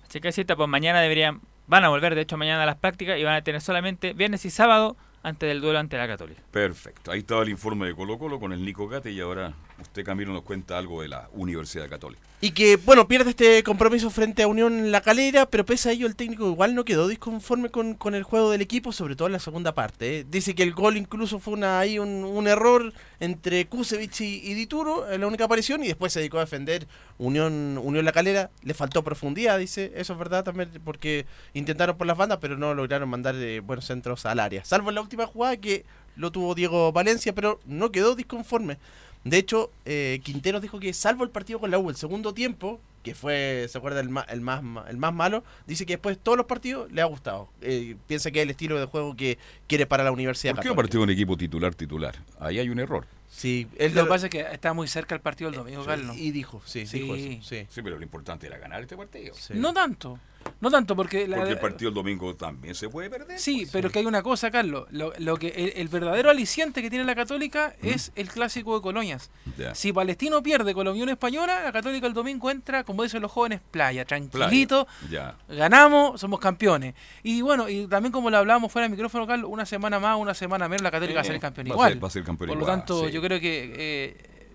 Así 0.07 0.21
que 0.21 0.31
cita, 0.31 0.55
pues 0.55 0.69
mañana 0.69 1.01
deberían, 1.01 1.41
van 1.67 1.83
a 1.83 1.89
volver 1.89 2.15
de 2.15 2.21
hecho 2.21 2.37
mañana 2.37 2.63
a 2.63 2.65
las 2.65 2.77
prácticas 2.77 3.19
y 3.19 3.23
van 3.23 3.35
a 3.35 3.41
tener 3.43 3.61
solamente 3.61 4.13
viernes 4.13 4.45
y 4.45 4.49
sábado 4.49 4.95
antes 5.21 5.47
del 5.47 5.61
duelo 5.61 5.79
ante 5.79 5.97
la 5.97 6.07
Católica. 6.07 6.41
Perfecto. 6.51 7.11
Ahí 7.11 7.19
estaba 7.19 7.43
el 7.43 7.49
informe 7.49 7.87
de 7.87 7.95
Colo 7.95 8.17
Colo 8.17 8.39
con 8.39 8.53
el 8.53 8.63
Nico 8.63 8.87
Gate 8.87 9.11
y 9.11 9.19
ahora 9.19 9.53
usted 9.81 10.03
Camilo 10.03 10.33
nos 10.33 10.43
cuenta 10.43 10.77
algo 10.77 11.01
de 11.01 11.07
la 11.07 11.29
Universidad 11.33 11.89
Católica. 11.89 12.21
Y 12.41 12.51
que, 12.51 12.77
bueno, 12.77 13.07
pierde 13.09 13.31
este 13.31 13.63
compromiso 13.63 14.09
frente 14.09 14.43
a 14.43 14.47
Unión 14.47 14.93
La 14.93 15.01
Calera, 15.01 15.45
pero 15.45 15.65
pese 15.65 15.89
a 15.89 15.91
ello 15.91 16.07
el 16.07 16.15
técnico 16.15 16.47
igual 16.47 16.73
no 16.73 16.85
quedó 16.85 17.09
disconforme 17.09 17.69
con, 17.69 17.95
con 17.95 18.15
el 18.15 18.23
juego 18.23 18.49
del 18.49 18.61
equipo, 18.61 18.93
sobre 18.93 19.17
todo 19.17 19.27
en 19.27 19.33
la 19.33 19.39
segunda 19.39 19.73
parte. 19.73 20.19
¿eh? 20.19 20.25
Dice 20.29 20.55
que 20.55 20.63
el 20.63 20.73
gol 20.73 20.95
incluso 20.95 21.39
fue 21.39 21.53
una, 21.53 21.79
ahí 21.79 21.99
un, 21.99 22.23
un 22.23 22.47
error 22.47 22.93
entre 23.19 23.67
Kusevich 23.67 24.21
y, 24.21 24.53
Dituro 24.53 25.11
en 25.11 25.19
la 25.19 25.27
única 25.27 25.43
aparición 25.45 25.83
y 25.83 25.87
después 25.87 26.13
se 26.13 26.19
dedicó 26.19 26.37
a 26.37 26.41
defender 26.41 26.87
Unión, 27.17 27.77
Unión 27.77 28.05
La 28.05 28.13
Calera. 28.13 28.51
Le 28.63 28.73
faltó 28.73 29.03
profundidad, 29.03 29.59
dice, 29.59 29.91
eso 29.95 30.13
es 30.13 30.19
verdad 30.19 30.45
también, 30.45 30.69
porque 30.85 31.25
intentaron 31.53 31.97
por 31.97 32.07
las 32.07 32.17
bandas, 32.17 32.37
pero 32.39 32.57
no 32.57 32.73
lograron 32.73 33.09
mandar 33.09 33.35
eh, 33.35 33.59
buenos 33.59 33.85
centros 33.85 34.25
al 34.25 34.39
área. 34.39 34.63
Salvo 34.63 34.89
en 34.89 34.95
la 34.95 35.01
última 35.01 35.27
jugada 35.27 35.57
que 35.57 35.83
lo 36.15 36.31
tuvo 36.31 36.55
Diego 36.55 36.91
Valencia, 36.91 37.33
pero 37.33 37.59
no 37.65 37.91
quedó 37.91 38.15
disconforme. 38.15 38.77
De 39.23 39.37
hecho, 39.37 39.69
eh, 39.85 40.19
Quinteros 40.23 40.61
dijo 40.61 40.79
que 40.79 40.93
salvo 40.93 41.23
el 41.23 41.29
partido 41.29 41.59
con 41.59 41.71
la 41.71 41.77
U 41.79 41.89
el 41.89 41.95
segundo 41.95 42.33
tiempo, 42.33 42.79
que 43.03 43.15
fue, 43.15 43.65
¿se 43.69 43.77
acuerda? 43.77 43.99
El 44.01 44.09
más, 44.09 44.25
el 44.29 44.41
más, 44.41 44.61
ma- 44.63 44.85
el 44.89 44.97
más 44.97 45.13
malo, 45.13 45.43
dice 45.67 45.85
que 45.85 45.93
después 45.93 46.17
todos 46.21 46.37
los 46.37 46.45
partidos 46.47 46.91
le 46.91 47.01
ha 47.01 47.05
gustado. 47.05 47.49
Eh, 47.61 47.95
piensa 48.07 48.31
que 48.31 48.39
es 48.39 48.43
el 48.43 48.49
estilo 48.49 48.79
de 48.79 48.85
juego 48.85 49.15
que 49.15 49.37
quiere 49.67 49.85
para 49.85 50.03
la 50.03 50.11
Universidad 50.11 50.53
¿Por 50.53 50.63
qué 50.63 50.69
Católica. 50.69 50.81
partido 50.83 51.03
un 51.03 51.09
equipo 51.09 51.37
titular 51.37 51.75
titular? 51.75 52.15
Ahí 52.39 52.59
hay 52.59 52.69
un 52.69 52.79
error. 52.79 53.05
Sí, 53.29 53.67
Lo 53.93 54.03
que 54.03 54.09
pasa 54.09 54.25
es 54.25 54.31
que 54.31 54.39
está 54.41 54.73
muy 54.73 54.87
cerca 54.87 55.13
el 55.15 55.21
partido 55.21 55.51
del 55.51 55.59
domingo, 55.59 55.85
Carlos. 55.85 56.17
Y 56.17 56.31
dijo, 56.31 56.61
sí, 56.65 56.85
dijo 56.85 57.13
eso, 57.15 57.41
sí. 57.47 57.67
Sí, 57.69 57.81
pero 57.83 57.97
lo 57.97 58.03
importante 58.03 58.47
era 58.47 58.57
ganar 58.57 58.81
este 58.81 58.97
partido. 58.97 59.35
No 59.53 59.71
tanto. 59.73 60.19
No 60.61 60.69
tanto, 60.69 60.93
porque... 60.95 61.25
la- 61.27 61.37
Porque 61.37 61.51
el 61.53 61.59
partido 61.59 61.87
el 61.89 61.95
domingo 61.95 62.35
también 62.35 62.75
se 62.75 62.89
puede 62.89 63.09
perder. 63.09 63.39
Sí, 63.39 63.65
pero 63.71 63.89
que 63.89 63.99
hay 63.99 64.05
una 64.05 64.21
cosa, 64.21 64.51
Carlos. 64.51 64.87
Lo, 64.91 65.13
lo 65.17 65.37
que 65.37 65.47
el, 65.49 65.73
el 65.75 65.87
verdadero 65.87 66.29
aliciente 66.29 66.81
que 66.81 66.89
tiene 66.89 67.05
la 67.05 67.15
Católica 67.15 67.75
es 67.81 68.11
el 68.15 68.27
clásico 68.29 68.75
de 68.75 68.81
colonias. 68.81 69.29
Si 69.73 69.93
Palestino 69.93 70.43
pierde 70.43 70.73
con 70.73 70.83
la 70.85 70.91
Unión 70.91 71.07
Española, 71.09 71.63
la 71.63 71.71
Católica 71.71 72.07
el 72.07 72.13
domingo 72.13 72.51
entra, 72.51 72.83
como 72.83 73.03
dicen 73.03 73.21
los 73.21 73.31
jóvenes, 73.31 73.61
playa, 73.71 74.03
tranquilito. 74.05 74.85
Ya. 75.09 75.35
Ganamos, 75.47 76.19
somos 76.19 76.39
campeones. 76.41 76.93
Y 77.23 77.41
bueno, 77.41 77.69
y 77.69 77.87
también 77.87 78.11
como 78.11 78.29
lo 78.29 78.37
hablábamos 78.37 78.69
fuera 78.71 78.83
del 78.83 78.91
micrófono, 78.91 79.25
Carlos, 79.27 79.49
una 79.51 79.65
semana 79.65 79.99
más, 79.99 80.17
una 80.17 80.33
semana 80.33 80.67
menos, 80.67 80.81
la 80.83 80.91
Católica 80.91 81.15
va 81.15 81.21
a 81.21 81.25
ser 81.25 81.35
el 81.35 81.41
campeón 81.41 81.67
Va 81.67 81.71
igual. 81.71 81.93
ser- 81.93 82.03
va 82.03 82.07
a 82.07 82.11
ser 82.11 82.23
campeón 82.23 82.47
Por 82.49 82.57
igual, 82.57 82.69
lo 82.71 82.77
tanto, 82.79 83.05
sí. 83.07 83.11
yo 83.13 83.21
creo 83.21 83.39
que 83.39 83.73
eh, 83.77 84.49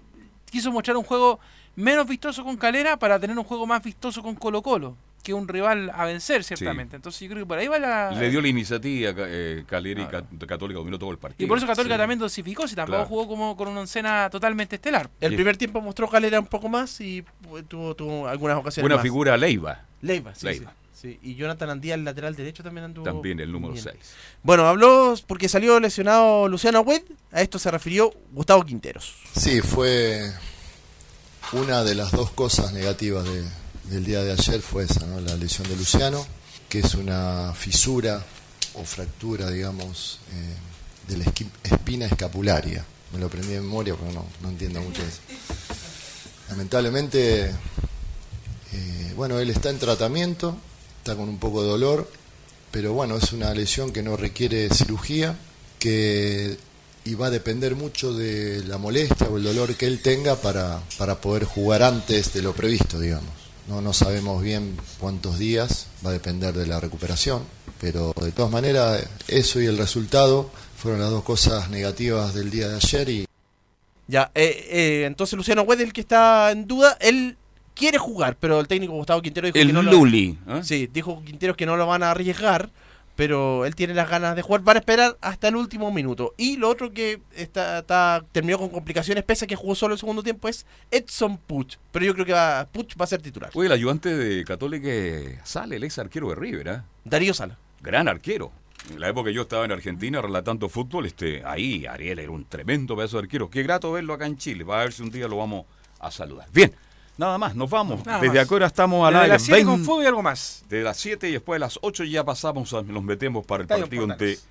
quiso 0.51 0.71
mostrar 0.71 0.97
un 0.99 1.05
juego 1.05 1.41
menos 1.77 2.07
vistoso 2.07 2.45
con 2.45 2.57
Calera 2.57 2.99
para 2.99 3.19
tener 3.19 3.39
un 3.39 3.45
juego 3.45 3.67
más 3.67 3.83
vistoso 3.83 4.23
con 4.23 4.35
Colo 4.35 4.61
Colo, 4.63 4.97
que 5.25 5.35
un 5.35 5.49
rival 5.49 5.91
a 5.93 6.05
vencer, 6.05 6.45
ciertamente. 6.45 6.95
Entonces 6.95 7.21
yo 7.23 7.29
creo 7.31 7.43
que 7.45 7.49
por 7.49 7.59
ahí 7.59 7.67
va 7.67 7.81
la... 7.81 8.13
Le 8.13 8.31
dio 8.31 8.41
la 8.41 8.47
iniciativa, 8.49 9.13
eh, 9.17 9.65
Calera 9.67 10.03
y 10.03 10.07
Ca- 10.07 10.23
Católica 10.47 10.79
dominó 10.79 10.99
todo 10.99 11.11
el 11.11 11.19
partido. 11.19 11.45
Y 11.45 11.49
por 11.49 11.59
eso 11.59 11.67
Católica 11.67 11.97
Sí. 11.97 11.99
también 11.99 12.19
dosificó, 12.21 12.69
si 12.69 12.77
tampoco 12.77 12.99
Claro. 12.99 13.09
jugó 13.09 13.27
como 13.27 13.57
con 13.57 13.67
una 13.69 13.81
oncena 13.81 14.29
totalmente 14.31 14.77
estelar. 14.77 15.11
El 15.21 15.35
primer 15.35 15.57
tiempo 15.57 15.81
mostró 15.81 16.09
Calera 16.09 16.39
un 16.39 16.47
poco 16.47 16.69
más 16.69 17.01
y 17.01 17.25
pues, 17.49 17.65
tuvo, 17.67 17.97
tuvo 17.97 18.29
algunas 18.29 18.59
ocasiones 18.59 18.85
Buena 18.85 18.97
más. 18.97 19.03
figura 19.03 19.37
Leiva. 19.37 19.83
Leiva, 20.03 20.35
sí, 20.35 20.47
Leiva. 20.47 20.73
sí, 20.93 21.19
sí. 21.19 21.19
Y 21.23 21.35
Jonathan 21.35 21.71
Andía, 21.71 21.95
el 21.95 22.05
lateral 22.05 22.37
derecho, 22.37 22.63
también 22.63 22.85
anduvo 22.85 23.05
También 23.05 23.41
el 23.41 23.51
número 23.51 23.73
bien. 23.73 23.83
6. 23.85 23.97
Bueno, 24.43 24.67
habló 24.69 25.15
porque 25.27 25.49
salió 25.49 25.81
lesionado 25.81 26.47
Luciano 26.49 26.83
Wed. 26.83 27.03
A 27.33 27.41
esto 27.41 27.59
se 27.59 27.71
refirió 27.71 28.13
Gustavo 28.33 28.63
Quinteros. 28.65 29.17
Sí, 29.35 29.63
fue 29.63 30.31
una 31.53 31.85
de 31.85 31.95
las 31.95 32.11
dos 32.13 32.31
cosas 32.31 32.73
negativas 32.73 33.25
de- 33.25 33.45
del 33.91 34.05
día 34.05 34.23
de 34.23 34.33
ayer 34.33 34.61
fue 34.61 34.85
esa, 34.85 35.07
¿no? 35.07 35.21
la 35.21 35.37
lesión 35.37 35.69
de 35.69 35.77
Luciano, 35.77 36.27
que 36.69 36.81
es 36.81 36.95
una 36.95 37.53
fisura 37.55 38.25
o 38.75 38.85
fractura, 38.85 39.51
digamos, 39.51 40.19
eh, 40.33 41.13
de 41.13 41.19
la 41.19 41.25
espina 41.63 42.07
escapularia. 42.07 42.85
Me 43.13 43.19
lo 43.19 43.27
aprendí 43.27 43.49
de 43.49 43.61
memoria 43.61 43.95
porque 43.95 44.15
no, 44.15 44.27
no 44.43 44.49
entiendo 44.49 44.81
mucho 44.81 45.03
eso. 45.03 45.21
Lamentablemente, 46.49 47.51
eh, 48.73 49.13
bueno, 49.17 49.39
él 49.39 49.51
está 49.51 49.71
en 49.71 49.79
tratamiento, 49.79 50.57
está 50.99 51.15
con 51.15 51.29
un 51.29 51.39
poco 51.39 51.63
de 51.63 51.69
dolor, 51.69 52.11
pero 52.71 52.93
bueno, 52.93 53.17
es 53.17 53.33
una 53.33 53.55
lesión 53.55 53.93
que 53.93 54.03
no 54.03 54.17
requiere 54.17 54.69
cirugía, 54.71 55.39
que 55.79 56.59
y 57.05 57.15
va 57.15 57.27
a 57.27 57.31
depender 57.31 57.77
mucho 57.77 58.15
de 58.15 58.65
la 58.65 58.79
molestia 58.79 59.29
o 59.29 59.37
el 59.37 59.45
dolor 59.45 59.75
que 59.75 59.87
él 59.87 60.01
tenga 60.01 60.37
para, 60.37 60.81
para 60.97 61.21
poder 61.21 61.45
jugar 61.45 61.83
antes 61.83 62.33
de 62.33 62.41
lo 62.41 62.55
previsto, 62.55 62.99
digamos. 62.99 63.44
No, 63.69 63.81
no 63.81 63.93
sabemos 63.93 64.43
bien 64.43 64.77
cuántos 64.99 65.39
días, 65.39 65.87
va 66.05 66.11
a 66.11 66.13
depender 66.13 66.53
de 66.53 66.67
la 66.67 66.81
recuperación, 66.81 67.43
pero 67.81 68.13
de 68.21 68.31
todas 68.33 68.51
maneras 68.53 69.09
eso 69.27 69.61
y 69.61 69.67
el 69.67 69.79
resultado 69.79 70.51
fueron 70.77 71.01
las 71.01 71.11
dos 71.11 71.25
cosas 71.25 71.71
negativas 71.71 72.35
del 72.35 72.51
día 72.51 72.69
de 72.69 72.77
ayer 72.77 73.09
y 73.09 73.27
Ya, 74.07 74.31
eh, 74.35 74.67
eh, 74.71 75.05
entonces 75.07 75.35
Luciano 75.37 75.63
Wed, 75.63 75.81
el 75.81 75.95
que 75.95 76.03
está 76.03 76.51
en 76.51 76.67
duda, 76.67 76.99
él 77.01 77.39
quiere 77.75 77.97
jugar, 77.97 78.37
pero 78.39 78.61
el 78.61 78.69
técnico 78.69 78.93
Gustavo 78.93 79.23
Quintero 79.23 79.47
dijo 79.47 79.59
El 79.59 79.69
que 79.69 79.73
no 79.73 79.83
Luli, 79.83 80.39
lo, 80.47 80.59
¿eh? 80.59 80.65
Sí, 80.65 80.89
dijo 80.93 81.23
Quinteros 81.25 81.57
que 81.57 81.65
no 81.67 81.77
lo 81.77 81.87
van 81.87 82.03
a 82.03 82.11
arriesgar, 82.11 82.69
pero 83.17 83.65
él 83.65 83.75
tiene 83.75 83.95
las 83.95 84.09
ganas 84.09 84.37
de 84.37 84.43
jugar, 84.43 84.63
van 84.63 84.77
a 84.77 84.81
esperar 84.81 85.17
hasta 85.21 85.49
el 85.49 85.57
último 85.57 85.91
minuto. 85.91 86.35
Y 86.37 86.57
lo 86.57 86.69
otro 86.69 86.91
que 86.91 87.21
está, 87.35 87.79
está 87.79 88.25
terminó 88.33 88.59
con 88.59 88.69
complicaciones, 88.71 89.25
pese 89.25 89.45
a 89.45 89.49
que 89.49 89.57
jugó 89.57 89.75
solo 89.75 89.95
el 89.95 90.01
segundo 90.01 90.23
tiempo, 90.23 90.49
es 90.49 90.67
Edson 90.91 91.39
Puch. 91.39 91.77
Pero 91.93 92.05
yo 92.05 92.15
creo 92.15 92.27
que 92.27 92.33
va, 92.33 92.69
Puch 92.71 92.95
va 93.01 93.05
a 93.05 93.09
ser 93.09 93.23
titular. 93.23 93.51
Oye, 93.55 93.67
el 93.67 93.73
ayudante 93.73 94.17
de 94.17 94.45
Católica 94.45 94.89
sale, 95.45 95.77
el 95.77 95.85
ex 95.85 95.99
arquero 95.99 96.29
de 96.29 96.35
River, 96.35 96.69
¿ah? 96.69 96.85
Darío 97.05 97.35
Sala. 97.35 97.59
Gran 97.81 98.09
arquero. 98.09 98.53
En 98.91 99.01
la 99.01 99.09
época 99.09 99.31
que 99.31 99.35
yo 99.35 99.43
estaba 99.43 99.65
en 99.65 99.73
Argentina 99.73 100.21
relatando 100.21 100.69
fútbol, 100.69 101.07
este, 101.07 101.43
ahí 101.45 101.87
Ariel 101.87 102.19
era 102.19 102.31
un 102.31 102.45
tremendo 102.45 102.97
pedazo 102.97 103.17
de 103.17 103.25
arquero. 103.25 103.49
Qué 103.49 103.63
grato 103.63 103.93
verlo 103.93 104.13
acá 104.13 104.27
en 104.27 104.37
Chile. 104.37 104.65
Va 104.65 104.81
a 104.81 104.85
ver 104.85 104.93
si 104.93 105.03
un 105.03 105.11
día 105.11 105.27
lo 105.27 105.39
vamos 105.39 105.65
a 106.01 106.11
saludar. 106.11 106.49
Bien, 106.53 106.75
nada 107.17 107.39
más, 107.39 107.55
nos 107.55 107.71
vamos. 107.71 108.05
Nada 108.05 108.21
Desde 108.21 108.35
más. 108.37 108.45
acá 108.47 108.55
ahora 108.55 108.67
estamos 108.67 109.07
al 109.07 109.13
Desde 109.15 109.23
aire. 109.25 109.33
las 109.35 109.43
7 109.43 109.65
con 109.65 109.73
20 109.75 109.87
fútbol 109.87 110.03
y 110.03 110.07
algo 110.07 110.23
más. 110.23 110.65
De 110.69 110.83
las 110.83 110.97
7 110.97 111.29
y 111.29 111.33
después 111.33 111.57
de 111.57 111.61
las 111.61 111.79
8 111.83 112.05
ya 112.05 112.25
pasamos, 112.25 112.73
a- 112.75 112.83
nos 112.83 113.03
metemos 113.03 113.45
para 113.47 113.63
el 113.63 113.69
partido 113.69 114.07
Portales. 114.07 114.39
entre 114.39 114.49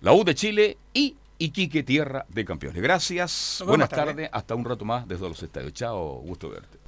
la 0.00 0.12
U 0.12 0.24
de 0.24 0.34
Chile 0.34 0.78
y 0.92 1.16
Iquique 1.38 1.82
Tierra 1.82 2.24
de 2.28 2.44
Campeones. 2.44 2.82
Gracias, 2.82 3.62
buenas 3.66 3.88
tardes, 3.88 4.28
hasta 4.32 4.54
un 4.54 4.64
rato 4.64 4.84
más 4.84 5.06
desde 5.06 5.28
los 5.28 5.42
estadios. 5.42 5.72
Chao, 5.74 6.20
gusto 6.24 6.48
verte. 6.48 6.78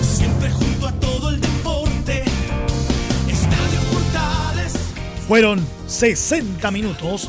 Siempre 0.00 0.50
junto 0.50 0.86
a 0.88 0.92
todo 0.92 1.30
el 1.30 1.40
deporte. 1.40 2.24
Estadio 3.28 3.80
Portales. 3.92 4.74
Fueron 5.26 5.66
60 5.86 6.70
minutos 6.70 7.28